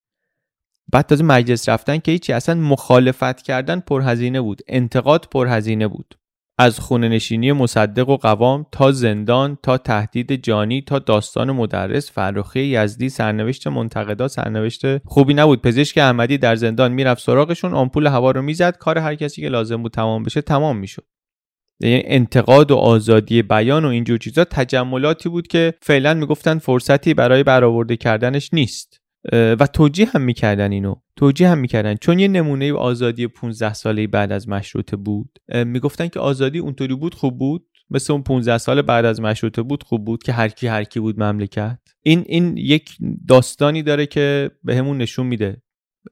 بعد 0.87 1.05
تازه 1.05 1.23
مجلس 1.23 1.69
رفتن 1.69 1.97
که 1.97 2.11
هیچی 2.11 2.33
اصلا 2.33 2.55
مخالفت 2.55 3.41
کردن 3.41 3.79
پرهزینه 3.79 4.41
بود. 4.41 4.61
انتقاد 4.67 5.27
پرهزینه 5.31 5.87
بود. 5.87 6.15
از 6.57 6.79
خونه 6.79 7.09
نشینی 7.09 7.51
مصدق 7.51 8.09
و 8.09 8.17
قوام 8.17 8.65
تا 8.71 8.91
زندان 8.91 9.57
تا 9.63 9.77
تهدید 9.77 10.43
جانی 10.43 10.81
تا 10.81 10.99
داستان 10.99 11.51
مدرس 11.51 12.11
فرخی 12.11 12.59
یزدی 12.59 13.09
سرنوشت 13.09 13.67
منتقدا 13.67 14.27
سرنوشت 14.27 14.97
خوبی 14.97 15.33
نبود. 15.33 15.61
پزشک 15.61 15.97
احمدی 15.97 16.37
در 16.37 16.55
زندان 16.55 16.91
می‌رفت 16.91 17.23
سراغشون 17.23 17.73
آمپول 17.73 18.07
هوا 18.07 18.31
رو 18.31 18.41
می‌زد 18.41 18.77
کار 18.77 18.97
هر 18.97 19.15
کسی 19.15 19.41
که 19.41 19.49
لازم 19.49 19.81
بود 19.81 19.91
تمام 19.91 20.23
بشه 20.23 20.41
تمام 20.41 20.77
می‌شد. 20.77 21.05
یعنی 21.79 22.03
انتقاد 22.05 22.71
و 22.71 22.75
آزادی 22.75 23.41
بیان 23.41 23.85
و 23.85 23.87
اینجور 23.87 24.17
چیزا 24.17 24.43
تجملاتی 24.43 25.29
بود 25.29 25.47
که 25.47 25.73
فعلا 25.81 26.13
می‌گفتن 26.13 26.57
فرصتی 26.57 27.13
برای 27.13 27.43
برآورده 27.43 27.97
کردنش 27.97 28.49
نیست. 28.53 29.02
و 29.31 29.67
توجیه 29.73 30.09
هم 30.09 30.21
می‌کردن 30.21 30.71
اینو. 30.71 30.95
توجیه 31.15 31.49
هم 31.49 31.57
می‌کردن. 31.57 31.95
چون 31.95 32.19
یه 32.19 32.27
نمونه 32.27 32.73
آزادی 32.73 33.27
15 33.27 33.73
ساله 33.73 34.07
بعد 34.07 34.31
از 34.31 34.49
مشروطه 34.49 34.95
بود 34.95 35.39
می‌گفتن 35.65 36.07
که 36.07 36.19
آزادی 36.19 36.59
اونطوری 36.59 36.95
بود 36.95 37.15
خوب 37.15 37.37
بود 37.37 37.65
مثل 37.89 38.13
اون 38.13 38.23
15 38.23 38.57
سال 38.57 38.81
بعد 38.81 39.05
از 39.05 39.21
مشروطه 39.21 39.61
بود 39.61 39.83
خوب 39.83 40.05
بود 40.05 40.23
که 40.23 40.33
هر 40.33 40.47
کی 40.47 40.67
هر 40.67 40.83
کی 40.83 40.99
بود 40.99 41.23
مملکت. 41.23 41.79
این 42.03 42.23
این 42.27 42.57
یک 42.57 42.97
داستانی 43.27 43.83
داره 43.83 44.05
که 44.05 44.51
بهمون 44.63 44.97
به 44.97 45.03
نشون 45.03 45.25
میده. 45.27 45.62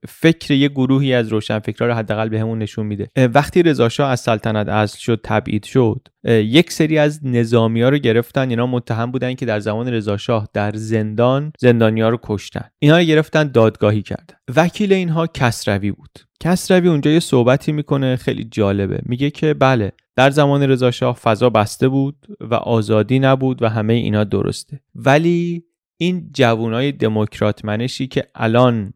فکر 0.07 0.53
یه 0.53 0.69
گروهی 0.69 1.13
از 1.13 1.27
روشنفکرها 1.27 1.87
رو 1.87 1.93
حداقل 1.93 2.29
بهمون 2.29 2.59
نشون 2.59 2.85
میده. 2.85 3.07
وقتی 3.33 3.63
رضا 3.63 4.07
از 4.07 4.19
سلطنت 4.19 4.69
اصل 4.69 4.99
شد 4.99 5.19
تبعید 5.23 5.65
شد 5.65 6.07
یک 6.27 6.71
سری 6.71 6.97
از 6.97 7.19
نظامی 7.23 7.81
ها 7.81 7.89
رو 7.89 7.97
گرفتن. 7.97 8.49
اینا 8.49 8.67
متهم 8.67 9.11
بودن 9.11 9.33
که 9.33 9.45
در 9.45 9.59
زمان 9.59 9.87
رضا 9.87 10.47
در 10.53 10.71
زندان 10.75 11.53
زندانی 11.59 12.01
ها 12.01 12.09
رو 12.09 12.19
کشتن. 12.23 12.65
اینا 12.79 12.97
رو 12.97 13.03
گرفتن 13.03 13.47
دادگاهی 13.47 14.01
کردن. 14.01 14.35
وکیل 14.55 14.93
اینها 14.93 15.27
کسروی 15.27 15.91
بود. 15.91 16.19
کسروی 16.39 16.87
اونجا 16.87 17.11
یه 17.11 17.19
صحبتی 17.19 17.71
می‌کنه 17.71 18.15
خیلی 18.15 18.43
جالبه. 18.43 18.99
میگه 19.05 19.29
که 19.29 19.53
بله 19.53 19.91
در 20.15 20.29
زمان 20.29 20.63
رضا 20.63 21.13
فضا 21.13 21.49
بسته 21.49 21.87
بود 21.87 22.27
و 22.39 22.55
آزادی 22.55 23.19
نبود 23.19 23.61
و 23.61 23.69
همه 23.69 23.93
اینا 23.93 24.23
درسته. 24.23 24.79
ولی 24.95 25.63
این 25.97 26.29
جوانای 26.33 26.91
دموکرات 26.91 27.65
منشی 27.65 28.07
که 28.07 28.27
الان 28.35 28.93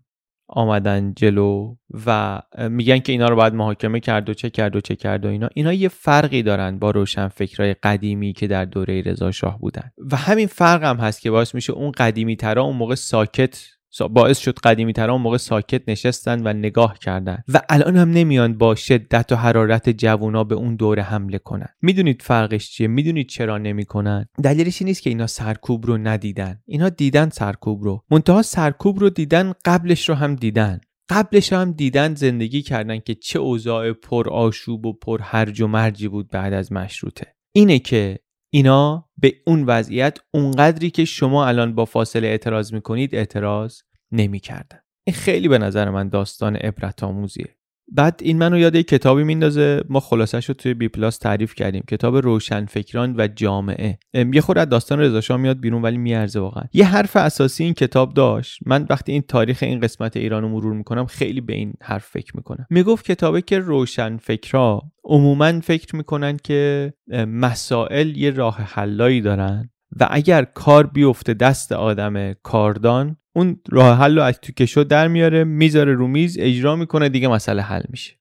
آمدن 0.47 1.13
جلو 1.13 1.75
و 2.05 2.41
میگن 2.69 2.99
که 2.99 3.11
اینا 3.11 3.27
رو 3.27 3.35
باید 3.35 3.53
محاکمه 3.53 3.99
کرد 3.99 4.29
و 4.29 4.33
چه 4.33 4.49
کرد 4.49 4.75
و 4.75 4.81
چه 4.81 4.95
کرد 4.95 5.25
و 5.25 5.29
اینا. 5.29 5.49
اینا 5.53 5.73
یه 5.73 5.89
فرقی 5.89 6.43
دارن 6.43 6.79
با 6.79 6.91
روشن 6.91 7.27
فکرهای 7.27 7.73
قدیمی 7.73 8.33
که 8.33 8.47
در 8.47 8.65
دوره 8.65 9.01
رضا 9.01 9.31
شاه 9.31 9.59
بودن. 9.59 9.91
و 10.11 10.15
همین 10.15 10.47
فرق 10.47 10.83
هم 10.83 10.97
هست 10.97 11.21
که 11.21 11.31
باعث 11.31 11.55
میشه 11.55 11.73
اون 11.73 11.91
قدیمی 11.91 12.35
ترا 12.35 12.63
اون 12.63 12.75
موقع 12.75 12.95
ساکت 12.95 13.74
باعث 14.01 14.39
شد 14.39 14.59
قدیمی 14.59 14.93
ترا 14.93 15.13
اون 15.13 15.21
موقع 15.21 15.37
ساکت 15.37 15.89
نشستن 15.89 16.47
و 16.47 16.53
نگاه 16.53 16.97
کردن. 16.99 17.43
و 17.47 17.61
الان 17.69 17.95
هم 17.95 18.11
نمیان 18.11 18.57
با 18.57 18.75
شدت 18.75 19.31
و 19.31 19.35
حرارت 19.35 19.89
جوونا 19.89 20.43
به 20.43 20.55
اون 20.55 20.75
دوره 20.75 21.03
حمله 21.03 21.37
کنن. 21.37 21.69
می‌دونید 21.81 22.21
فرقش 22.21 22.69
چیه؟ 22.69 22.87
می‌دونید 22.87 23.29
چرا 23.29 23.57
نمی‌کنن؟ 23.57 24.25
دلیلش 24.43 24.81
نیست 24.81 25.01
که 25.01 25.09
اینا 25.09 25.27
سرکوب 25.27 25.85
رو 25.85 25.97
ندیدن. 25.97 26.59
اینا 26.65 26.89
دیدن 26.89 27.29
سرکوب 27.29 27.83
رو. 27.83 28.03
منتها 28.11 28.41
سرکوب 28.41 28.99
رو 28.99 29.09
دیدن 29.09 29.53
قبلش 29.65 30.09
رو 30.09 30.15
هم 30.15 30.35
دیدن. 30.35 30.79
قبلش 31.09 31.53
هم 31.53 31.71
دیدن 31.71 32.15
زندگی 32.15 32.61
کردن 32.61 32.99
که 32.99 33.15
چه 33.15 33.39
اوضاع 33.39 33.93
پر 33.93 34.29
آشوب 34.29 34.85
و 34.85 34.93
پر 34.93 35.19
هرج 35.21 35.61
و 35.61 35.67
مرجی 35.67 36.07
بود 36.07 36.29
بعد 36.29 36.53
از 36.53 36.71
مشروطه. 36.71 37.35
اینه 37.55 37.79
که 37.79 38.19
اینا 38.53 39.09
به 39.17 39.33
اون 39.47 39.63
وضعیت 39.63 40.17
اونقدری 40.33 40.89
که 40.89 41.05
شما 41.05 41.45
الان 41.45 41.75
با 41.75 41.85
فاصله 41.85 42.27
اعتراض 42.27 42.73
می‌کنید 42.73 43.15
اعتراض 43.15 43.77
نمی‌کردن. 44.11 44.79
این 45.07 45.15
خیلی 45.15 45.47
به 45.47 45.57
نظر 45.57 45.89
من 45.89 46.09
داستان 46.09 46.55
عبرت 46.55 47.03
آموزیه. 47.03 47.55
بعد 47.91 48.19
این 48.23 48.37
منو 48.37 48.57
یاد 48.57 48.77
کتابی 48.77 49.23
میندازه. 49.23 49.83
ما 49.89 49.99
خلاصش 49.99 50.45
رو 50.45 50.53
توی 50.53 50.73
بی 50.73 50.87
پلاس 50.87 51.17
تعریف 51.17 51.55
کردیم. 51.55 51.83
کتاب 51.89 52.17
روشنفکران 52.17 53.15
و 53.17 53.27
جامعه. 53.27 53.99
یه 54.33 54.41
خورده 54.41 54.61
از 54.61 54.69
داستان 54.69 54.99
رضا 54.99 55.37
میاد 55.37 55.59
بیرون 55.59 55.81
ولی 55.81 55.97
میارزه 55.97 56.39
واقعا. 56.39 56.63
یه 56.73 56.85
حرف 56.85 57.15
اساسی 57.15 57.63
این 57.63 57.73
کتاب 57.73 58.13
داشت. 58.13 58.59
من 58.65 58.85
وقتی 58.89 59.11
این 59.11 59.21
تاریخ 59.21 59.63
این 59.63 59.79
قسمت 59.79 60.17
ایران 60.17 60.43
رو 60.43 60.49
مرور 60.49 60.73
می‌کنم 60.73 61.05
خیلی 61.05 61.41
به 61.41 61.53
این 61.53 61.73
حرف 61.81 62.05
فکر 62.05 62.31
می‌کنم. 62.35 62.65
می‌گفت 62.69 63.05
کتابه 63.05 63.41
که 63.41 63.59
روشنفکرا 63.59 64.81
عموما 65.03 65.59
فکر 65.59 65.95
می‌کنن 65.95 66.37
که 66.37 66.93
مسائل 67.27 68.17
یه 68.17 68.31
راه 68.31 68.57
حلایی 68.57 69.21
دارن 69.21 69.69
و 69.99 70.07
اگر 70.11 70.43
کار 70.43 70.87
بیفته 70.87 71.33
دست 71.33 71.71
آدم 71.71 72.33
کاردان 72.33 73.17
اون 73.35 73.59
راه 73.69 73.97
حل 73.97 74.15
رو 74.15 74.23
از 74.23 74.39
تو 74.39 74.51
کشو 74.51 74.83
در 74.83 75.07
میاره 75.07 75.43
می‌ذاره 75.43 75.93
رو 75.93 76.07
میز 76.07 76.37
اجرا 76.39 76.75
می‌کنه 76.75 77.09
دیگه 77.09 77.27
مسئله 77.27 77.61
حل 77.61 77.83
میشه. 77.89 78.13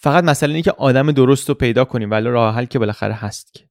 فقط 0.00 0.24
مسئله 0.24 0.50
اینه 0.50 0.62
که 0.62 0.70
آدم 0.70 1.12
درست 1.12 1.48
رو 1.48 1.54
پیدا 1.54 1.84
کنیم 1.84 2.10
ولی 2.10 2.28
راه 2.28 2.54
حل 2.54 2.64
که 2.64 2.78
بالاخره 2.78 3.14
هست 3.14 3.54
که. 3.54 3.64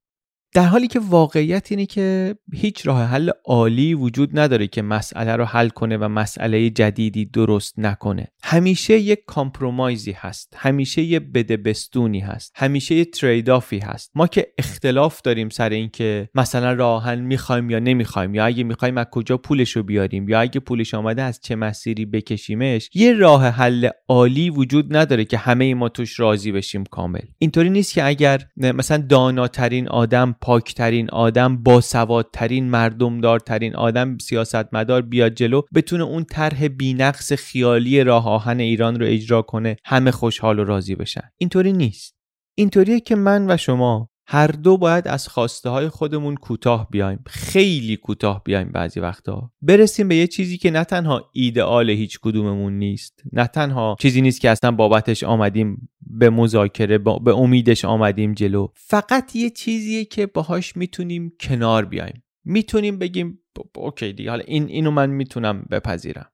در 0.53 0.65
حالی 0.65 0.87
که 0.87 0.99
واقعیت 0.99 1.67
اینه 1.71 1.85
که 1.85 2.35
هیچ 2.53 2.87
راه 2.87 3.03
حل 3.03 3.29
عالی 3.45 3.93
وجود 3.93 4.39
نداره 4.39 4.67
که 4.67 4.81
مسئله 4.81 5.35
رو 5.35 5.45
حل 5.45 5.69
کنه 5.69 5.97
و 5.97 6.07
مسئله 6.07 6.69
جدیدی 6.69 7.25
درست 7.25 7.79
نکنه. 7.79 8.27
همیشه 8.43 8.99
یک 8.99 9.19
کامپرومایزی 9.27 10.11
هست. 10.11 10.53
همیشه 10.57 11.01
یه 11.01 11.19
بدبستونی 11.19 12.19
هست. 12.19 12.51
همیشه 12.55 12.95
یه 12.95 13.05
ترید 13.05 13.49
آفی 13.49 13.79
هست. 13.79 14.11
ما 14.15 14.27
که 14.27 14.47
اختلاف 14.57 15.21
داریم 15.21 15.49
سر 15.49 15.69
اینکه 15.69 16.29
مثلا 16.35 16.73
راه 16.73 17.03
حل 17.03 17.19
می‌خوایم 17.19 17.69
یا 17.69 17.79
نمی‌خوایم 17.79 18.35
یا 18.35 18.45
اگه 18.45 18.63
می‌خوایم 18.63 18.97
از 18.97 19.05
کجا 19.11 19.37
پولش 19.37 19.71
رو 19.71 19.83
بیاریم 19.83 20.29
یا 20.29 20.39
اگه 20.39 20.59
پولش 20.59 20.93
آمده 20.93 21.21
از 21.21 21.39
چه 21.39 21.55
مسیری 21.55 22.05
بکشیمش 22.05 22.89
یه 22.93 23.13
راه 23.13 23.47
حل 23.47 23.89
عالی 24.07 24.49
وجود 24.49 24.95
نداره 24.97 25.25
که 25.25 25.37
همه 25.37 25.73
ما 25.73 25.89
توش 25.89 26.19
راضی 26.19 26.51
بشیم 26.51 26.83
کامل. 26.83 27.21
اینطوری 27.37 27.69
نیست 27.69 27.93
که 27.93 28.05
اگر 28.05 28.47
مثلا 28.57 28.97
داناترین 28.97 29.87
آدم 29.87 30.35
پاکترین 30.43 31.09
آدم 31.09 31.57
باسوادترین 31.57 32.69
مردمدارترین 32.69 33.75
آدم 33.75 34.17
سیاستمدار 34.17 35.01
بیاد 35.01 35.33
جلو 35.33 35.61
بتونه 35.75 36.03
اون 36.03 36.23
طرح 36.23 36.67
بینقص 36.67 37.33
خیالی 37.33 38.03
راه 38.03 38.29
آهن 38.29 38.59
ایران 38.59 38.99
رو 38.99 39.05
اجرا 39.05 39.41
کنه 39.41 39.75
همه 39.85 40.11
خوشحال 40.11 40.59
و 40.59 40.63
راضی 40.63 40.95
بشن. 40.95 41.29
اینطوری 41.37 41.73
نیست. 41.73 42.15
اینطوریه 42.57 42.99
که 42.99 43.15
من 43.15 43.51
و 43.51 43.57
شما 43.57 44.09
هر 44.27 44.47
دو 44.47 44.77
باید 44.77 45.07
از 45.07 45.27
خواسته 45.27 45.69
های 45.69 45.89
خودمون 45.89 46.35
کوتاه 46.35 46.87
بیایم. 46.89 47.23
خیلی 47.27 47.97
کوتاه 47.97 48.43
بیایم 48.43 48.71
بعضی 48.71 48.99
وقتا. 48.99 49.51
برسیم 49.61 50.07
به 50.07 50.15
یه 50.15 50.27
چیزی 50.27 50.57
که 50.57 50.71
نه 50.71 50.83
تنها 50.83 51.29
ایدئال 51.33 51.89
هیچ 51.89 52.19
کدوممون 52.19 52.73
نیست 52.73 53.23
نه 53.31 53.47
تنها 53.47 53.95
چیزی 53.99 54.21
نیست 54.21 54.41
که 54.41 54.49
اصلا 54.49 54.71
بابتش 54.71 55.23
آمدیم 55.23 55.89
به 56.01 56.29
مذاکره 56.29 56.97
به 56.97 57.35
امیدش 57.35 57.85
آمدیم 57.85 58.33
جلو. 58.33 58.67
فقط 58.75 59.35
یه 59.35 59.49
چیزیه 59.49 60.05
که 60.05 60.25
باهاش 60.25 60.77
می‌تونیم 60.77 61.33
کنار 61.39 61.85
بیایم. 61.85 62.23
می‌تونیم 62.45 62.97
بگیم 62.99 63.39
OK 63.75 64.13
دیگه 64.13 64.29
حالا 64.29 64.43
این 64.47 64.67
اینو 64.67 64.91
من 64.91 65.09
می‌تونم 65.09 65.65
بپذیرم. 65.71 66.29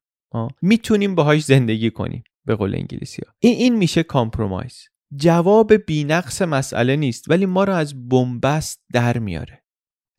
می‌تونیم 0.62 1.16
باهاش 1.16 1.44
زندگی 1.44 1.92
کنیم 1.92 2.24
به 2.46 2.56
قول 2.56 2.76
انگلیسی 2.76 3.22
ها. 3.26 3.34
این 3.40 3.56
این 3.58 3.76
میشه 3.76 4.04
compromise. 4.04 4.90
جواب 5.16 5.74
بینقص 5.74 6.42
مسئله 6.42 6.96
نیست 6.96 7.30
ولی 7.30 7.46
ما 7.46 7.64
رو 7.64 7.74
از 7.74 8.10
بنبست 8.10 8.82
در 8.94 9.18
میاره. 9.18 9.64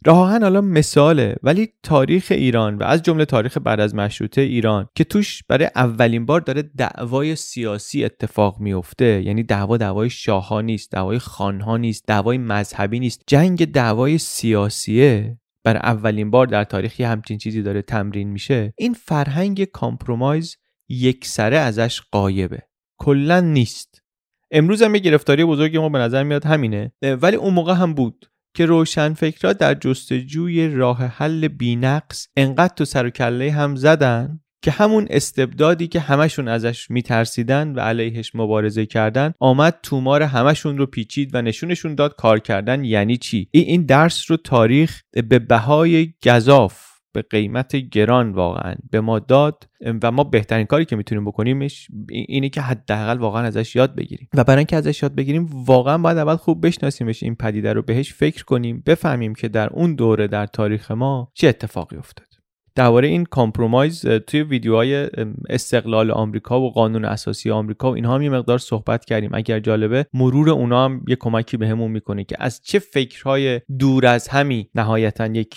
راهن 0.06 0.42
حالا 0.42 0.60
مثاله 0.60 1.36
ولی 1.42 1.68
تاریخ 1.82 2.28
ایران 2.30 2.78
و 2.78 2.82
از 2.82 3.02
جمله 3.02 3.24
تاریخ 3.24 3.58
بعد 3.58 3.80
از 3.80 3.94
مشروطه 3.94 4.40
ایران 4.40 4.88
که 4.94 5.04
توش 5.04 5.42
برای 5.48 5.70
اولین 5.76 6.26
بار 6.26 6.40
داره 6.40 6.62
دعوای 6.62 7.36
سیاسی 7.36 8.04
اتفاق 8.04 8.60
میفته. 8.60 9.22
یعنی 9.22 9.42
دعوا 9.42 9.76
دعوای 9.76 10.10
شاهها 10.10 10.60
نیست 10.60 10.92
دعوای 10.92 11.18
خانها 11.18 11.76
نیست 11.76 12.04
دعوای 12.06 12.38
مذهبی 12.38 13.00
نیست. 13.00 13.22
جنگ 13.26 13.72
دعوای 13.72 14.18
سیاسیه. 14.18 15.38
برای 15.64 15.80
اولین 15.80 16.30
بار 16.30 16.46
در 16.46 16.64
تاریخ 16.64 17.00
همچین 17.00 17.38
چیزی 17.38 17.62
داره 17.62 17.82
تمرین 17.82 18.28
میشه. 18.28 18.74
این 18.78 18.94
فرهنگ 18.94 19.64
compromise 19.64 20.56
یک 20.88 21.26
سره 21.26 21.56
ازش 21.56 22.00
غایبه. 22.12 22.62
کلا 22.98 23.40
نیست. 23.40 24.02
امروز 24.50 24.82
هم 24.82 24.94
یه 24.94 25.00
گرفتاری 25.00 25.44
بزرگی 25.44 25.78
ما 25.78 25.88
به 25.88 25.98
نظر 25.98 26.22
میاد 26.22 26.44
همینه. 26.44 26.92
ولی 27.02 27.36
اون 27.36 27.54
موقع 27.54 27.74
هم 27.74 27.94
بود 27.94 28.30
که 28.54 28.66
روشن 28.66 29.14
فکرها 29.14 29.52
در 29.52 29.74
جستجوی 29.74 30.68
راه 30.68 31.04
حل 31.04 31.48
بینقص 31.48 32.28
انقدر 32.36 32.74
تو 32.74 32.84
سر 32.84 33.06
و 33.06 33.10
کله 33.10 33.50
هم 33.50 33.76
زدن 33.76 34.40
که 34.62 34.70
همون 34.70 35.06
استبدادی 35.10 35.88
که 35.88 36.00
همشون 36.00 36.48
ازش 36.48 36.90
میترسیدن 36.90 37.74
و 37.74 37.80
علیهش 37.80 38.34
مبارزه 38.34 38.86
کردن 38.86 39.32
آمد 39.38 39.78
طومار 39.82 40.22
همشون 40.22 40.78
رو 40.78 40.86
پیچید 40.86 41.34
و 41.34 41.42
نشونشون 41.42 41.94
داد 41.94 42.14
کار 42.16 42.38
کردن 42.38 42.84
یعنی 42.84 43.16
چی؟ 43.16 43.48
این 43.50 43.82
درس 43.82 44.30
رو 44.30 44.36
تاریخ 44.36 45.02
به 45.12 45.38
بهای 45.38 46.14
گزاف 46.26 46.89
به 47.12 47.22
قیمت 47.22 47.76
گران 47.76 48.32
واقعا. 48.32 48.74
به 48.90 49.00
ما 49.00 49.18
داد 49.18 49.68
و 50.02 50.10
ما 50.12 50.24
بهترین 50.24 50.66
کاری 50.66 50.84
که 50.84 50.96
می‌تونیم 50.96 51.24
بکنیمش 51.24 51.88
اینه 52.10 52.48
که 52.48 52.60
حداقل 52.60 53.18
واقعا 53.18 53.42
ازش 53.42 53.76
یاد 53.76 53.94
بگیریم. 53.94 54.28
و 54.34 54.44
برای 54.44 54.58
اینکه 54.58 54.76
ازش 54.76 55.02
یاد 55.02 55.14
بگیریم 55.14 55.48
واقعا 55.52 55.98
باید 55.98 56.18
اول 56.18 56.36
خوب 56.36 56.66
بشناسیمش 56.66 57.22
این 57.22 57.34
پدیده 57.34 57.72
رو 57.72 57.82
بهش 57.82 58.12
فکر 58.14 58.44
کنیم 58.44 58.82
بفهمیم 58.86 59.34
که 59.34 59.48
در 59.48 59.68
اون 59.68 59.94
دوره 59.94 60.26
در 60.26 60.46
تاریخ 60.46 60.90
ما 60.90 61.32
چه 61.34 61.48
اتفاقی 61.48 61.96
افتاد. 61.96 62.26
درباره 62.74 63.08
این 63.08 63.24
کامپرومایز 63.24 64.06
توی 64.06 64.42
ویدیوهای 64.42 65.08
استقلال 65.48 66.10
آمریکا 66.10 66.60
و 66.60 66.70
قانون 66.70 67.04
اساسی 67.04 67.50
آمریکا 67.50 67.90
و 67.90 67.94
اینها 67.94 68.14
هم 68.14 68.22
یه 68.22 68.30
مقدار 68.30 68.58
صحبت 68.58 69.04
کردیم. 69.04 69.30
اگر 69.34 69.60
جالبه 69.60 70.06
مرور 70.14 70.50
اونا 70.50 70.84
هم 70.84 71.04
یه 71.08 71.16
کمکی 71.16 71.56
بهمون 71.56 71.86
به 71.86 71.92
می‌کنه 71.92 72.24
که 72.24 72.36
از 72.38 72.60
چه 72.64 72.78
فکرهای 72.78 73.60
دور 73.78 74.06
از 74.06 74.28
همی 74.28 74.70
نهایتا 74.74 75.26
یک 75.26 75.56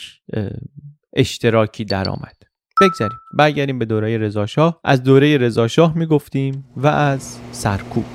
اشتراکی 1.16 1.86
درآمد. 1.86 2.36
بگذاریم. 2.82 3.18
برگردیم 3.38 3.80
به 3.80 3.86
دوره 3.86 4.18
رضاشاه. 4.18 4.80
از 4.84 5.04
دوره 5.04 5.38
رضاشاه 5.38 5.98
می‌گفتیم 5.98 6.66
و 6.78 6.88
از 6.88 7.40
سرکوب. 7.52 8.06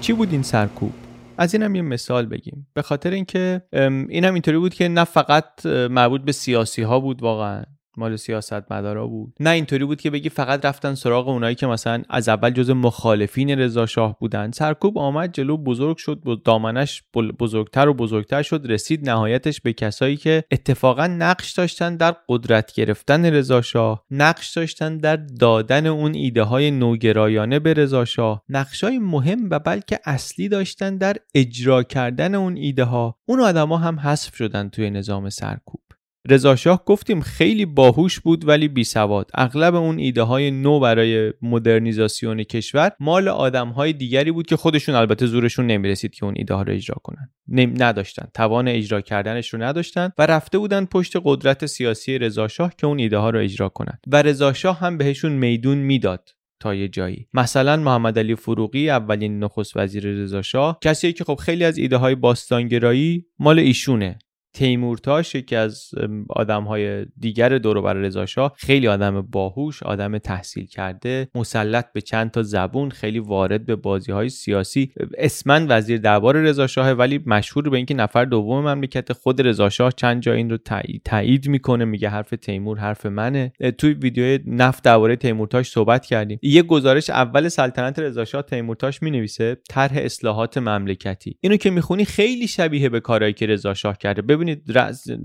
چی 0.00 0.12
بود 0.12 0.32
این 0.32 0.42
سرکوب؟ 0.42 0.92
از 1.38 1.54
اینم 1.54 1.74
یه 1.74 1.82
مثال 1.82 2.26
بگیم. 2.26 2.66
به 2.74 2.82
خاطر 2.82 3.10
اینکه 3.10 3.62
اینم 4.08 4.34
اینطوری 4.34 4.58
بود 4.58 4.74
که 4.74 4.88
نه 4.88 5.04
فقط 5.04 5.66
مربوط 5.66 6.20
به 6.20 6.32
سیاسی 6.32 6.82
ها 6.82 7.00
بود 7.00 7.22
واقعا. 7.22 7.62
مال 7.96 8.16
سیاست 8.16 8.72
مدارا 8.72 9.06
بود. 9.06 9.34
نه 9.40 9.50
اینطوری 9.50 9.84
بود 9.84 10.00
که 10.00 10.10
بگی 10.10 10.28
فقط 10.28 10.66
رفتن 10.66 10.94
سراغ 10.94 11.28
اونایی 11.28 11.54
که 11.54 11.66
مثلا 11.66 12.02
از 12.08 12.28
اول 12.28 12.50
جز 12.50 12.70
مخالفین 12.70 13.50
رضا 13.50 13.86
شاه 13.86 14.18
بودن. 14.18 14.50
سرکوب 14.50 14.98
آمد 14.98 15.32
جلو 15.32 15.56
بزرگ 15.56 15.96
شد 15.96 16.42
دامنش 16.44 17.02
بزرگتر 17.40 17.88
و 17.88 17.94
بزرگتر 17.94 18.42
شد 18.42 18.66
رسید 18.68 19.10
نهایتش 19.10 19.60
به 19.60 19.72
کسایی 19.72 20.16
که 20.16 20.44
اتفاقا 20.50 21.06
نقش 21.06 21.52
داشتن 21.52 21.96
در 21.96 22.16
قدرت 22.28 22.72
گرفتن 22.72 23.24
رضا 23.24 23.62
شاه 23.62 24.04
نقش 24.10 24.52
داشتن 24.52 24.98
در 24.98 25.16
دادن 25.16 25.86
اون 25.86 26.14
ایده 26.14 26.42
های 26.42 26.70
نوگرایانه 26.70 27.58
به 27.58 27.74
رضا 27.74 28.04
شاه 28.04 28.42
نقشای 28.48 28.98
مهم 28.98 29.50
و 29.50 29.58
بلکه 29.58 30.00
اصلی 30.04 30.48
داشتن 30.48 30.96
در 30.96 31.16
اجرا 31.34 31.82
کردن 31.82 32.34
اون 32.34 32.56
ایده 32.56 32.84
ها 32.84 33.16
اون 33.26 33.40
آدما 33.40 33.76
هم 33.76 34.00
حذف 34.00 34.36
شدن 34.36 34.68
توی 34.68 34.90
نظام 34.90 35.30
سرکوب. 35.30 35.80
رضا 36.28 36.56
شاه 36.56 36.84
گفتیم 36.84 37.20
خیلی 37.20 37.66
باهوش 37.66 38.20
بود 38.20 38.48
ولی 38.48 38.68
بی 38.68 38.84
سواد. 38.84 39.30
اغلب 39.34 39.74
اون 39.74 39.98
ایده 39.98 40.22
های 40.22 40.50
نو 40.50 40.80
برای 40.80 41.32
مدرنیزاسیون 41.42 42.42
کشور 42.42 42.90
مال 43.00 43.28
آدم 43.28 43.68
های 43.68 43.92
دیگری 43.92 44.30
بود 44.32 44.46
که 44.46 44.56
خودشون 44.56 44.94
البته 44.94 45.26
زورشون 45.26 45.66
نمی‌رسید 45.66 46.14
که 46.14 46.24
اون 46.24 46.34
ایده 46.36 46.54
ها 46.54 46.62
رو 46.62 46.72
اجرا 46.72 46.96
کنن. 47.02 47.30
نداشتن. 47.78 48.28
توان 48.34 48.68
اجرا 48.68 49.00
کردنش 49.00 49.54
رو 49.54 49.62
نداشتن 49.62 50.10
و 50.18 50.26
رفته 50.26 50.58
بودن 50.58 50.84
پشت 50.84 51.16
قدرت 51.24 51.66
سیاسی 51.66 52.18
رضا 52.18 52.48
شاه 52.48 52.72
که 52.78 52.86
اون 52.86 52.98
ایده 52.98 53.18
ها 53.18 53.30
رو 53.30 53.38
اجرا 53.38 53.68
کنن. 53.68 53.98
و 54.06 54.22
رضا 54.22 54.52
شاه 54.52 54.78
هم 54.78 54.98
بهشون 54.98 55.32
میدون 55.32 55.78
می‌داد 55.78 56.28
تا 56.60 56.74
یه 56.74 56.88
جایی. 56.88 57.28
مثلا 57.34 57.76
محمد 57.76 58.18
علی 58.18 58.34
فروغی 58.34 58.90
اولین 58.90 59.38
نخست 59.38 59.76
وزیر 59.76 60.04
رضا 60.04 60.42
شاه 60.42 60.78
کسی 60.80 61.12
که 61.12 61.24
خب 61.24 61.34
خیلی 61.34 61.64
از 61.64 61.78
ایده 61.78 61.96
های 61.96 62.14
باستانگرایی 62.14 63.26
مال 63.38 63.58
ایشونه. 63.58 64.18
تیمورتاش 64.54 65.34
یکی 65.34 65.56
از 65.56 65.90
آدم 66.30 66.64
های 66.64 67.06
دیگر 67.18 67.58
دور 67.58 67.92
رضا 67.92 68.26
شاه 68.26 68.52
خیلی 68.56 68.88
آدم 68.88 69.20
باهوش 69.20 69.82
آدم 69.82 70.18
تحصیل 70.18 70.66
کرده 70.66 71.28
مسلط 71.34 71.92
به 71.92 72.00
چند 72.00 72.30
تا 72.30 72.42
زبون 72.42 72.90
خیلی 72.90 73.18
وارد 73.18 73.66
به 73.66 73.76
بازی 73.76 74.12
های 74.12 74.28
سیاسی. 74.28 74.92
اسمن 75.18 75.66
وزیر 75.68 75.98
دربار 75.98 76.36
رضا 76.36 76.66
شاه 76.66 76.90
ولی 76.90 77.20
مشهور 77.26 77.70
به 77.70 77.76
اینکه 77.76 77.94
نفر 77.94 78.24
دوم 78.24 78.68
مملکت 78.68 79.12
خود 79.12 79.46
رضا 79.46 79.68
شاه 79.68 79.92
چند 79.92 80.22
جا 80.22 80.32
این 80.32 80.50
رو 80.50 80.58
تایید 81.04 81.48
می‌کنه 81.48 81.84
میگه 81.84 82.08
حرف 82.08 82.30
تیمور 82.30 82.78
حرف 82.78 83.06
منه. 83.06 83.52
توی 83.78 83.92
ویدیو 83.92 84.38
نفت 84.46 84.84
درباره 84.84 85.16
تیمورتاش 85.16 85.70
صحبت 85.70 86.06
کردیم. 86.06 86.38
یه 86.42 86.62
گزارش 86.62 87.10
اول 87.10 87.48
سلطنت 87.48 87.98
رضا 87.98 88.24
شاه 88.24 88.42
تیمورتاش 88.42 89.02
می‌نویسه 89.02 89.56
طرح 89.68 89.92
اصلاحات 89.94 90.58
مملکتی. 90.58 91.36
اینو 91.40 91.56
که 91.56 91.70
می‌خونی 91.70 92.04
خیلی 92.04 92.48
شبیه 92.48 92.88
به 92.88 93.00
کارهایی 93.00 93.32
که 93.32 93.46
رضا 93.46 93.74
شاه 93.74 93.98
کرده 93.98 94.22
ببینید 94.42 94.62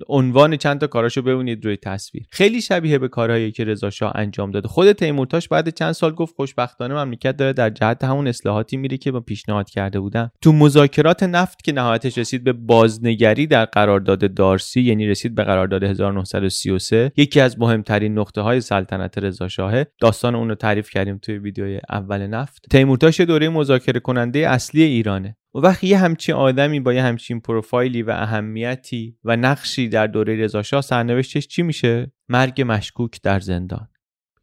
عنوان 0.07 0.57
چند 0.57 0.80
تا 0.80 0.88
کاراشو 0.88 1.22
ببینید 1.22 1.65
روی 1.65 1.78
تصویر. 1.78 2.26
خیلی 2.32 2.61
شبیه 2.61 2.97
به 2.97 3.07
کارهایی 3.07 3.51
که 3.51 3.63
رضا 3.63 3.89
شاه 3.89 4.11
انجام 4.15 4.51
داده. 4.51 4.68
خود 4.68 4.91
تیمورتاش 4.91 5.47
بعد 5.47 5.70
چند 5.70 5.91
سال 5.91 6.11
گفت 6.11 6.36
خوشبختانه 6.36 6.93
مملکت 6.93 7.38
داره 7.38 7.53
در 7.53 7.70
جهت 7.70 8.03
همون 8.03 8.28
اصلاحاتی 8.28 8.78
میره 8.78 8.97
که 8.97 9.11
با 9.11 9.20
پیشنهاد 9.20 9.70
کرده 9.70 9.99
بودن. 9.99 10.30
تو 10.41 10.51
مذاکرات 10.51 11.24
نفت 11.24 11.63
که 11.63 11.72
نهایتش 11.72 12.18
رسید 12.18 12.43
به 12.43 12.53
بازنگری 12.53 13.47
در 13.47 13.65
قرارداد 13.65 14.34
دارسی 14.34 14.82
یعنی 14.82 15.07
رسید 15.07 15.36
به 15.36 15.43
قرارداد 15.43 15.84
1933 15.84 17.11
یکی 17.18 17.39
از 17.39 17.59
مهمترین 17.59 18.20
نقطه 18.20 18.41
های 18.41 18.61
سلطنت 18.61 19.18
رضا 19.18 19.47
شاه 19.47 19.84
داستان 20.01 20.36
اون 20.36 20.49
رو 20.49 20.55
تعریف 20.55 20.89
کردیم 20.89 21.18
توی 21.18 21.38
ویدیوی 21.38 21.80
اول 21.89 22.28
نفت. 22.28 22.65
تیمورتاش 22.72 23.22
دوره 23.22 23.49
مذاکره 23.49 23.99
کننده 23.99 24.39
اصلی 24.49 24.84
ایرانه. 24.84 25.38
و 25.57 25.59
وقتی 25.59 25.87
یه 25.87 25.97
همچین 25.97 26.35
آدمی 26.35 26.79
با 26.79 26.93
یه 26.93 27.03
همچین 27.03 27.39
پروفایلی 27.39 28.01
و 28.01 28.09
اهمیتی 28.09 29.17
و 29.23 29.35
نقشی 29.35 29.89
در 29.89 30.07
دوره 30.07 30.35
رضاشاه 30.35 30.81
سرنوشتش 30.81 31.47
چی 31.47 31.61
میشه؟ 31.61 32.11
مرگ 32.29 32.63
مشکوک 32.67 33.21
در 33.23 33.39
زندان. 33.39 33.89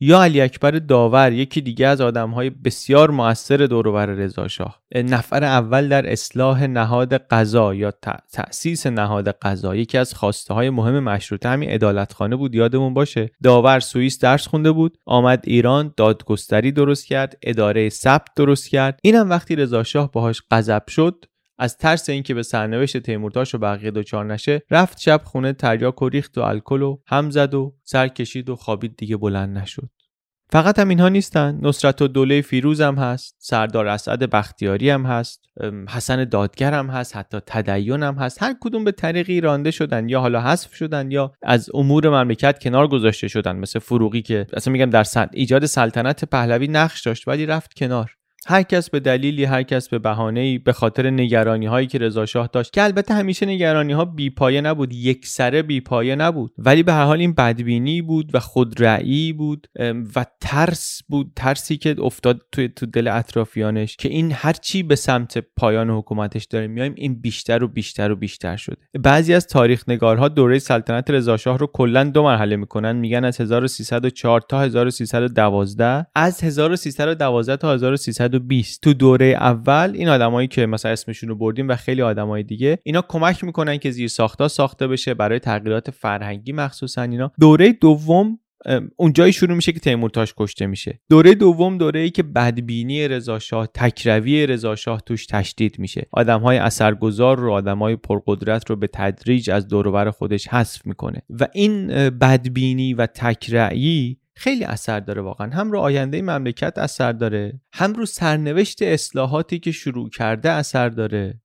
یا 0.00 0.22
علی 0.22 0.40
اکبر 0.40 0.70
داور 0.70 1.32
یکی 1.32 1.60
دیگه 1.60 1.86
از 1.86 2.00
آدم 2.00 2.30
های 2.30 2.50
بسیار 2.50 3.10
موثر 3.10 3.56
دوروبر 3.56 4.06
رضا 4.06 4.48
شاه 4.48 4.84
نفر 4.94 5.44
اول 5.44 5.88
در 5.88 6.12
اصلاح 6.12 6.66
نهاد 6.66 7.14
قضا 7.14 7.74
یا 7.74 7.92
تأسیس 8.32 8.86
نهاد 8.86 9.28
قضا 9.28 9.76
یکی 9.76 9.98
از 9.98 10.14
خواسته 10.14 10.54
های 10.54 10.70
مهم 10.70 10.98
مشروطه 10.98 11.48
همین 11.48 11.70
عدالتخانه 11.70 12.36
بود 12.36 12.54
یادمون 12.54 12.94
باشه. 12.94 13.30
داور 13.42 13.80
سوئیس 13.80 14.18
درس 14.18 14.46
خونده 14.46 14.72
بود 14.72 14.98
آمد 15.06 15.44
ایران 15.46 15.94
دادگستری 15.96 16.72
درست 16.72 17.06
کرد 17.06 17.38
اداره 17.42 17.88
ثبت 17.88 18.28
درست 18.36 18.68
کرد. 18.68 18.98
اینم 19.02 19.30
وقتی 19.30 19.56
رضا 19.56 19.82
شاه 19.82 20.12
باهاش 20.12 20.42
غضب 20.50 20.82
شد 20.88 21.24
از 21.58 21.76
ترس 21.76 22.08
اینکه 22.08 22.34
به 22.34 22.42
سرنوشت 22.42 22.96
تیمورتاش 22.96 23.54
و 23.54 23.58
بقیه 23.58 23.90
دچار 23.90 24.24
نشه 24.24 24.62
رفت 24.70 25.00
شب 25.00 25.20
خونه 25.24 25.52
تریاک 25.52 26.02
و 26.02 26.08
ریخت 26.08 26.38
و 26.38 26.40
الکل 26.40 26.82
و 26.82 26.98
هم 27.06 27.30
زد 27.30 27.54
و 27.54 27.74
سر 27.84 28.08
کشید 28.08 28.50
و 28.50 28.56
خوابید 28.56 28.96
دیگه 28.96 29.16
بلند 29.16 29.58
نشد. 29.58 29.88
فقط 30.50 30.78
هم 30.78 30.88
اینها 30.88 31.08
نیستن. 31.08 31.58
نصرت 31.62 32.02
و 32.02 32.08
دوله 32.08 32.40
فیروز 32.40 32.80
هم 32.80 32.94
هست 32.94 33.36
سردار 33.38 33.86
اسعد 33.86 34.30
بختیاری 34.30 34.90
هم 34.90 35.06
هست 35.06 35.44
حسن 35.88 36.24
دادگر 36.24 36.74
هم 36.74 36.86
هست 36.86 37.16
حتی 37.16 37.38
تدین 37.46 38.02
هم 38.02 38.14
هست. 38.14 38.42
هر 38.42 38.54
کدوم 38.60 38.84
به 38.84 38.92
طریقی 38.92 39.40
رانده 39.40 39.70
شدن 39.70 40.08
یا 40.08 40.20
حالا 40.20 40.40
حذف 40.40 40.74
شدن 40.74 41.10
یا 41.10 41.32
از 41.42 41.70
امور 41.74 42.08
مملکت 42.08 42.58
کنار 42.58 42.88
گذاشته 42.88 43.28
شدن 43.28 43.56
مثل 43.56 43.78
فروغی 43.78 44.22
که 44.22 44.46
اصلا 44.52 44.72
میگم 44.72 44.90
در 44.90 45.06
ایجاد 45.32 45.66
سلطنت 45.66 46.24
پهلوی 46.24 46.68
نقش 46.68 47.06
داشت 47.06 47.28
ولی 47.28 47.46
رفت 47.46 47.74
کنار. 47.74 48.16
هر 48.46 48.62
کس 48.62 48.90
به 48.90 49.00
دلیلی 49.00 49.44
هر 49.44 49.62
کس 49.62 49.88
به 49.88 49.98
بهانه‌ای 49.98 50.58
به 50.58 50.72
خاطر 50.72 51.10
نگرانی 51.10 51.66
هایی 51.66 51.86
که 51.86 51.98
رضا 51.98 52.26
شاه 52.26 52.48
داشت. 52.52 52.72
که 52.72 52.82
البته 52.82 53.14
همیشه 53.14 53.46
نگرانی 53.46 53.92
ها 53.92 54.04
بیپایه 54.04 54.60
نبود 54.60 54.92
یک 54.92 55.26
سره 55.26 55.62
بیپایه 55.62 56.14
نبود. 56.16 56.52
ولی 56.58 56.82
به 56.82 56.92
هر 56.92 57.04
حال 57.04 57.18
این 57.18 57.32
بدبینی 57.32 58.02
بود 58.02 58.34
و 58.34 58.40
خودرأیی 58.40 59.32
بود 59.32 59.66
و 60.16 60.26
ترس 60.40 61.02
بود 61.08 61.32
ترسی 61.36 61.76
که 61.76 61.96
افتاد 62.02 62.40
توی 62.52 62.68
تو 62.68 62.86
دل 62.86 63.08
اطرافیانش 63.08 63.96
که 63.96 64.08
این 64.08 64.32
هر 64.32 64.52
چی 64.52 64.82
به 64.82 64.96
سمت 64.96 65.38
پایان 65.56 65.90
حکومتش 65.90 66.44
داره 66.44 66.66
میایم 66.66 66.94
این 66.96 67.20
بیشتر 67.20 67.64
و 67.64 67.68
بیشتر 67.68 68.12
و 68.12 68.16
بیشتر 68.16 68.56
شده. 68.56 68.76
بعضی 69.00 69.34
از 69.34 69.46
تاریخ 69.46 69.84
نگارها 69.88 70.28
دوره 70.28 70.58
سلطنت 70.58 71.10
رضا 71.10 71.36
شاه 71.36 71.58
رو 71.58 71.66
کلا 71.66 72.04
دو 72.04 72.22
مرحله 72.22 72.56
می‌کنن. 72.56 72.96
میگن 72.96 73.24
از 73.24 73.40
1304 73.40 74.40
تا 74.40 74.62
1312 74.62 76.06
از 76.14 76.44
1312 76.44 77.56
تا 77.56 77.72
1300 77.72 78.33
2020 78.38 78.82
تو 78.82 78.94
دوره 78.94 79.26
اول 79.26 79.92
این 79.94 80.08
آدمایی 80.08 80.48
که 80.48 80.66
مثلا 80.66 80.92
اسمشون 80.92 81.28
رو 81.28 81.34
بردیم 81.36 81.68
و 81.68 81.76
خیلی 81.76 82.02
آدمای 82.02 82.42
دیگه 82.42 82.78
اینا 82.82 83.02
کمک 83.08 83.44
می‌کنن 83.44 83.78
که 83.78 83.90
زیر 83.90 84.08
ساختا 84.08 84.48
ساخته 84.48 84.86
بشه 84.86 85.14
برای 85.14 85.38
تغییرات 85.38 85.90
فرهنگی 85.90 86.52
مخصوصا 86.52 87.02
اینا. 87.02 87.32
دوره 87.40 87.72
دوم 87.72 88.38
اونجایی 88.96 89.32
شروع 89.32 89.56
میشه 89.56 89.72
که 89.72 89.80
تیمورتاش 89.80 90.34
کشته 90.36 90.66
میشه. 90.66 91.00
دوره 91.10 91.34
دوم 91.34 91.78
دوره 91.78 92.00
ای 92.00 92.10
که 92.10 92.22
بدبینی 92.22 93.08
رضا 93.08 93.38
شاه 93.38 93.68
تکروی 93.74 94.46
رضا 94.46 94.76
شاه 94.76 95.02
توش 95.06 95.26
تشدید 95.26 95.78
میشه. 95.78 96.06
آدم 96.12 96.40
های 96.40 96.58
اثرگذار 96.58 97.38
رو 97.38 97.52
آدم 97.52 97.78
های 97.78 97.96
پرقدرت 97.96 98.70
رو 98.70 98.76
به 98.76 98.86
تدریج 98.86 99.50
از 99.50 99.68
دوروبر 99.68 100.10
خودش 100.10 100.48
حذف 100.48 100.86
می‌کنه. 100.86 101.22
و 101.40 101.48
این 101.52 101.86
بدبینی 102.10 102.94
و 102.94 103.06
تکرعی 103.06 104.18
خیلی 104.36 104.64
اثر 104.64 105.00
داره 105.00 105.22
واقعا. 105.22 105.50
هم 105.50 105.72
رو 105.72 105.78
آینده 105.78 106.22
مملکت 106.22 106.78
اثر 106.78 107.12
داره 107.12 107.60
هم 107.72 107.92
رو 107.92 108.06
سرنوشت 108.06 108.82
اصلاحاتی 108.82 109.58
که 109.58 109.72
شروع 109.72 110.10
کرده 110.10 110.50
اثر 110.50 110.88
داره. 110.88 111.40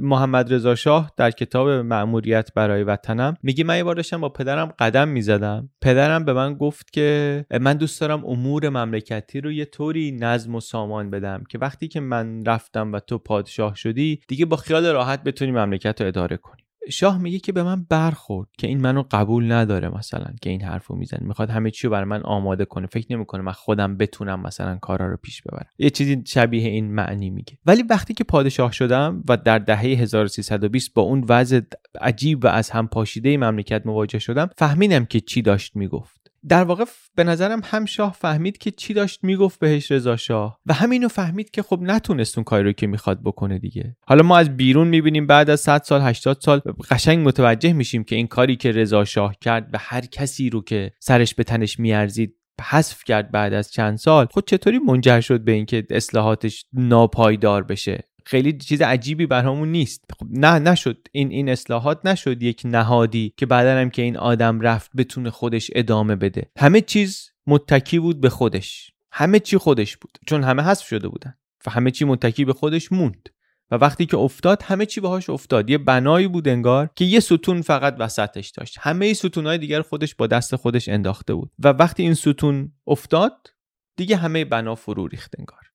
محمد 0.00 0.54
رضا 0.54 0.74
شاه 0.74 1.12
در 1.16 1.30
کتاب 1.30 1.68
مأموریت 1.68 2.48
برای 2.54 2.82
وطنم 2.82 3.36
میگه 3.42 3.64
من 3.64 3.76
یه 3.76 3.84
بار 3.84 3.94
داشتم 3.94 4.20
با 4.20 4.28
پدرم 4.28 4.66
قدم 4.78 5.08
می‌زدم. 5.08 5.70
پدرم 5.80 6.24
به 6.24 6.32
من 6.32 6.54
گفت 6.54 6.92
که 6.92 7.44
من 7.60 7.74
دوست 7.74 8.00
دارم 8.00 8.26
امور 8.26 8.68
مملکتی 8.68 9.40
رو 9.40 9.52
یه 9.52 9.64
طوری 9.64 10.12
نظم 10.20 10.54
و 10.54 10.60
سامان 10.60 11.10
بدم 11.10 11.44
که 11.48 11.58
وقتی 11.58 11.88
که 11.88 12.00
من 12.00 12.44
رفتم 12.44 12.92
و 12.92 13.00
تو 13.00 13.18
پادشاه 13.18 13.74
شدی 13.74 14.20
دیگه 14.28 14.46
با 14.46 14.56
خیال 14.56 14.86
راحت 14.86 15.22
بتونی 15.22 15.50
مملکت 15.50 16.00
رو 16.00 16.06
اداره 16.06 16.36
کنی. 16.36 16.65
شاه 16.90 17.18
میگه 17.18 17.38
که 17.38 17.52
به 17.52 17.62
من 17.62 17.86
برخورد 17.88 18.48
که 18.58 18.66
این 18.66 18.80
منو 18.80 19.02
قبول 19.10 19.52
نداره 19.52 19.88
مثلا 19.88 20.26
که 20.42 20.50
این 20.50 20.62
حرفو 20.62 20.94
می‌زنه. 20.96 21.26
می‌خواد 21.26 21.50
همه 21.50 21.70
چی 21.70 21.86
رو 21.86 21.90
برای 21.90 22.04
من 22.04 22.22
آماده 22.22 22.64
کنه. 22.64 22.86
فکر 22.86 23.06
نمی‌کنه 23.10 23.42
من 23.42 23.52
خودم 23.52 23.96
بتونم 23.96 24.40
مثلا 24.40 24.76
کارا 24.76 25.10
رو 25.10 25.16
پیش 25.16 25.42
ببرم. 25.42 25.66
یه 25.78 25.90
چیزی 25.90 26.22
شبیه 26.26 26.68
این 26.68 26.94
معنی 26.94 27.30
میگه. 27.30 27.58
ولی 27.66 27.82
وقتی 27.82 28.14
که 28.14 28.24
پادشاه 28.24 28.72
شدم 28.72 29.22
و 29.28 29.36
در 29.36 29.58
دهه 29.58 29.80
1320 29.80 30.94
با 30.94 31.02
اون 31.02 31.24
وضع 31.28 31.60
عجیب 32.00 32.44
و 32.44 32.46
از 32.46 32.70
هم 32.70 32.88
پاشیده 32.88 33.36
مملکت 33.36 33.86
مواجه 33.86 34.18
شدم 34.18 34.50
فهمیدم 34.56 35.04
که 35.04 35.20
چی 35.20 35.42
داشت 35.42 35.76
می‌گفت. 35.76 36.15
در 36.48 36.64
واقع 36.64 36.84
به 37.14 37.24
نظرم 37.24 37.60
هم 37.64 37.84
شاه 37.84 38.12
فهمید 38.12 38.58
که 38.58 38.70
چی 38.70 38.94
داشت 38.94 39.24
می‌گفت 39.24 39.58
بهش 39.58 39.92
رضا 39.92 40.16
شاه 40.16 40.60
و 40.66 40.72
همینو 40.72 41.08
فهمید 41.08 41.50
که 41.50 41.62
خب 41.62 41.78
نتونست 41.82 42.38
اون 42.38 42.44
کاری 42.44 42.64
رو 42.64 42.72
که 42.72 42.86
می‌خواد 42.86 43.22
بکنه 43.22 43.58
دیگه. 43.58 43.96
حالا 44.06 44.22
ما 44.22 44.38
از 44.38 44.56
بیرون 44.56 44.88
می‌بینیم 44.88 45.26
بعد 45.26 45.50
از 45.50 45.60
100 45.60 45.82
سال 45.82 46.00
80 46.00 46.40
سال 46.40 46.60
قشنگ 46.90 47.28
متوجه 47.28 47.72
میشیم 47.72 48.04
که 48.04 48.16
این 48.16 48.26
کاری 48.26 48.56
که 48.56 48.72
رضا 48.72 49.04
شاه 49.04 49.34
کرد 49.40 49.70
و 49.72 49.78
هر 49.80 50.00
کسی 50.00 50.50
رو 50.50 50.62
که 50.62 50.92
سرش 51.00 51.34
به 51.34 51.44
تنش 51.44 51.78
میارزید 51.78 52.34
حذف 52.62 53.04
کرد 53.04 53.30
بعد 53.30 53.52
از 53.52 53.72
چند 53.72 53.96
سال 53.96 54.26
خود 54.30 54.46
چطوری 54.46 54.78
منجر 54.78 55.20
شد 55.20 55.40
به 55.40 55.52
اینکه 55.52 55.86
اصلاحاتش 55.90 56.64
ناپایدار 56.72 57.62
بشه؟ 57.62 58.04
خیلی 58.26 58.52
چیز 58.52 58.82
عجیبی 58.82 59.26
برامون 59.26 59.72
نیست. 59.72 60.04
خب 60.18 60.26
نه 60.30 60.58
نشد. 60.58 61.08
این 61.12 61.30
این 61.30 61.48
اصلاحات 61.48 62.06
نشد 62.06 62.42
یک 62.42 62.62
نهادی 62.64 63.32
که 63.36 63.46
بعدا 63.46 63.80
هم 63.80 63.90
که 63.90 64.02
این 64.02 64.16
آدم 64.16 64.60
رفت 64.60 64.90
بتونه 64.96 65.30
خودش 65.30 65.70
ادامه 65.74 66.16
بده. 66.16 66.50
همه 66.58 66.80
چیز 66.80 67.30
متکی 67.46 67.98
بود 67.98 68.20
به 68.20 68.28
خودش. 68.28 68.90
همه 69.12 69.40
چی 69.40 69.56
خودش 69.56 69.96
بود. 69.96 70.18
چون 70.26 70.44
همه 70.44 70.62
حذف 70.62 70.86
شده 70.86 71.08
بودن. 71.08 71.34
و 71.66 71.70
همه 71.70 71.90
چی 71.90 72.04
متکی 72.04 72.44
به 72.44 72.52
خودش 72.52 72.92
موند. 72.92 73.28
و 73.70 73.74
وقتی 73.74 74.06
که 74.06 74.16
افتاد 74.16 74.62
همه 74.62 74.86
چی 74.86 75.00
باهاش 75.00 75.30
افتاد. 75.30 75.70
یه 75.70 75.78
بنایی 75.78 76.28
بود 76.28 76.48
انگار 76.48 76.90
که 76.96 77.04
یه 77.04 77.20
ستون 77.20 77.62
فقط 77.62 77.96
وسطش 77.98 78.50
داشت. 78.50 78.76
همه 78.80 79.14
ستونهای 79.14 79.58
دیگر 79.58 79.82
خودش 79.82 80.14
با 80.14 80.26
دست 80.26 80.56
خودش 80.56 80.88
انداخته 80.88 81.34
بود. 81.34 81.50
و 81.58 81.68
وقتی 81.68 82.02
این 82.02 82.14
ستون 82.14 82.72
افتاد 82.86 83.48
دیگه 83.96 84.16
همه 84.16 84.44
بنا 84.44 84.74
فرو 84.74 85.06
ریخت 85.06 85.34
انگار. 85.38 85.65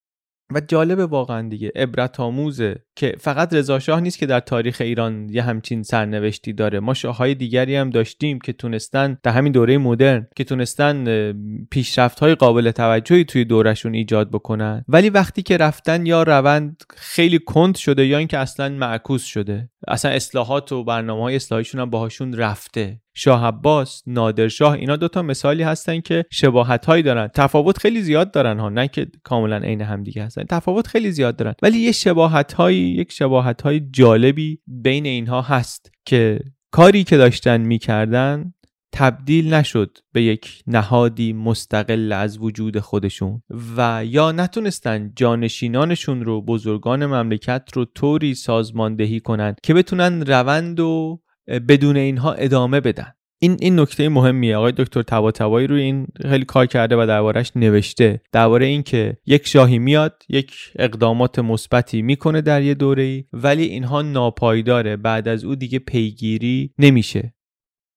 و 0.53 0.61
جالب 0.67 0.99
واقعا 0.99 1.49
دیگه. 1.49 1.71
عبرت 1.75 2.19
آموزه 2.19 2.75
که 2.95 3.15
فقط 3.19 3.53
رضا 3.53 3.79
شاه 3.79 3.99
نیست 3.99 4.17
که 4.17 4.25
در 4.25 4.39
تاریخ 4.39 4.81
ایران 4.81 5.29
یه 5.29 5.43
همچین 5.43 5.83
سرنوشتی 5.83 6.53
داره. 6.53 6.79
ما 6.79 6.93
شاههای 6.93 7.35
دیگری 7.35 7.75
هم 7.75 7.89
داشتیم 7.89 8.39
که 8.39 8.53
تونستن 8.53 9.17
در 9.23 9.31
همین 9.31 9.51
دوره 9.51 9.77
مدرن 9.77 10.27
که 10.35 10.43
تونستن 10.43 11.31
پیشرفت 11.71 12.19
های 12.19 12.35
قابل 12.35 12.71
توجهی 12.71 13.25
توی 13.25 13.45
دورشون 13.45 13.93
ایجاد 13.93 14.31
بکنن. 14.31 14.85
ولی 14.87 15.09
وقتی 15.09 15.41
که 15.41 15.57
رفتن 15.57 16.05
یا 16.05 16.23
روند 16.23 16.83
خیلی 16.97 17.39
کند 17.39 17.75
شده 17.75 18.05
یا 18.05 18.17
اینکه 18.17 18.37
اصلا 18.37 18.69
معکوس 18.69 19.23
شده. 19.23 19.69
اصلا 19.87 20.11
اصلاحات 20.11 20.71
و 20.71 20.83
برنامه 20.83 21.23
های 21.23 21.35
اصلاحیشون 21.35 21.81
هم 21.81 21.89
باهاشون 21.89 22.33
رفته. 22.33 23.01
شاه 23.13 23.45
عباس 23.45 24.03
نادرشاه 24.07 24.73
اینا 24.73 24.95
دوتا 24.95 25.21
مثالی 25.21 25.63
هستن 25.63 25.99
که 25.99 26.25
شباهت 26.31 26.85
هایی 26.85 27.03
دارن. 27.03 27.29
تفاوت 27.35 27.77
خیلی 27.77 28.01
زیاد 28.01 28.31
دارن 28.31 28.59
ها 28.59 28.69
نه 28.69 28.87
که 28.87 29.07
کاملا 29.23 29.57
عین 29.57 29.81
همدیگه 29.81 30.23
هستن. 30.23 30.43
تفاوت 30.43 30.87
خیلی 30.87 31.11
زیاد 31.11 31.35
دارن. 31.35 31.53
ولی 31.61 31.77
یه 31.77 31.91
شباهت 31.91 32.53
های 32.53 32.75
یک 32.75 33.11
شباهت 33.11 33.61
های 33.61 33.79
جالبی 33.79 34.59
بین 34.67 35.05
اینها 35.05 35.41
هست 35.41 35.91
که 36.05 36.39
کاری 36.71 37.03
که 37.03 37.17
داشتن 37.17 37.61
می‌کردن 37.61 38.53
تبدیل 38.93 39.53
نشد 39.53 39.97
به 40.13 40.23
یک 40.23 40.63
نهادی 40.67 41.33
مستقل 41.33 42.11
از 42.11 42.37
وجود 42.37 42.79
خودشون 42.79 43.41
و 43.77 44.05
یا 44.05 44.31
نتونستن 44.31 45.11
جانشینانشون 45.15 46.25
رو 46.25 46.41
بزرگان 46.41 47.05
مملکت 47.05 47.63
رو 47.73 47.85
طوری 47.85 48.35
سازماندهی 48.35 49.19
کنند 49.19 49.57
که 49.63 49.73
بتونن 49.73 50.21
روند 50.21 50.79
و 50.79 51.21
بدون 51.59 51.97
اینها 51.97 52.33
ادامه 52.33 52.79
بدن. 52.79 53.13
این 53.43 53.57
این 53.59 53.79
نکته 53.79 54.09
مهمیه. 54.09 54.57
آقای 54.57 54.73
دکتر 54.77 55.01
طباطبایی 55.01 55.67
روی 55.67 55.81
این 55.81 56.07
خیلی 56.21 56.45
کار 56.45 56.65
کرده 56.65 56.95
و 56.95 57.05
دربارش 57.05 57.51
نوشته. 57.55 58.21
درباره 58.31 58.65
اینکه 58.65 59.17
یک 59.25 59.47
شاهی 59.47 59.79
میاد 59.79 60.23
یک 60.29 60.53
اقدامات 60.75 61.39
مثبتی 61.39 62.01
می‌کنه 62.01 62.41
در 62.41 62.61
یه 62.61 62.73
دوره 62.73 63.03
ای 63.03 63.23
ولی 63.33 63.63
اینها 63.63 64.01
ناپایداره. 64.01 64.97
بعد 64.97 65.27
از 65.27 65.43
او 65.43 65.55
دیگه 65.55 65.79
پیگیری 65.79 66.73
نمیشه. 66.79 67.33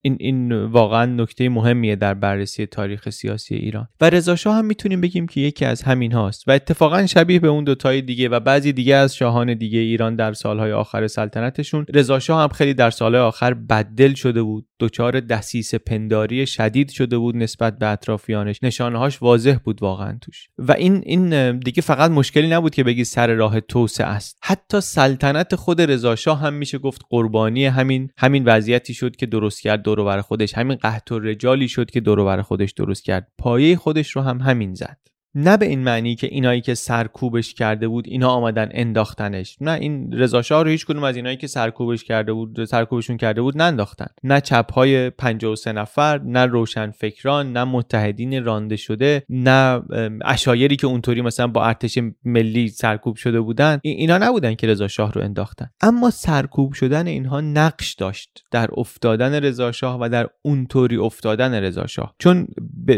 این 0.05 0.17
این 0.21 0.65
واقعا 0.65 1.07
نکته 1.07 1.49
مهمیه 1.49 1.97
در 1.97 2.15
بررسی 2.15 2.67
تاریخ 2.67 3.11
سیاسی 3.11 3.55
ایران. 3.55 3.89
و 4.01 4.11
رضا 4.11 4.37
شاه 4.37 4.57
هم 4.57 4.65
می‌تونیم 4.65 5.01
بگیم 5.01 5.27
که 5.27 5.41
یکی 5.41 5.65
از 5.65 5.83
همین 5.83 6.13
هاست 6.13 6.49
و 6.49 6.51
اتفاقا 6.51 7.07
شبیه 7.07 7.39
به 7.39 7.49
اون 7.49 7.65
دوتای 7.65 8.03
دیگه 8.03 8.29
و 8.29 8.41
بعضی 8.41 8.73
دیگه 8.73 8.95
از 8.95 9.17
شاهان 9.17 9.55
دیگه 9.55 9.79
ایران 9.79 10.17
در 10.17 10.33
سالهای 10.33 10.73
آخر 10.73 11.07
سلطنتشون. 11.07 11.87
رضا 11.95 12.19
شاه 12.19 12.43
هم 12.43 12.49
خیلی 12.49 12.75
در 12.75 12.91
سالهای 12.91 13.23
آخر 13.23 13.55
بدل 13.55 14.15
شده 14.15 14.43
بود. 14.43 14.67
دچار 14.81 15.21
دسیس 15.21 15.75
پنداری 15.75 16.47
شدید 16.47 16.91
شده 16.91 17.19
بود 17.19 17.37
نسبت 17.37 17.79
به 17.79 17.87
اطرافیانش. 17.87 18.59
نشانهاش 18.63 19.23
واضح 19.23 19.57
بود 19.65 19.83
واقعا 19.83 20.19
توش. 20.21 20.49
و 20.59 20.73
این 20.73 21.03
این 21.07 21.59
دیگه 21.59 21.83
فقط 21.83 22.11
مشکلی 22.11 22.49
نبود 22.49 22.75
که 22.75 22.85
بگی 22.85 23.05
سر 23.05 23.35
راه 23.35 23.61
توسعه 23.61 24.07
است. 24.07 24.39
حتی 24.43 24.81
سلطنت 24.81 25.55
خود 25.55 25.81
رضا 25.81 26.35
هم 26.35 26.55
میشه 26.55 26.79
گفت 26.79 27.03
قربانی 27.11 27.67
همین 27.67 28.11
همین 28.19 28.45
وضعیتی 28.45 28.95
شد 28.95 29.17
که 29.17 29.27
درست 29.27 29.63
کرد. 29.63 29.94
دور 29.95 30.21
خودش. 30.21 30.55
همین 30.55 30.77
قحط 30.77 31.13
و 31.13 31.19
رجالی 31.19 31.69
شد 31.69 31.91
که 31.91 32.01
دور 32.01 32.43
خودش 32.43 32.73
درست 32.73 33.05
کرد. 33.05 33.33
پایه 33.39 33.77
خودش 33.77 34.11
رو 34.11 34.23
هم 34.23 34.41
همین 34.41 34.75
زد. 34.75 34.99
نه 35.35 35.57
به 35.57 35.67
این 35.67 35.81
معنی 35.81 36.15
که 36.15 36.27
اینایی 36.27 36.61
که 36.61 36.75
سرکوبش 36.75 37.55
کرده 37.55 37.89
بود 37.89 38.05
اینا 38.09 38.29
آمدن 38.29 38.69
انداختنش. 38.71 39.57
نه 39.61 39.71
این 39.71 40.13
رضا 40.13 40.43
شاه 40.43 40.63
رو 40.63 40.71
هیچ 40.71 40.87
کدوم 40.87 41.05
از 41.05 41.17
اینایی 41.17 41.37
که 41.37 41.47
سرکوبش 41.47 42.05
کرده 42.05 42.33
بود 42.33 42.65
سرکوبشون 42.65 43.17
کرده 43.17 43.43
بود 43.43 43.63
ننداختن. 43.63 44.07
نه 44.23 44.41
چپ 44.41 44.73
های 44.73 45.11
53 45.11 45.73
نفر 45.73 46.21
نه 46.25 46.47
روشن 46.47 46.91
فکران 46.91 47.53
نه 47.53 47.65
متحدین 47.65 48.45
رانده 48.45 48.77
شده 48.77 49.23
نه 49.29 49.83
اشایری 50.25 50.77
که 50.77 50.87
اونطوری 50.87 51.23
مثلا 51.23 51.47
با 51.47 51.65
ارتش 51.65 51.99
ملی 52.25 52.69
سرکوب 52.69 53.17
شده 53.17 53.41
بودن. 53.41 53.81
اینا 53.83 54.19
نبودن 54.19 54.55
که 54.55 54.67
رضا 54.67 54.89
شاه 54.89 55.13
رو 55.13 55.23
انداختن. 55.23 55.71
اما 55.81 56.11
سرکوب 56.11 56.73
شدن 56.73 57.07
اینها 57.07 57.41
نقش 57.41 57.95
داشت 57.95 58.45
در 58.51 58.69
افتادن 58.77 59.35
رضا 59.35 59.73
شاه 59.73 59.99
و 60.01 60.09
در 60.09 60.29
اونطوری 60.43 60.97
افتادن 60.97 61.55
رضا 61.55 61.87
شاه. 61.87 62.15
چون 62.19 62.47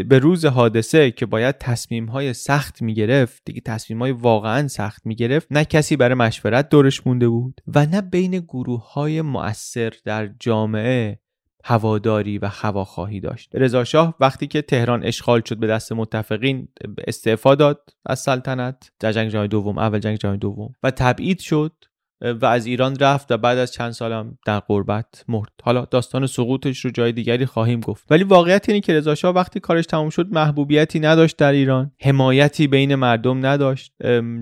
به 0.07 0.19
روز 0.19 0.45
حادثه 0.45 1.11
که 1.11 1.25
باید 1.25 1.57
تصمیم 1.57 2.05
های 2.05 2.26
سخت 2.33 2.81
می‌گرفت. 2.81 3.41
دیگه 3.45 3.61
تصمیم 3.61 3.99
های 3.99 4.11
واقعا 4.11 4.67
سخت 4.67 5.05
می‌گرفت. 5.05 5.47
نه 5.51 5.65
کسی 5.65 5.95
برای 5.95 6.15
مشورت 6.15 6.69
دورش 6.69 7.07
مونده 7.07 7.27
بود 7.27 7.61
و 7.67 7.85
نه 7.85 8.01
بین 8.01 8.39
گروه 8.39 8.93
های 8.93 9.21
مؤثر 9.21 9.93
در 10.05 10.29
جامعه 10.39 11.19
هواداری 11.63 12.37
و 12.37 12.47
هواخواهی 12.47 13.19
داشت. 13.19 13.49
رضا 13.53 13.83
شاه 13.83 14.15
وقتی 14.19 14.47
که 14.47 14.61
تهران 14.61 15.03
اشغال 15.03 15.41
شد 15.45 15.57
به 15.57 15.67
دست 15.67 15.91
متفقین 15.91 16.67
استعفا 17.07 17.55
داد 17.55 17.89
از 18.05 18.19
سلطنت. 18.19 18.91
در 18.99 19.11
جنگ 19.11 19.29
جهانی 19.29 19.47
دوم 19.47 19.77
اول 19.77 19.99
جنگ 19.99 20.17
جهانی 20.17 20.37
دوم. 20.37 20.71
و 20.83 20.91
تبعید 20.91 21.39
شد 21.39 21.73
و 22.21 22.45
از 22.45 22.65
ایران 22.65 22.95
رفت 22.95 23.31
و 23.31 23.37
بعد 23.37 23.57
از 23.57 23.73
چند 23.73 23.91
سالم 23.91 24.37
در 24.45 24.59
غربت 24.59 25.25
مرد. 25.27 25.51
حالا 25.63 25.85
داستان 25.85 26.27
سقوطش 26.27 26.85
رو 26.85 26.91
جای 26.91 27.11
دیگری 27.11 27.45
خواهیم 27.45 27.79
گفت. 27.79 28.05
ولی 28.09 28.23
واقعیت 28.23 28.69
اینه 28.69 28.81
که 28.81 28.93
رضا 28.93 29.33
وقتی 29.33 29.59
کارش 29.59 29.85
تموم 29.85 30.09
شد 30.09 30.27
محبوبیتی 30.31 30.99
نداشت 30.99 31.37
در 31.37 31.51
ایران. 31.51 31.91
حمایتی 32.01 32.67
بین 32.67 32.95
مردم 32.95 33.45
نداشت. 33.45 33.93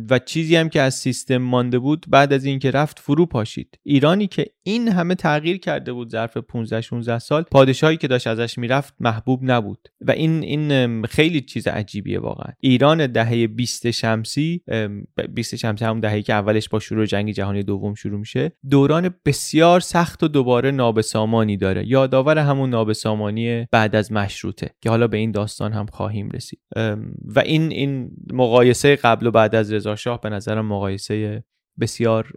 و 0.10 0.20
چیزی 0.20 0.56
هم 0.56 0.70
که 0.70 0.82
از 0.82 0.94
سیستم 0.94 1.38
مانده 1.38 1.80
بود 1.80 2.06
بعد 2.10 2.34
از 2.34 2.46
اینکه 2.46 2.72
رفت 2.72 3.00
فرو 3.00 3.26
پاشید. 3.26 3.80
ایرانی 3.84 4.28
که 4.28 4.46
این 4.64 4.88
همه 4.88 5.16
تغییر 5.16 5.58
کرده 5.58 5.94
بود 5.94 6.10
ظرف 6.10 6.38
15 6.38 6.82
16 6.82 7.20
سال 7.20 7.44
پادشاهی 7.44 7.98
که 7.98 8.08
داشت 8.08 8.28
ازش 8.28 8.58
می‌رفت 8.58 8.94
محبوب 9.00 9.40
نبود. 9.44 9.88
و 10.02 10.12
این 10.12 10.44
این 10.44 11.06
خیلی 11.06 11.42
چیز 11.42 11.68
عجیبیه 11.68 12.20
واقعا. 12.20 12.54
ایران 12.60 13.08
دهه 13.08 13.48
20 13.48 13.92
شمسی 13.92 14.62
20 15.34 15.56
شمسی 15.56 15.86
همون 15.86 16.00
دهه‌ای 16.00 16.24
که 16.24 16.34
اولش 16.34 16.70
با 16.70 16.80
شروع 16.80 17.06
جنگ 17.06 17.32
جهانی 17.32 17.64
دوم 17.66 17.94
شروع 17.94 18.20
میشه 18.20 18.52
دوران 18.70 19.16
بسیار 19.26 19.80
سخت 19.80 20.24
و 20.24 20.28
دوباره 20.28 20.72
نابسامانی 20.72 21.58
داره. 21.58 21.88
یادآور 21.88 22.38
همون 22.38 22.70
نابسامانی 22.70 23.68
بعد 23.72 23.96
از 23.96 24.12
مشروطه 24.12 24.70
که 24.82 24.90
حالا 24.90 25.08
به 25.08 25.18
این 25.18 25.32
داستان 25.32 25.74
هم 25.74 25.86
خواهیم 25.86 26.30
رسید. 26.30 26.60
و 27.26 27.40
این 27.40 27.72
این 27.72 28.12
مقایسه 28.34 28.96
قبل 28.96 29.28
و 29.28 29.32
بعد 29.32 29.56
از 29.56 29.74
رضا 29.74 29.96
شاه 29.96 30.22
به 30.22 30.30
نظرم 30.30 30.66
مقایسه 30.66 31.44
بسیار 31.80 32.32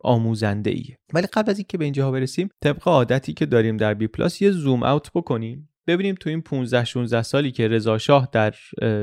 آموزنده 0.00 0.70
ایه 0.70 0.98
ولی 1.14 1.26
قبل 1.26 1.50
از 1.50 1.58
اینکه 1.58 1.78
به 1.78 1.84
اینجا 1.84 2.10
برسیم 2.10 2.48
طبق 2.62 2.88
عادتی 2.88 3.32
که 3.32 3.46
داریم 3.46 3.76
در 3.76 3.94
بی 3.94 4.06
پلاس 4.06 4.42
یه 4.42 4.50
زوم 4.50 4.82
اوت 4.82 5.10
بکنیم. 5.14 5.66
ببینیم 5.86 6.14
تو 6.14 6.30
این 6.30 6.40
15 6.40 6.84
16 6.84 7.22
سالی 7.22 7.50
که 7.50 7.68
رضا 7.68 7.98
شاه 7.98 8.28
در 8.32 8.54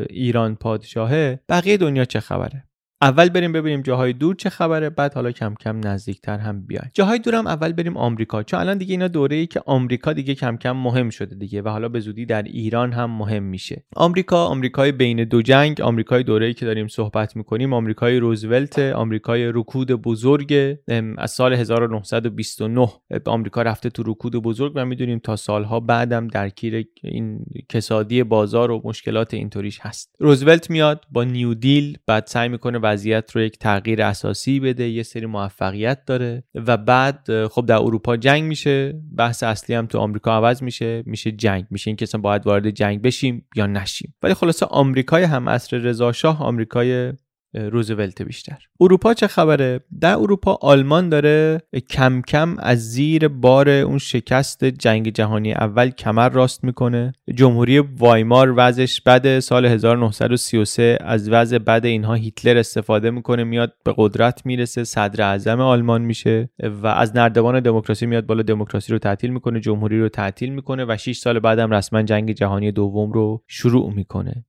ایران 0.09 0.55
پادشاهه 0.55 1.39
بقیه 1.49 1.77
دنیا 1.77 2.05
چه 2.05 2.19
خبره؟ 2.19 2.63
اول 3.01 3.29
بریم 3.29 3.51
ببینیم 3.51 3.81
جاهای 3.81 4.13
دور 4.13 4.35
چه 4.35 4.49
خبره 4.49 4.89
بعد 4.89 5.13
حالا 5.13 5.31
کم 5.31 5.55
کم 5.59 5.87
نزدیکتر 5.87 6.37
هم 6.37 6.65
بیایم. 6.65 6.91
جاهای 6.93 7.19
دورم 7.19 7.47
اول 7.47 7.73
بریم 7.73 7.97
آمریکا 7.97 8.43
چون 8.43 8.59
الان 8.59 8.77
دیگه 8.77 8.91
اینا 8.91 9.07
دوره 9.07 9.35
ای 9.35 9.47
که 9.47 9.61
آمریکا 9.65 10.13
دیگه 10.13 10.35
کم 10.35 10.57
کم 10.57 10.71
مهم 10.71 11.09
شده 11.09 11.35
دیگه 11.35 11.61
و 11.61 11.69
حالا 11.69 11.89
به 11.89 11.99
زودی 11.99 12.25
در 12.25 12.43
ایران 12.43 12.91
هم 12.91 13.11
مهم 13.11 13.43
میشه. 13.43 13.83
آمریکا 13.95 14.45
آمریکای 14.45 14.91
بین 14.91 15.23
دو 15.23 15.41
جنگ 15.41 15.81
آمریکای 15.81 16.23
دوره 16.23 16.45
ای 16.45 16.53
که 16.53 16.65
داریم 16.65 16.87
صحبت 16.87 17.35
می‌کنیم 17.35 17.73
آمریکای 17.73 18.19
روزولت 18.19 18.79
آمریکای 18.79 19.51
رکود 19.53 19.91
بزرگ 19.91 20.77
از 21.17 21.31
سال 21.31 21.53
1929 21.53 22.87
آمریکا 23.25 23.61
رفته 23.61 23.89
تو 23.89 24.03
رکود 24.05 24.35
بزرگ 24.35 24.71
و 24.75 24.85
می‌دونیم 24.85 25.19
تا 25.19 25.35
سالها 25.35 25.79
بعدم 25.79 26.27
درگیر 26.27 26.85
این 27.03 27.45
کسادی 27.69 28.23
بازار 28.23 28.71
و 28.71 28.81
مشکلات 28.83 29.33
اینطوریش 29.33 29.79
هست. 29.81 30.15
روزولت 30.19 30.69
میاد 30.69 31.05
با 31.11 31.23
نیو 31.23 31.53
دیل 31.53 31.97
بعد 32.07 32.27
سعی 32.27 32.49
می‌کنه 32.49 32.79
وضعیت 32.91 33.31
رو 33.31 33.41
یک 33.41 33.59
تغییر 33.59 34.01
اساسی 34.01 34.59
بده 34.59 34.89
یه 34.89 35.03
سری 35.03 35.25
موفقیت 35.25 36.05
داره 36.05 36.43
و 36.55 36.77
بعد 36.77 37.47
خب 37.47 37.65
در 37.65 37.77
اروپا 37.77 38.17
جنگ 38.17 38.43
میشه 38.43 38.93
بحث 39.15 39.43
اصلی 39.43 39.75
هم 39.75 39.85
تو 39.85 39.97
آمریکا 39.97 40.31
عوض 40.31 40.63
میشه 40.63 41.03
میشه 41.05 41.31
جنگ 41.31 41.65
میشه 41.69 41.89
اینکه 41.89 42.03
اصلا 42.03 42.21
باید 42.21 42.47
وارد 42.47 42.69
جنگ 42.69 43.01
بشیم 43.01 43.45
یا 43.55 43.65
نشیم. 43.65 44.15
ولی 44.23 44.33
خلاصه 44.33 44.65
آمریکای 44.65 45.23
هم 45.23 45.49
عصر 45.49 45.77
رضا 45.77 46.11
شاه 46.11 46.43
آمریکای 46.43 47.13
روزولت 47.57 48.21
بیشتر. 48.21 48.57
اروپا 48.81 49.13
چه 49.13 49.27
خبره؟ 49.27 49.79
در 50.01 50.15
اروپا 50.15 50.57
آلمان 50.61 51.09
داره 51.09 51.61
کم 51.89 52.21
کم 52.21 52.55
از 52.59 52.91
زیر 52.91 53.27
بار 53.27 53.69
اون 53.69 53.97
شکست 53.97 54.65
جنگ 54.65 55.09
جهانی 55.09 55.53
اول 55.53 55.89
کمر 55.89 56.29
راست 56.29 56.63
می‌کنه. 56.63 57.13
جمهوری 57.35 57.79
وایمار 57.79 58.53
وضعش 58.57 59.01
بد 59.01 59.39
سال 59.39 59.65
1933 59.65 60.97
از 61.01 61.29
وضع 61.29 61.57
بد 61.57 61.85
اینها 61.85 62.13
هیتلر 62.13 62.57
استفاده 62.57 63.11
می‌کنه 63.11 63.43
میاد 63.43 63.73
به 63.85 63.93
قدرت 63.97 64.45
می‌رسه 64.45 64.83
صدر 64.83 65.23
اعظم 65.23 65.61
آلمان 65.61 66.01
میشه 66.01 66.49
و 66.83 66.87
از 66.87 67.15
نردبان 67.15 67.59
دموکراسی 67.59 68.05
میاد 68.05 68.25
بالا 68.25 68.43
دموکراسی 68.43 68.91
رو 68.91 68.99
تعطیل 68.99 69.29
می‌کنه 69.29 69.59
جمهوری 69.59 69.99
رو 69.99 70.09
تعطیل 70.09 70.49
می‌کنه 70.49 70.85
و 70.85 70.97
6 70.97 71.17
سال 71.17 71.39
بعدم 71.39 71.71
رسما 71.71 72.03
جنگ 72.03 72.31
جهانی 72.31 72.71
دوم 72.71 73.11
رو 73.11 73.43
شروع 73.47 73.93
می‌کنه. 73.93 74.45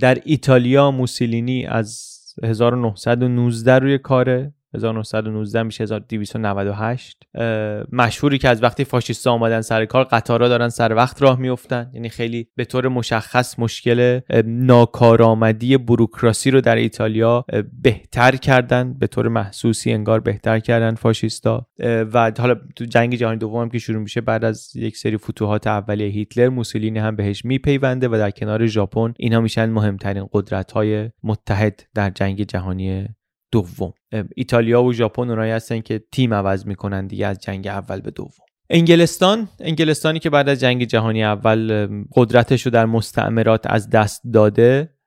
در 0.00 0.18
ایتالیا 0.24 0.90
موسولینی 0.90 1.66
از 1.66 2.17
1919 2.42 3.78
روی 3.78 3.98
کاره. 3.98 4.52
1919 4.74 5.62
میشه 5.62 5.82
1298 5.82 7.22
مشهوری 7.92 8.38
که 8.38 8.48
از 8.48 8.62
وقتی 8.62 8.84
فاشیستا 8.84 9.32
آمدن 9.32 9.60
سر 9.60 9.84
کار 9.84 10.04
قطارا 10.04 10.48
دارن 10.48 10.68
سر 10.68 10.94
وقت 10.94 11.22
راه 11.22 11.38
میفتن 11.38 11.90
یعنی 11.94 12.08
خیلی 12.08 12.48
به 12.56 12.64
طور 12.64 12.88
مشخص 12.88 13.58
مشکل 13.58 14.20
ناکارآمدی 14.44 15.76
بروکراسی 15.76 16.50
رو 16.50 16.60
در 16.60 16.76
ایتالیا 16.76 17.44
بهتر 17.82 18.36
کردن. 18.36 18.94
به 18.98 19.06
طور 19.06 19.28
محسوسی 19.28 19.92
انگار 19.92 20.20
بهتر 20.20 20.58
کردن 20.58 20.94
فاشیستا. 20.94 21.66
و 21.84 22.32
حالا 22.38 22.54
تو 22.76 22.84
جنگ 22.84 23.14
جهانی 23.14 23.38
دوم 23.38 23.62
هم 23.62 23.68
که 23.68 23.78
شروع 23.78 24.02
میشه 24.02 24.20
بعد 24.20 24.44
از 24.44 24.76
یک 24.76 24.96
سری 24.96 25.16
فتوحات 25.16 25.66
اولیه 25.66 26.08
هیتلر 26.08 26.48
موسولینی 26.48 26.98
هم 26.98 27.16
بهش 27.16 27.44
میپیونده 27.44 28.08
و 28.08 28.16
در 28.18 28.30
کنار 28.30 28.66
ژاپن 28.66 29.14
اینا 29.16 29.40
میشن 29.40 29.70
مهمترین 29.70 30.28
قدرت 30.32 30.72
های 30.72 31.10
متحد 31.22 31.82
در 31.94 32.10
جنگ 32.10 32.42
جهانی 32.42 33.08
دوم. 33.52 33.92
ایتالیا 34.36 34.82
و 34.82 34.92
ژاپن 34.92 35.30
اونایی 35.30 35.52
هستن 35.52 35.80
که 35.80 36.02
تیم 36.12 36.34
عوض 36.34 36.66
می‌کنن 36.66 37.06
دیگه 37.06 37.26
از 37.26 37.38
جنگ 37.38 37.66
اول 37.66 38.00
به 38.00 38.10
دوم. 38.10 38.44
انگلستان. 38.70 39.48
انگلستانی 39.60 40.18
که 40.18 40.30
بعد 40.30 40.48
از 40.48 40.60
جنگ 40.60 40.84
جهانی 40.84 41.24
اول 41.24 41.88
قدرتش 42.14 42.62
رو 42.62 42.70
در 42.70 42.86
مستعمرات 42.86 43.66
از 43.66 43.90
دست 43.90 44.22
داده. 44.32 44.97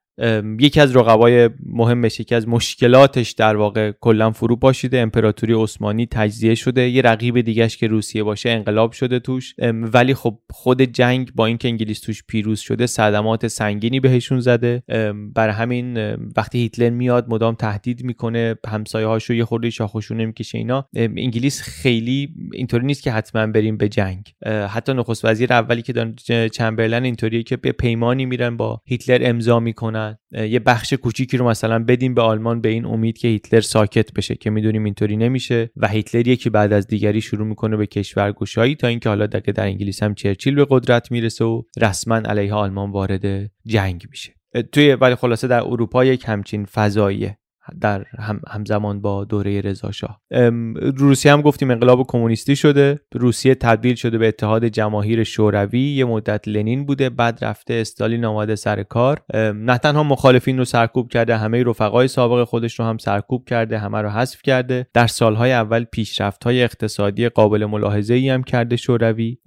یکی 0.60 0.80
از 0.80 0.96
رقبای 0.96 1.50
مهمش 1.66 2.20
یکی 2.20 2.34
از 2.34 2.48
مشکلاتش 2.48 3.30
در 3.30 3.56
واقع 3.56 3.92
کلا 4.00 4.30
فرو 4.30 4.56
پاشیده. 4.56 5.00
امپراتوری 5.00 5.52
عثمانی 5.52 6.06
تجزیه 6.06 6.54
شده. 6.54 6.88
یه 6.88 7.02
رقیب 7.02 7.40
دیگهش 7.40 7.76
که 7.76 7.86
روسیه 7.86 8.22
باشه 8.22 8.50
انقلاب 8.50 8.92
شده 8.92 9.18
توش. 9.18 9.54
ولی 9.72 10.14
خب 10.14 10.38
خود 10.50 10.82
جنگ 10.82 11.30
با 11.34 11.46
اینکه 11.46 11.68
انگلیس 11.68 12.00
توش 12.00 12.22
پیروز 12.28 12.60
شده 12.60 12.86
صدمات 12.86 13.46
سنگینی 13.46 14.00
بهشون 14.00 14.40
زده. 14.40 14.82
بر 15.34 15.48
همین 15.48 16.14
وقتی 16.36 16.58
هیتلر 16.58 16.90
میاد 16.90 17.26
مدام 17.28 17.54
تهدید 17.54 18.04
می‌کنه 18.04 18.54
همسایه 18.66 19.06
هاشو 19.06 19.34
یه 19.34 19.44
خورده 19.44 19.70
شاخشونه 19.70 20.26
می‌کشه 20.26 20.58
اینا. 20.58 20.88
انگلیس 20.94 21.62
خیلی 21.62 22.34
اینطوری 22.52 22.86
نیست 22.86 23.02
که 23.02 23.12
حتما 23.12 23.46
بریم 23.46 23.76
به 23.76 23.88
جنگ. 23.88 24.32
حتی 24.68 24.94
نخست 24.94 25.24
وزیر 25.24 25.52
اولی 25.52 25.82
که 25.82 26.12
چمبرلن 26.52 27.04
اینطوریه 27.04 27.42
که 27.42 27.56
به 27.56 27.72
پیمانی 27.72 28.26
میرن 28.26 28.56
با 28.56 28.80
هیتلر 28.86 29.18
امضا 29.22 29.60
می‌کنن. 29.60 30.01
یه 30.32 30.58
بخش 30.58 30.92
کوچیکی 30.92 31.36
رو 31.36 31.48
مثلا 31.48 31.78
بدیم 31.84 32.14
به 32.14 32.22
آلمان 32.22 32.60
به 32.60 32.68
این 32.68 32.84
امید 32.84 33.18
که 33.18 33.28
هیتلر 33.28 33.60
ساکت 33.60 34.12
بشه 34.12 34.34
که 34.34 34.50
می‌دونیم 34.50 34.84
اینطوری 34.84 35.16
نمیشه 35.16 35.70
و 35.76 35.88
هیتلر 35.88 36.28
یکی 36.28 36.50
بعد 36.50 36.72
از 36.72 36.86
دیگری 36.86 37.20
شروع 37.20 37.46
می‌کنه 37.46 37.76
به 37.76 37.86
کشورگشایی 37.86 38.74
تا 38.74 38.86
اینکه 38.86 39.08
حالا 39.08 39.26
دیگه 39.26 39.52
در 39.52 39.64
انگلیس 39.64 40.02
هم 40.02 40.14
چرچیل 40.14 40.54
به 40.54 40.66
قدرت 40.70 41.12
می‌رسه 41.12 41.44
و 41.44 41.62
رسما 41.80 42.16
علیه 42.16 42.54
آلمان 42.54 42.90
وارد 42.90 43.50
جنگ 43.66 44.06
میشه. 44.10 44.34
توی 44.72 44.94
ولی 44.94 45.14
خلاصه 45.14 45.48
در 45.48 45.60
اروپا 45.60 46.04
یک 46.04 46.24
همچین 46.26 46.64
فضاییه 46.64 47.38
در 47.80 48.04
هم 48.18 48.40
همزمان 48.48 49.00
با 49.00 49.24
دوره 49.24 49.60
رضاشاه 49.60 50.20
روسیه 50.96 51.32
هم 51.32 51.42
گفتیم 51.42 51.70
انقلاب 51.70 52.06
کمونیستی 52.08 52.56
شده. 52.56 53.00
روسیه 53.14 53.54
تبدیل 53.54 53.94
شده 53.94 54.18
به 54.18 54.28
اتحاد 54.28 54.64
جماهیر 54.64 55.24
شوروی. 55.24 55.80
یه 55.80 56.04
مدت 56.04 56.48
لنین 56.48 56.86
بوده 56.86 57.10
بعد 57.10 57.44
رفته 57.44 57.74
استالین 57.74 58.24
آمده 58.24 58.54
سر 58.54 58.82
کار. 58.82 59.22
نه 59.54 59.78
تنها 59.78 60.02
مخالفین 60.02 60.58
رو 60.58 60.64
سرکوب 60.64 61.08
کرده 61.08 61.36
همه 61.36 61.64
رفقای 61.64 62.08
سابق 62.08 62.44
خودش 62.44 62.78
رو 62.78 62.84
هم 62.84 62.98
سرکوب 62.98 63.48
کرده 63.48 63.78
همه 63.78 63.98
رو 63.98 64.08
حذف 64.08 64.42
کرده. 64.42 64.86
در 64.94 65.06
سالهای 65.06 65.52
اول 65.52 65.84
پیشرفت 65.84 66.44
های 66.44 66.62
اقتصادی 66.62 67.28
قابل 67.28 67.64
ملاحظه 67.64 68.14
ای 68.14 68.28
هم 68.28 68.42
کرده 68.42 68.76
شوروی. 68.76 69.38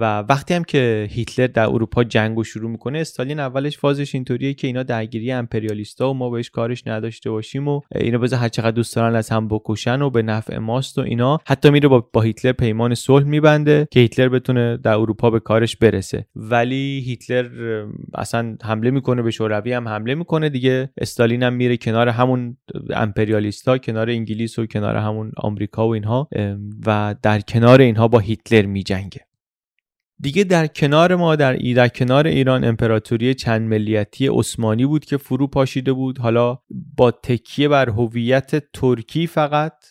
و 0.00 0.18
وقتی 0.18 0.54
هم 0.54 0.64
که 0.64 1.06
هیتلر 1.10 1.46
در 1.46 1.66
اروپا 1.66 2.04
جنگ 2.04 2.36
رو 2.36 2.44
شروع 2.44 2.70
می‌کنه 2.70 2.98
استالین 2.98 3.40
اولش 3.40 3.78
فازش 3.78 4.14
اینطوریه 4.14 4.54
که 4.54 4.66
اینا 4.66 4.82
درگیری 4.82 5.32
امپریالیستا 5.32 6.10
و 6.10 6.14
ما 6.14 6.30
بهش 6.30 6.50
کارش 6.50 6.86
نداشته 6.86 7.30
باشیم 7.30 7.68
و 7.68 7.71
اینو 7.94 8.18
بذار 8.18 8.38
هر 8.38 8.48
چقدر 8.48 8.70
دوست 8.70 8.96
دارن 8.96 9.14
از 9.14 9.28
هم 9.28 9.48
بکشن 9.48 10.02
و 10.02 10.10
به 10.10 10.22
نفع 10.22 10.58
ماست 10.58 10.98
و 10.98 11.00
اینا. 11.00 11.38
حتی 11.46 11.70
میره 11.70 11.88
با, 11.88 12.08
با 12.12 12.20
هیتلر 12.20 12.52
پیمان 12.52 12.94
صلح 12.94 13.24
میبنده 13.24 13.88
که 13.90 14.00
هیتلر 14.00 14.28
بتونه 14.28 14.76
در 14.76 14.94
اروپا 14.94 15.30
به 15.30 15.40
کارش 15.40 15.76
برسه. 15.76 16.26
ولی 16.36 17.04
هیتلر 17.06 17.48
اصلا 18.14 18.56
حمله 18.62 18.90
می‌کنه 18.90 19.22
به 19.22 19.30
شوروی 19.30 19.72
هم 19.72 19.88
حمله 19.88 20.14
می‌کنه 20.14 20.48
دیگه. 20.48 20.90
استالین 20.98 21.42
هم 21.42 21.52
میره 21.52 21.76
کنار 21.76 22.08
همون 22.08 22.56
امپریالیستا 22.90 23.78
کنار 23.78 24.10
انگلیس 24.10 24.58
و 24.58 24.66
کنار 24.66 24.96
همون 24.96 25.32
آمریکا 25.36 25.88
و 25.88 25.90
اینها 25.90 26.28
و 26.86 27.14
در 27.22 27.40
کنار 27.40 27.80
اینها 27.80 28.08
با 28.08 28.18
هیتلر 28.18 28.66
میجنگه. 28.66 29.20
دیگه 30.22 30.44
در 30.44 30.66
کنار 30.66 31.16
ما 31.16 31.36
در, 31.36 31.52
ای 31.52 31.74
در 31.74 31.88
کنار 31.88 32.26
ایران 32.26 32.64
امپراتوری 32.64 33.34
چند 33.34 33.68
ملیتی 33.68 34.26
عثمانی 34.26 34.86
بود 34.86 35.04
که 35.04 35.16
فرو 35.16 35.46
پاشیده 35.46 35.92
بود. 35.92 36.18
حالا 36.18 36.58
با 36.96 37.10
تکیه 37.10 37.68
بر 37.68 37.90
هویت 37.90 38.72
ترکی 38.72 39.26
فقط. 39.26 39.84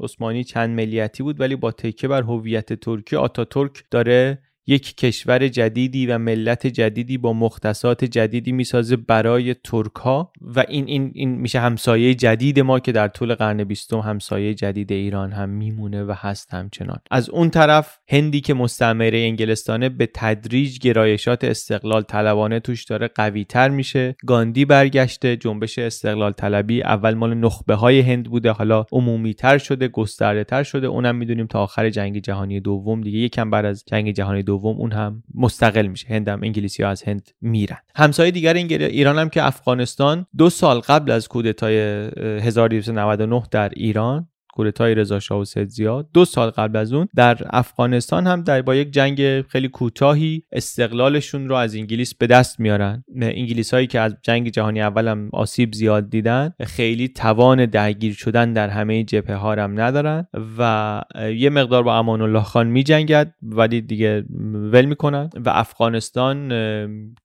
عثمانی 0.00 0.44
چند 0.44 0.70
ملیتی 0.70 1.22
بود 1.22 1.40
ولی 1.40 1.56
با 1.56 1.70
تکیه 1.70 2.08
بر 2.08 2.22
هویت 2.22 2.72
ترکی 2.72 3.16
آتاتورک 3.16 3.84
داره 3.90 4.42
یک 4.66 4.96
کشور 4.96 5.48
جدیدی 5.48 6.06
و 6.06 6.18
ملت 6.18 6.66
جدیدی 6.66 7.18
با 7.18 7.32
مختصات 7.32 8.04
جدیدی 8.04 8.52
می‌سازه 8.52 8.96
برای 8.96 9.54
ترک 9.54 9.94
ها 9.94 10.32
و 10.40 10.64
این, 10.68 10.86
این, 10.88 11.12
این 11.14 11.30
میشه 11.30 11.60
همسایه 11.60 12.14
جدید 12.14 12.60
ما 12.60 12.80
که 12.80 12.92
در 12.92 13.08
طول 13.08 13.34
قرن 13.34 13.64
بیستم 13.64 13.98
همسایه 13.98 14.54
جدید 14.54 14.92
ایران 14.92 15.32
هم 15.32 15.48
میمونه 15.48 16.04
و 16.04 16.14
هست 16.16 16.54
همچنان. 16.54 16.98
از 17.10 17.30
اون 17.30 17.50
طرف 17.50 17.98
هندی 18.08 18.40
که 18.40 18.54
مستعمره 18.54 19.18
انگلستانه 19.18 19.88
به 19.88 20.08
تدریج 20.14 20.78
گرایشات 20.78 21.44
استقلال 21.44 22.02
طلبانه 22.02 22.60
توش 22.60 22.84
داره 22.84 23.08
قوی 23.08 23.44
تر 23.44 23.68
میشه. 23.68 24.16
گاندی 24.26 24.64
برگشته 24.64 25.36
جنبش 25.36 25.78
استقلال 25.78 26.32
طلبی 26.32 26.82
اول 26.82 27.14
مال 27.14 27.34
نخبه 27.34 27.74
های 27.74 28.00
هند 28.00 28.30
بوده 28.30 28.50
حالا 28.50 28.84
عمومی 28.92 29.34
تر 29.34 29.58
شده 29.58 29.88
گسترده 29.88 30.44
تر 30.44 30.62
شده 30.62 30.86
اونم 30.86 31.16
می‌دونیم 31.16 31.46
تا 31.46 31.62
آخر 31.62 31.90
جنگ 31.90 32.18
جهانی 32.18 32.60
دوم 32.60 33.00
دیگه. 33.00 33.18
یکم 33.18 33.50
بعد 33.50 33.64
از 33.64 33.84
جنگ 33.86 34.10
جهانی 34.10 34.42
دوم 34.42 34.51
اون 34.52 34.92
هم 34.92 35.22
مستقل 35.34 35.86
میشه. 35.86 36.08
هند 36.08 36.28
هم 36.28 36.40
انگلیسی 36.42 36.82
ها 36.82 36.88
از 36.88 37.02
هند 37.02 37.30
میرن. 37.40 37.78
همسایه 37.96 38.30
دیگر 38.30 38.54
ایران 38.54 39.18
هم 39.18 39.28
که 39.28 39.46
افغانستان 39.46 40.26
دو 40.38 40.50
سال 40.50 40.80
قبل 40.80 41.10
از 41.10 41.28
کودتای 41.28 41.76
1299 41.76 43.42
در 43.50 43.68
ایران 43.68 44.28
کودتای 44.52 44.94
رضا 44.94 45.20
شاه 45.20 45.38
و 45.38 45.44
زیاد. 45.44 46.08
دو 46.14 46.24
سال 46.24 46.50
قبل 46.50 46.76
از 46.76 46.92
اون 46.92 47.08
در 47.16 47.38
افغانستان 47.50 48.26
هم 48.26 48.42
در 48.42 48.62
با 48.62 48.74
یک 48.74 48.90
جنگ 48.90 49.42
خیلی 49.42 49.68
کوتاهی 49.68 50.42
استقلالشون 50.52 51.48
رو 51.48 51.54
از 51.54 51.74
انگلیس 51.74 52.14
به 52.14 52.26
دست 52.26 52.60
میارن. 52.60 53.04
انگلیس 53.20 53.74
هایی 53.74 53.86
که 53.86 54.00
از 54.00 54.16
جنگ 54.22 54.48
جهانی 54.48 54.82
اول 54.82 55.08
هم 55.08 55.30
آسیب 55.32 55.72
زیاد 55.72 56.10
دیدن 56.10 56.52
خیلی 56.60 57.08
توان 57.08 57.66
درگیر 57.66 58.14
شدن 58.14 58.52
در 58.52 58.68
همه 58.68 59.04
جبهه 59.04 59.36
ها 59.36 59.52
هم 59.52 59.80
ندارن 59.80 60.26
و 60.58 61.02
یه 61.36 61.50
مقدار 61.50 61.82
با 61.82 61.98
امان 61.98 62.20
الله 62.20 62.42
خان 62.42 62.66
میجنگد 62.66 63.34
ولی 63.42 63.80
دیگه 63.80 64.24
ول 64.72 64.84
می‌کنن 64.84 65.30
و 65.44 65.50
افغانستان 65.50 66.52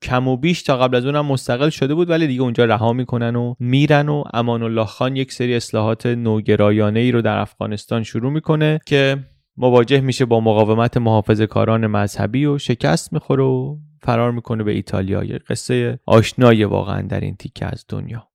کم 0.02 0.28
و 0.28 0.38
بیش 0.38 0.64
تا 0.64 0.78
قبل 0.78 0.96
از 0.96 1.06
اون 1.06 1.16
هم 1.16 1.26
مستقل 1.26 1.70
شده 1.70 1.94
بود 1.94 2.10
ولی 2.10 2.28
دیگه 2.28 2.42
اونجا 2.42 2.66
رها 2.66 2.94
می‌کنن 2.94 3.36
و 3.36 3.54
میرن 3.60 4.10
و 4.10 4.24
امان 4.34 4.64
الله 4.64 4.86
خان 4.86 5.16
یک 5.16 5.32
سری 5.32 5.56
اصلاحات 5.56 6.06
نوگرایانه 6.06 7.00
ای 7.00 7.12
رو 7.12 7.17
در 7.22 7.38
افغانستان 7.38 8.04
شروع 8.04 8.32
می‌کنه 8.32 8.80
که 8.86 9.18
مواجه 9.58 10.02
میشه 10.02 10.26
با 10.26 10.40
مقاومت 10.40 10.98
محافظ 10.98 11.42
کاران 11.42 11.88
مذهبی 11.88 12.46
و 12.46 12.58
شکست 12.58 13.14
می‌خوره 13.14 13.44
و 13.44 13.78
فرار 14.02 14.32
می‌کنه 14.32 14.64
به 14.64 14.72
ایتالیا. 14.72 15.24
یه 15.24 15.40
قصه 15.50 16.00
آشنای 16.06 16.64
واقعا 16.64 17.02
در 17.02 17.20
این 17.20 17.36
تیکه 17.36 17.66
از 17.66 17.86
دنیا. 17.90 18.28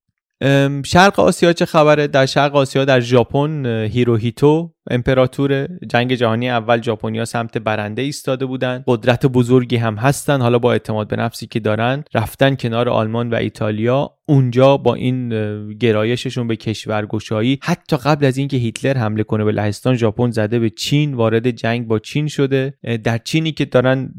شرق 0.85 1.19
آسیا 1.19 1.53
چه 1.53 1.65
خبره؟ 1.65 2.07
در 2.07 2.25
شرق 2.25 2.55
آسیا 2.55 2.85
در 2.85 2.99
ژاپن 2.99 3.65
هیروهیتو 3.65 4.72
امپراتور 4.91 5.67
جنگ 5.89 6.13
جهانی 6.13 6.49
اول 6.49 6.81
ژاپنیا 6.81 7.25
سمت 7.25 7.57
برنده 7.57 8.01
ایستاده 8.01 8.45
بودن. 8.45 8.83
قدرت 8.87 9.25
بزرگی 9.25 9.75
هم 9.75 9.95
هستن. 9.95 10.41
حالا 10.41 10.59
با 10.59 10.71
اعتماد 10.71 11.07
به 11.07 11.15
نفسی 11.15 11.47
که 11.47 11.59
دارن 11.59 12.03
رفتن 12.13 12.55
کنار 12.55 12.89
آلمان 12.89 13.29
و 13.29 13.35
ایتالیا 13.35 14.11
اونجا 14.27 14.77
با 14.77 14.95
این 14.95 15.29
گرایششون 15.77 16.47
به 16.47 16.55
کشورگشایی. 16.55 17.59
حتی 17.63 17.97
قبل 17.97 18.25
از 18.25 18.37
اینکه 18.37 18.57
هیتلر 18.57 18.97
حمله 18.97 19.23
کنه 19.23 19.43
به 19.43 19.51
لهستان 19.51 19.95
ژاپن 19.95 20.31
زده 20.31 20.59
به 20.59 20.69
چین 20.69 21.13
وارد 21.13 21.49
جنگ 21.49 21.87
با 21.87 21.99
چین 21.99 22.27
شده. 22.27 22.73
در 23.03 23.17
چینی 23.17 23.51
که 23.51 23.65
دارن 23.65 24.13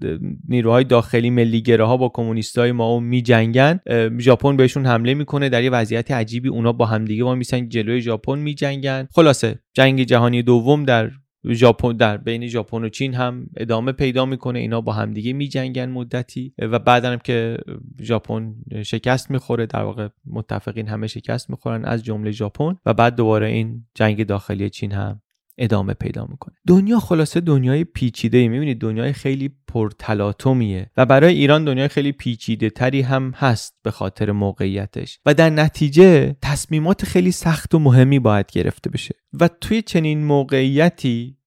نیروهای 0.48 0.84
داخلی 0.84 1.30
ملیگراها 1.30 1.96
با 1.96 2.08
کمونیستای 2.14 2.72
ما 2.72 3.00
می 3.00 3.22
جنگن 3.22 3.80
ژاپن 4.20 4.56
بهشون 4.56 4.86
حمله 4.86 5.14
می‌کنه. 5.14 5.48
در 5.48 5.62
یه 5.62 5.70
وضعیت 5.70 6.10
عجیبی 6.10 6.48
اونا 6.48 6.72
با 6.72 6.86
همدیگه 6.86 7.24
با 7.24 7.34
میسن 7.34 7.68
جلوی 7.68 8.00
ژاپن 8.00 8.38
میجنگن. 8.38 9.08
خلاصه 9.14 9.58
جنگ 9.74 10.02
جهانی 10.02 10.42
دوم 10.54 10.84
در 10.84 11.10
ژاپن 11.52 11.92
در 11.92 12.16
بین 12.16 12.46
ژاپن 12.46 12.84
و 12.84 12.88
چین 12.88 13.14
هم 13.14 13.46
ادامه 13.56 13.92
پیدا 13.92 14.26
می‌کنه. 14.26 14.58
اینا 14.58 14.80
با 14.80 14.92
همدیگه 14.92 15.32
میجنگن 15.32 15.90
مدتی 15.90 16.54
و 16.58 16.78
بعد 16.78 17.04
هم 17.04 17.18
که 17.18 17.58
ژاپن 18.02 18.54
شکست 18.86 19.30
می‌خوره 19.30 19.66
در 19.66 19.82
واقع 19.82 20.08
متفقین 20.26 20.88
همه 20.88 21.06
شکست 21.06 21.50
می‌خورن 21.50 21.84
از 21.84 22.04
جمله 22.04 22.30
ژاپن 22.30 22.76
و 22.86 22.94
بعد 22.94 23.16
دوباره 23.16 23.46
این 23.46 23.86
جنگ 23.94 24.26
داخلی 24.26 24.70
چین 24.70 24.92
هم 24.92 25.20
ادامه 25.58 25.94
پیدا 25.94 26.26
می‌کنه. 26.30 26.54
دنیا 26.66 27.00
خلاصه 27.00 27.40
دنیای 27.40 27.84
پیچیده 27.84 28.38
ای 28.38 28.48
می‌بینید 28.48 28.80
دنیای 28.80 29.12
خیلی 29.12 29.50
پرتلاطمیه 29.68 30.90
و 30.96 31.06
برای 31.06 31.34
ایران 31.34 31.64
دنیای 31.64 31.88
خیلی 31.88 32.12
پیچیده 32.12 32.70
تری 32.70 33.02
هم 33.02 33.32
هست 33.36 33.74
به 33.82 33.90
خاطر 33.90 34.32
موقعیتش 34.32 35.18
و 35.26 35.34
در 35.34 35.50
نتیجه 35.50 36.36
تصمیمات 36.42 37.04
خیلی 37.04 37.32
سخت 37.32 37.74
و 37.74 37.78
مهمی 37.78 38.18
باید 38.18 38.50
گرفته 38.52 38.90
بشه 38.90 39.14
و 39.40 39.48
توی 39.48 39.82
چنین 39.82 40.24
موقعیتی 40.24 41.38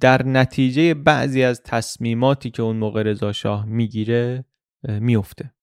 در 0.00 0.26
نتیجه 0.26 0.94
بعضی 0.94 1.42
از 1.42 1.62
تصمیماتی 1.62 2.50
که 2.50 2.62
اون 2.62 2.76
موقع 2.76 3.02
رضا 3.02 3.32
شاه 3.32 3.66
می‌گیره 3.66 4.44
میفته 4.88 5.54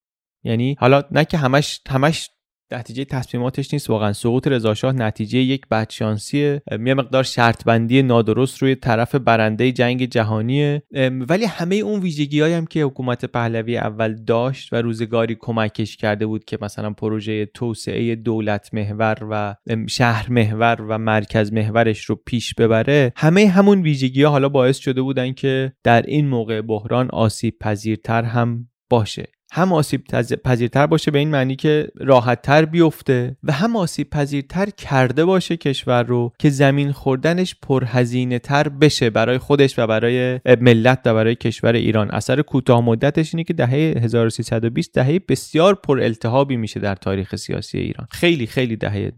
یعنی 0.44 0.76
حالا 0.80 1.04
نه 1.12 1.26
که 1.26 1.38
همش 1.38 1.82
همش 1.90 2.30
نتیجه 2.74 3.06
تصمیماتش 3.06 3.74
نیست. 3.74 3.90
واقعا 3.90 4.14
سقوط 4.14 4.48
رضاشاه 4.48 4.94
نتیجه 4.94 5.40
یک 5.40 5.68
بدشانسیه 5.72 6.62
یه 6.72 6.94
مقدار 6.94 7.24
شرط 7.24 7.64
بندی 7.64 8.02
نادرست 8.02 8.58
روی 8.58 8.76
طرف 8.76 9.16
برنده 9.16 9.72
جنگ 9.72 10.06
جهانیه 10.06 10.84
ولی 11.30 11.46
همه 11.46 11.76
اون 11.76 12.00
ویژگی 12.00 12.42
هم 12.42 12.66
که 12.66 12.84
حکومت 12.84 13.26
پهلوی 13.26 13.78
اول 13.78 14.16
داشت 14.16 14.74
و 14.74 14.76
روزگاری 14.76 15.38
کمکش 15.40 15.98
کرده 15.98 16.26
بود 16.26 16.46
که 16.46 16.58
مثلا 16.62 16.92
پروژه 16.92 17.46
توسعه 17.46 18.16
دولت 18.16 18.74
محور 18.74 19.18
و 19.32 19.56
شهر 19.88 20.30
محور 20.30 20.82
و 20.82 20.98
مرکز 20.98 21.54
محورش 21.54 22.06
رو 22.06 22.16
پیش 22.26 22.54
ببره 22.54 23.14
همه 23.16 23.48
همون 23.48 23.82
ویژگی 23.82 24.24
ها 24.24 24.32
حالا 24.32 24.50
باعث 24.50 24.78
شده 24.78 25.02
بودن 25.02 25.34
که 25.34 25.74
در 25.84 26.02
این 26.02 26.28
موقع 26.28 26.62
بحران 26.62 27.10
آسیب 27.10 27.60
پذیرتر 27.60 28.24
هم 28.24 28.68
باشه. 28.90 29.26
هم 29.54 29.74
آسیب 29.74 30.04
پذیرتر 30.44 30.88
باشه 30.88 31.12
به 31.12 31.20
این 31.20 31.30
معنی 31.30 31.56
که 31.56 31.88
راحتتر 31.98 32.66
بیفته 32.66 33.36
و 33.44 33.52
هم 33.52 33.76
آسیب 33.76 34.10
پذیرتر 34.10 34.70
کرده 34.70 35.26
باشه 35.26 35.58
کشور 35.58 36.04
رو 36.04 36.32
که 36.40 36.50
زمین 36.50 36.92
خوردنش 36.92 37.56
پرهزینه 37.62 38.40
تر 38.40 38.70
بشه 38.70 39.10
برای 39.10 39.38
خودش 39.38 39.80
و 39.80 39.88
برای 39.88 40.40
ملت 40.62 41.00
و 41.06 41.14
برای 41.14 41.36
کشور 41.36 41.74
ایران. 41.74 42.12
اثر 42.12 42.42
کوتاه 42.42 42.82
مدتش 42.82 43.34
اینه 43.34 43.44
که 43.44 43.54
دهه 43.54 43.94
1320 44.04 44.94
دهه 44.94 45.20
بسیار 45.30 45.76
پر 45.76 46.00
التهابی 46.02 46.58
میشه 46.58 46.80
در 46.80 46.96
تاریخ 46.96 47.36
سیاسی 47.36 47.78
ایران. 47.78 48.08
خیلی 48.12 48.48
خیلی 48.48 48.76
دهه 48.76 49.12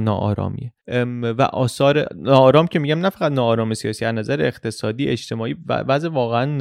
ناآرامیه. 0.00 0.72
و 1.38 1.42
آثار 1.42 2.06
ناآرام 2.16 2.66
که 2.66 2.78
میگم 2.78 2.98
نه 2.98 3.10
فقط 3.10 3.32
ناآرام 3.32 3.74
سیاسی 3.74 4.04
از 4.04 4.14
نظر 4.14 4.42
اقتصادی 4.42 5.08
اجتماعی 5.08 5.56
وضع 5.68 6.08
واقعا 6.08 6.58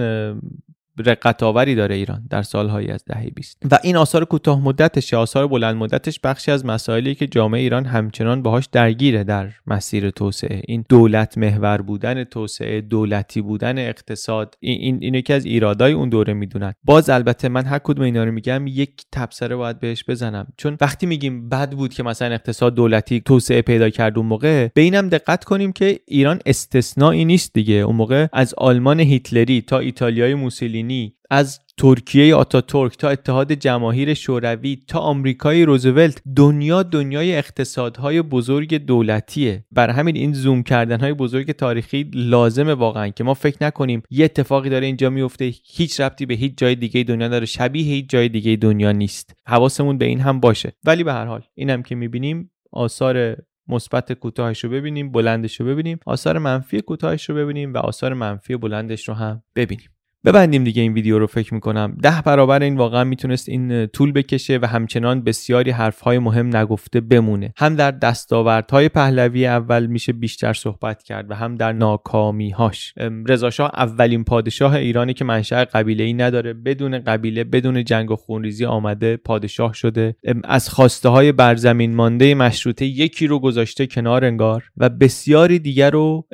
رقت 0.98 1.43
آوری 1.43 1.76
داره 1.76 1.96
ایران 1.96 2.24
در 2.30 2.41
سالهایی 2.41 2.88
از 2.88 3.04
دهه 3.06 3.30
20 3.30 3.58
و 3.72 3.80
این 3.84 3.98
آثار 3.98 4.26
کوتاه 4.26 4.60
مدتش 4.62 5.14
یا 5.14 5.22
آثار 5.22 5.48
بلند 5.48 5.76
مدتش 5.76 6.20
بخشی 6.20 6.52
از 6.52 6.66
مسائلی 6.66 7.16
که 7.16 7.28
جامعه 7.28 7.62
ایران 7.62 7.86
همچنان 7.86 8.41
باهاش 8.41 8.66
درگیره 8.72 9.24
در 9.24 9.52
مسیر 9.68 10.10
توسعه. 10.10 10.62
این 10.68 10.86
دولت 10.89 11.38
محور 11.38 11.82
بودن 11.82 12.24
توسعه 12.24 12.82
دولتی 12.82 13.41
بودن 13.41 13.78
اقتصاد 13.78 14.56
این 14.60 14.98
این 15.02 15.14
یکی 15.14 15.34
از 15.34 15.46
ایرادای 15.46 15.93
اون 15.93 16.10
دوره 16.10 16.34
می‌دونن. 16.34 16.74
باز 16.84 17.10
البته 17.10 17.50
من 17.50 17.66
هر 17.66 17.80
کدوم 17.80 18.06
اینا 18.06 18.24
رو 18.24 18.32
میگم 18.32 18.68
یک 18.68 19.04
تبصره 19.12 19.56
باید 19.56 19.80
بهش 19.80 20.04
بزنم. 20.08 20.48
چون 20.58 20.78
وقتی 20.82 21.06
میگیم 21.06 21.50
بد 21.50 21.72
بود 21.72 21.93
که 21.93 22.04
مثلا 22.04 22.34
اقتصاد 22.34 22.76
دولتی 22.76 23.20
توسعه 23.20 23.62
پیدا 23.62 23.89
کرد 23.89 24.18
اون 24.18 24.28
موقع 24.28 24.68
به 24.74 24.82
اینم 24.82 25.10
دقت 25.10 25.43
کنیم 25.43 25.72
که 25.72 26.00
ایران 26.08 26.39
استثنایی 26.46 27.26
نیست 27.26 27.54
دیگه. 27.54 27.76
اون 27.76 27.96
موقع 27.96 28.28
از 28.34 28.54
آلمان 28.58 29.00
هیتلری 29.00 29.62
تا 29.62 29.80
ایتالیای 29.80 30.36
موسولینی 30.36 30.85
از 31.30 31.60
ترکیه 31.78 32.36
آتاتورک 32.36 32.98
تا 32.98 33.10
اتحاد 33.10 33.52
جماهیر 33.52 34.14
شوروی 34.14 34.80
تا 34.88 35.00
آمریکای 35.00 35.66
روزولت 35.66 36.22
دنیا 36.36 36.84
دنیای 36.84 37.36
اقتصادهای 37.36 38.22
بزرگ 38.22 38.78
دولتیه. 38.78 39.66
بر 39.72 39.90
همین 39.90 40.16
این 40.16 40.34
زوم 40.34 40.64
کردن 40.64 41.00
های 41.00 41.14
بزرگ 41.14 41.52
تاریخی 41.52 42.12
لازمه 42.14 42.74
واقعا 42.74 43.10
که 43.10 43.24
ما 43.24 43.34
فکر 43.34 43.58
نکنیم 43.62 44.04
یه 44.10 44.26
اتفاقی 44.26 44.70
داره 44.70 44.86
اینجا 44.86 45.10
میفته 45.10 45.54
هیچ 45.66 46.00
ربطی 46.00 46.26
به 46.26 46.34
هیچ 46.34 46.54
جای 46.58 46.76
دیگه 46.76 47.04
دنیا 47.04 47.28
داره 47.28 47.46
شبیه 47.46 47.84
هیچ 47.84 48.10
جای 48.10 48.30
دیگه 48.30 48.56
دنیا 48.56 48.92
نیست. 48.92 49.36
حواسمون 49.48 49.98
به 49.98 50.06
این 50.06 50.20
هم 50.20 50.40
باشه. 50.40 50.74
ولی 50.84 51.04
به 51.04 51.14
هر 51.14 51.26
حال 51.26 51.42
اینم 51.56 51.84
که 51.84 51.96
می‌بینیم 51.96 52.52
آثار 52.72 53.38
مثبت 53.68 54.14
کوتاهش 54.14 54.64
رو 54.64 54.70
ببینیم 54.70 55.12
بلندش 55.12 55.60
رو 55.60 55.66
ببینیم 55.66 56.00
آثار 56.06 56.38
منفی 56.38 56.82
کوتاهش 56.82 57.30
رو 57.30 57.36
ببینیم 57.36 57.74
و 57.74 57.78
آثار 57.78 58.14
منفی 58.14 58.58
بلندش 58.58 59.08
رو 59.08 59.14
هم 59.14 59.44
ببینیم. 59.56 59.95
ببندیم 60.26 60.63
دیگه 60.63 60.82
این 60.82 60.93
ویدیو 60.93 61.19
رو 61.19 61.28
فکر 61.28 61.53
می‌کنم. 61.53 61.97
ده 62.01 62.21
برابر 62.21 62.63
این 62.63 62.78
واقعا 62.78 63.03
می‌تونست 63.03 63.49
این 63.49 63.86
طول 63.86 64.11
بکشه 64.11 64.59
و 64.61 64.67
همچنان 64.67 65.21
بسیاری 65.21 65.71
حرفهای 65.71 66.19
مهم 66.19 66.57
نگفته 66.57 67.01
بمونه. 67.01 67.53
هم 67.57 67.76
در 67.76 67.91
دستاوردهای 67.91 68.89
پهلوی 68.89 69.45
اول 69.45 69.86
میشه 69.86 70.13
بیشتر 70.13 70.53
صحبت 70.53 71.03
کرد 71.03 71.32
و 71.32 71.34
هم 71.34 71.55
در 71.55 71.73
ناکامیهاش. 71.73 72.93
رضا 73.28 73.49
شاه 73.49 73.71
اولین 73.73 74.23
پادشاه 74.23 74.76
ایرانی 74.76 75.13
که 75.13 75.26
منشأ 75.26 75.63
قبیله 75.63 76.03
ای 76.03 76.13
نداره. 76.13 76.53
بدون 76.53 76.99
قبیله 76.99 77.43
بدون 77.43 77.84
جنگ 77.84 78.11
و 78.11 78.15
خونریزی 78.15 78.65
آمده 78.65 79.17
پادشاه 79.17 79.73
شده. 79.73 80.15
از 80.43 80.69
خواسته 80.69 81.09
های 81.09 81.32
برزمین 81.32 81.95
مانده 81.95 82.36
مشروطه 82.36 82.86
یکی 82.86 83.28
رو 83.28 83.39
گذاشته 83.39 83.88
کنار 83.88 84.26
انگار 84.26 84.63
و 84.78 84.89
بسیاری 84.89 85.59
دیگر 85.59 85.91
رو 85.91 86.28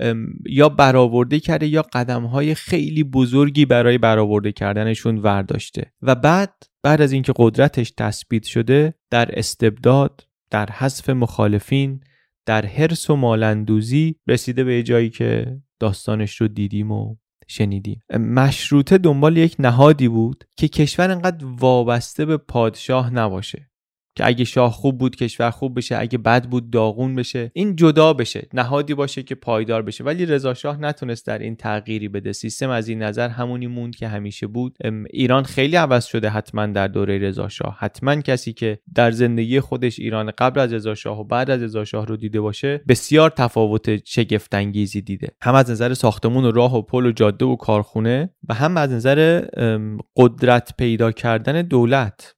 یا 0.45 0.69
برآورده 0.69 1.39
کرده 1.39 1.67
یا 1.67 1.81
قدم 1.93 2.23
های 2.23 2.55
خیلی 2.55 3.03
بزرگی 3.03 3.65
بر 3.65 3.80
برای 3.82 3.97
برآورده 3.97 4.51
کردنشون 4.51 5.17
ورداشته. 5.17 5.91
و 6.01 6.15
بعد 6.15 6.53
بعد 6.84 7.01
از 7.01 7.11
اینکه 7.11 7.34
قدرتش 7.36 7.91
تثبیت 7.97 8.43
شده 8.43 8.93
در 9.09 9.39
استبداد 9.39 10.27
در 10.49 10.69
حذف 10.71 11.09
مخالفین 11.09 12.01
در 12.45 12.65
حرس 12.65 13.09
و 13.09 13.15
مالندوزی 13.15 14.15
رسیده 14.27 14.63
به 14.63 14.84
جایی 14.84 15.09
که 15.09 15.57
داستانش 15.79 16.41
رو 16.41 16.47
دیدیم 16.47 16.91
و 16.91 17.15
شنیدیم. 17.47 18.01
مشروطه 18.19 18.97
دنبال 18.97 19.38
یک 19.38 19.55
نهادی 19.59 20.07
بود 20.07 20.43
که 20.57 20.67
کشور 20.67 21.11
انقدر 21.11 21.45
وابسته 21.45 22.25
به 22.25 22.38
پادشاه 22.38 23.13
نباشه. 23.13 23.70
که 24.16 24.28
اگه 24.28 24.45
شاه 24.45 24.72
خوب 24.72 24.97
بود 24.97 25.16
کشور 25.16 25.51
خوب 25.51 25.78
بشه 25.78 25.97
اگه 25.97 26.18
بد 26.18 26.45
بود 26.45 26.70
داغون 26.70 27.16
بشه. 27.16 27.51
این 27.53 27.76
جدا 27.76 28.14
بشه 28.14 28.47
نهادی 28.53 28.93
باشه 28.93 29.24
که 29.24 29.36
پایدار 29.36 29.82
بشه. 29.82 30.03
ولی 30.03 30.26
رضا 30.26 30.53
شاه 30.53 30.82
نتونست 30.82 31.28
در 31.28 31.39
این 31.39 31.55
تغییری 31.55 32.07
بده. 32.07 32.34
سیستم 32.34 32.70
از 32.70 32.88
این 32.88 33.03
نظر 33.03 33.30
همونی 33.30 33.68
موند 33.68 33.95
که 33.95 34.07
همیشه 34.07 34.47
بود. 34.47 34.78
ایران 35.09 35.43
خیلی 35.43 35.76
عوض 35.76 36.05
شده 36.05 36.30
حتما 36.30 36.66
در 36.66 36.88
دوره 36.88 37.18
رضا 37.18 37.47
شاه. 37.49 37.78
حتما 37.80 38.16
کسی 38.22 38.53
که 38.53 38.80
در 38.95 39.12
زندگی 39.12 39.59
خودش 39.59 39.99
ایران 39.99 40.32
قبل 40.38 40.59
از 40.59 40.74
رضا 40.74 40.95
شاه 40.95 41.20
و 41.20 41.24
بعد 41.24 41.49
از 41.49 41.64
رضا 41.64 41.86
شاه 41.86 42.05
رو 42.05 42.18
دیده 42.18 42.41
باشه 42.41 42.82
بسیار 42.88 43.30
تفاوت 43.30 44.05
شگفت 44.05 44.55
انگیزی 44.55 45.01
دیده. 45.01 45.28
هم 45.41 45.55
از 45.55 45.70
نظر 45.70 45.93
ساختمون 45.93 46.45
و 46.45 46.51
راه 46.51 46.78
و 46.78 46.82
پل 46.82 47.05
و 47.05 47.12
جاده 47.12 47.45
و 47.45 47.55
کارخونه 47.55 48.34
و 48.49 48.53
هم 48.53 48.78
از 48.78 48.91
نظر 48.91 49.41
قدرت 50.16 50.74
پیدا 50.78 51.12
کردن 51.12 51.62
دولت. 51.62 52.36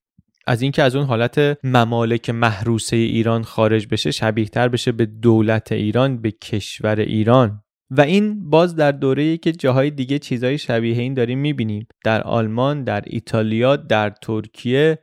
از 0.48 0.62
اینکه 0.62 0.84
از 0.84 0.96
اون 0.96 1.06
حالت 1.06 1.58
ممالک 1.64 2.30
محروسه 2.30 2.96
ایران 2.96 3.44
خارج 3.44 3.88
بشه 3.88 4.12
شبیه 4.12 4.46
تر 4.46 4.68
بشه 4.68 4.92
به 4.92 5.06
دولت 5.06 5.72
ایران 5.72 6.22
به 6.22 6.32
کشور 6.32 7.00
ایران. 7.00 7.64
و 7.92 8.02
این 8.02 8.50
باز 8.50 8.76
در 8.76 8.92
دوره 8.92 9.38
که 9.38 9.52
جاهای 9.52 9.90
دیگه 9.90 10.20
چیزهای 10.20 10.58
شبیه 10.58 11.00
این 11.00 11.14
داریم 11.14 11.40
می‌بینیم. 11.40 11.88
در 12.04 12.22
آلمان 12.22 12.84
در 12.84 13.04
ایتالیا 13.06 13.76
در 13.76 14.10
ترکیه 14.10 15.00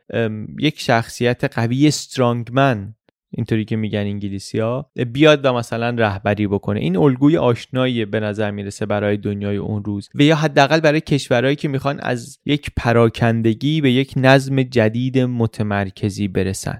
یک 0.59 0.79
شخصیت 0.79 1.57
قوی 1.57 1.91
سترانگمن 1.91 2.95
اینطوری 3.31 3.65
که 3.65 3.75
میگن 3.75 3.99
انگلیسی 3.99 4.59
ها 4.59 4.91
بیاد 5.13 5.45
و 5.45 5.53
مثلا 5.53 5.89
رهبری 5.89 6.47
بکنه. 6.47 6.79
این 6.79 6.97
الگوی 6.97 7.37
آشنایی 7.37 8.05
به 8.05 8.19
نظر 8.19 8.51
می‌رسه 8.51 8.85
برای 8.85 9.17
دنیای 9.17 9.57
اون 9.57 9.83
روز. 9.83 10.09
و 10.15 10.21
یا 10.21 10.35
حداقل 10.35 10.79
برای 10.79 11.01
کشورهایی 11.01 11.55
که 11.55 11.67
می‌خوان 11.67 11.99
از 11.99 12.39
یک 12.45 12.71
پراکندگی 12.77 13.81
به 13.81 13.91
یک 13.91 14.13
نظم 14.17 14.63
جدید 14.63 15.19
متمرکزی 15.19 16.27
برسن. 16.27 16.77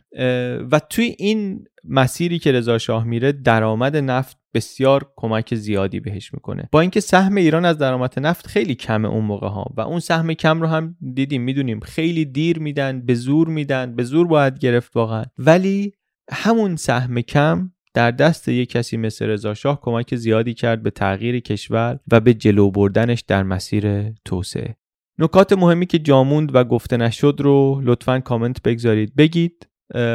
و 0.71 0.81
توی 0.89 1.15
این 1.17 1.65
مسیری 1.83 2.39
که 2.39 2.51
رضا 2.51 2.77
شاه 2.77 3.03
میره 3.03 3.31
درآمد 3.31 3.97
نفت 3.97 4.37
بسیار 4.53 5.11
کمک 5.15 5.55
زیادی 5.55 5.99
بهش 5.99 6.33
می‌کنه. 6.33 6.69
با 6.71 6.81
اینکه 6.81 6.99
سهم 6.99 7.35
ایران 7.35 7.65
از 7.65 7.77
درآمد 7.77 8.19
نفت 8.19 8.47
خیلی 8.47 8.75
کمه 8.75 9.07
اون 9.07 9.25
موقع 9.25 9.47
ها 9.47 9.73
و 9.77 9.81
اون 9.81 9.99
سهم 9.99 10.33
کم 10.33 10.61
رو 10.61 10.67
هم 10.67 10.95
دیدیم 11.13 11.41
می‌دونیم 11.41 11.79
خیلی 11.79 12.25
دیر 12.25 12.59
میدن 12.59 13.01
به 13.05 13.13
زور 13.13 13.47
میدن 13.47 13.95
به 13.95 14.03
زور 14.03 14.27
باید 14.27 14.59
گرفت 14.59 14.95
واقعا. 14.95 15.23
ولی 15.37 15.93
همون 16.33 16.75
سهم 16.75 17.21
کم 17.21 17.71
در 17.93 18.11
دست 18.11 18.47
یک 18.47 18.69
کسی 18.69 18.97
مثل 18.97 19.25
رضا 19.25 19.53
شاه 19.53 19.81
کمک 19.81 20.15
زیادی 20.15 20.53
کرد 20.53 20.83
به 20.83 20.91
تغییر 20.91 21.39
کشور 21.39 21.99
و 22.11 22.19
به 22.19 22.33
جلو 22.33 22.71
بردنش 22.71 23.21
در 23.27 23.43
مسیر 23.43 24.11
توسعه. 24.25 24.75
نکات 25.19 25.53
مهمی 25.53 25.85
که 25.85 25.99
جاموند 25.99 26.55
و 26.55 26.63
گفته 26.63 26.97
نشد 26.97 27.35
رو 27.39 27.81
لطفا 27.83 28.19
کامنت 28.19 28.61
بگذارید. 28.61 29.15
بگید 29.15 29.67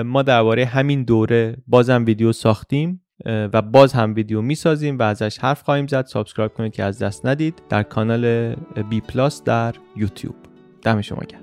ما 0.04 0.22
درباره 0.22 0.64
همین 0.64 1.04
دوره 1.04 1.56
بازم 1.66 2.04
ویدیو 2.06 2.32
ساختیم 2.32 3.02
و 3.26 3.62
باز 3.62 3.92
هم 3.92 4.14
ویدیو 4.14 4.42
می‌سازیم 4.42 4.98
و 4.98 5.02
ازش 5.02 5.38
حرف 5.38 5.62
خواهیم 5.62 5.86
زد. 5.86 6.06
subscribe 6.06 6.52
کنید 6.52 6.72
که 6.72 6.82
از 6.82 6.98
دست 6.98 7.26
ندید. 7.26 7.62
در 7.68 7.82
کانال 7.82 8.54
B 8.90 9.00
Plus 9.00 9.44
در 9.44 9.74
یوتیوب. 9.96 10.36
دم 10.82 11.00
شما 11.00 11.22
گرم. 11.28 11.42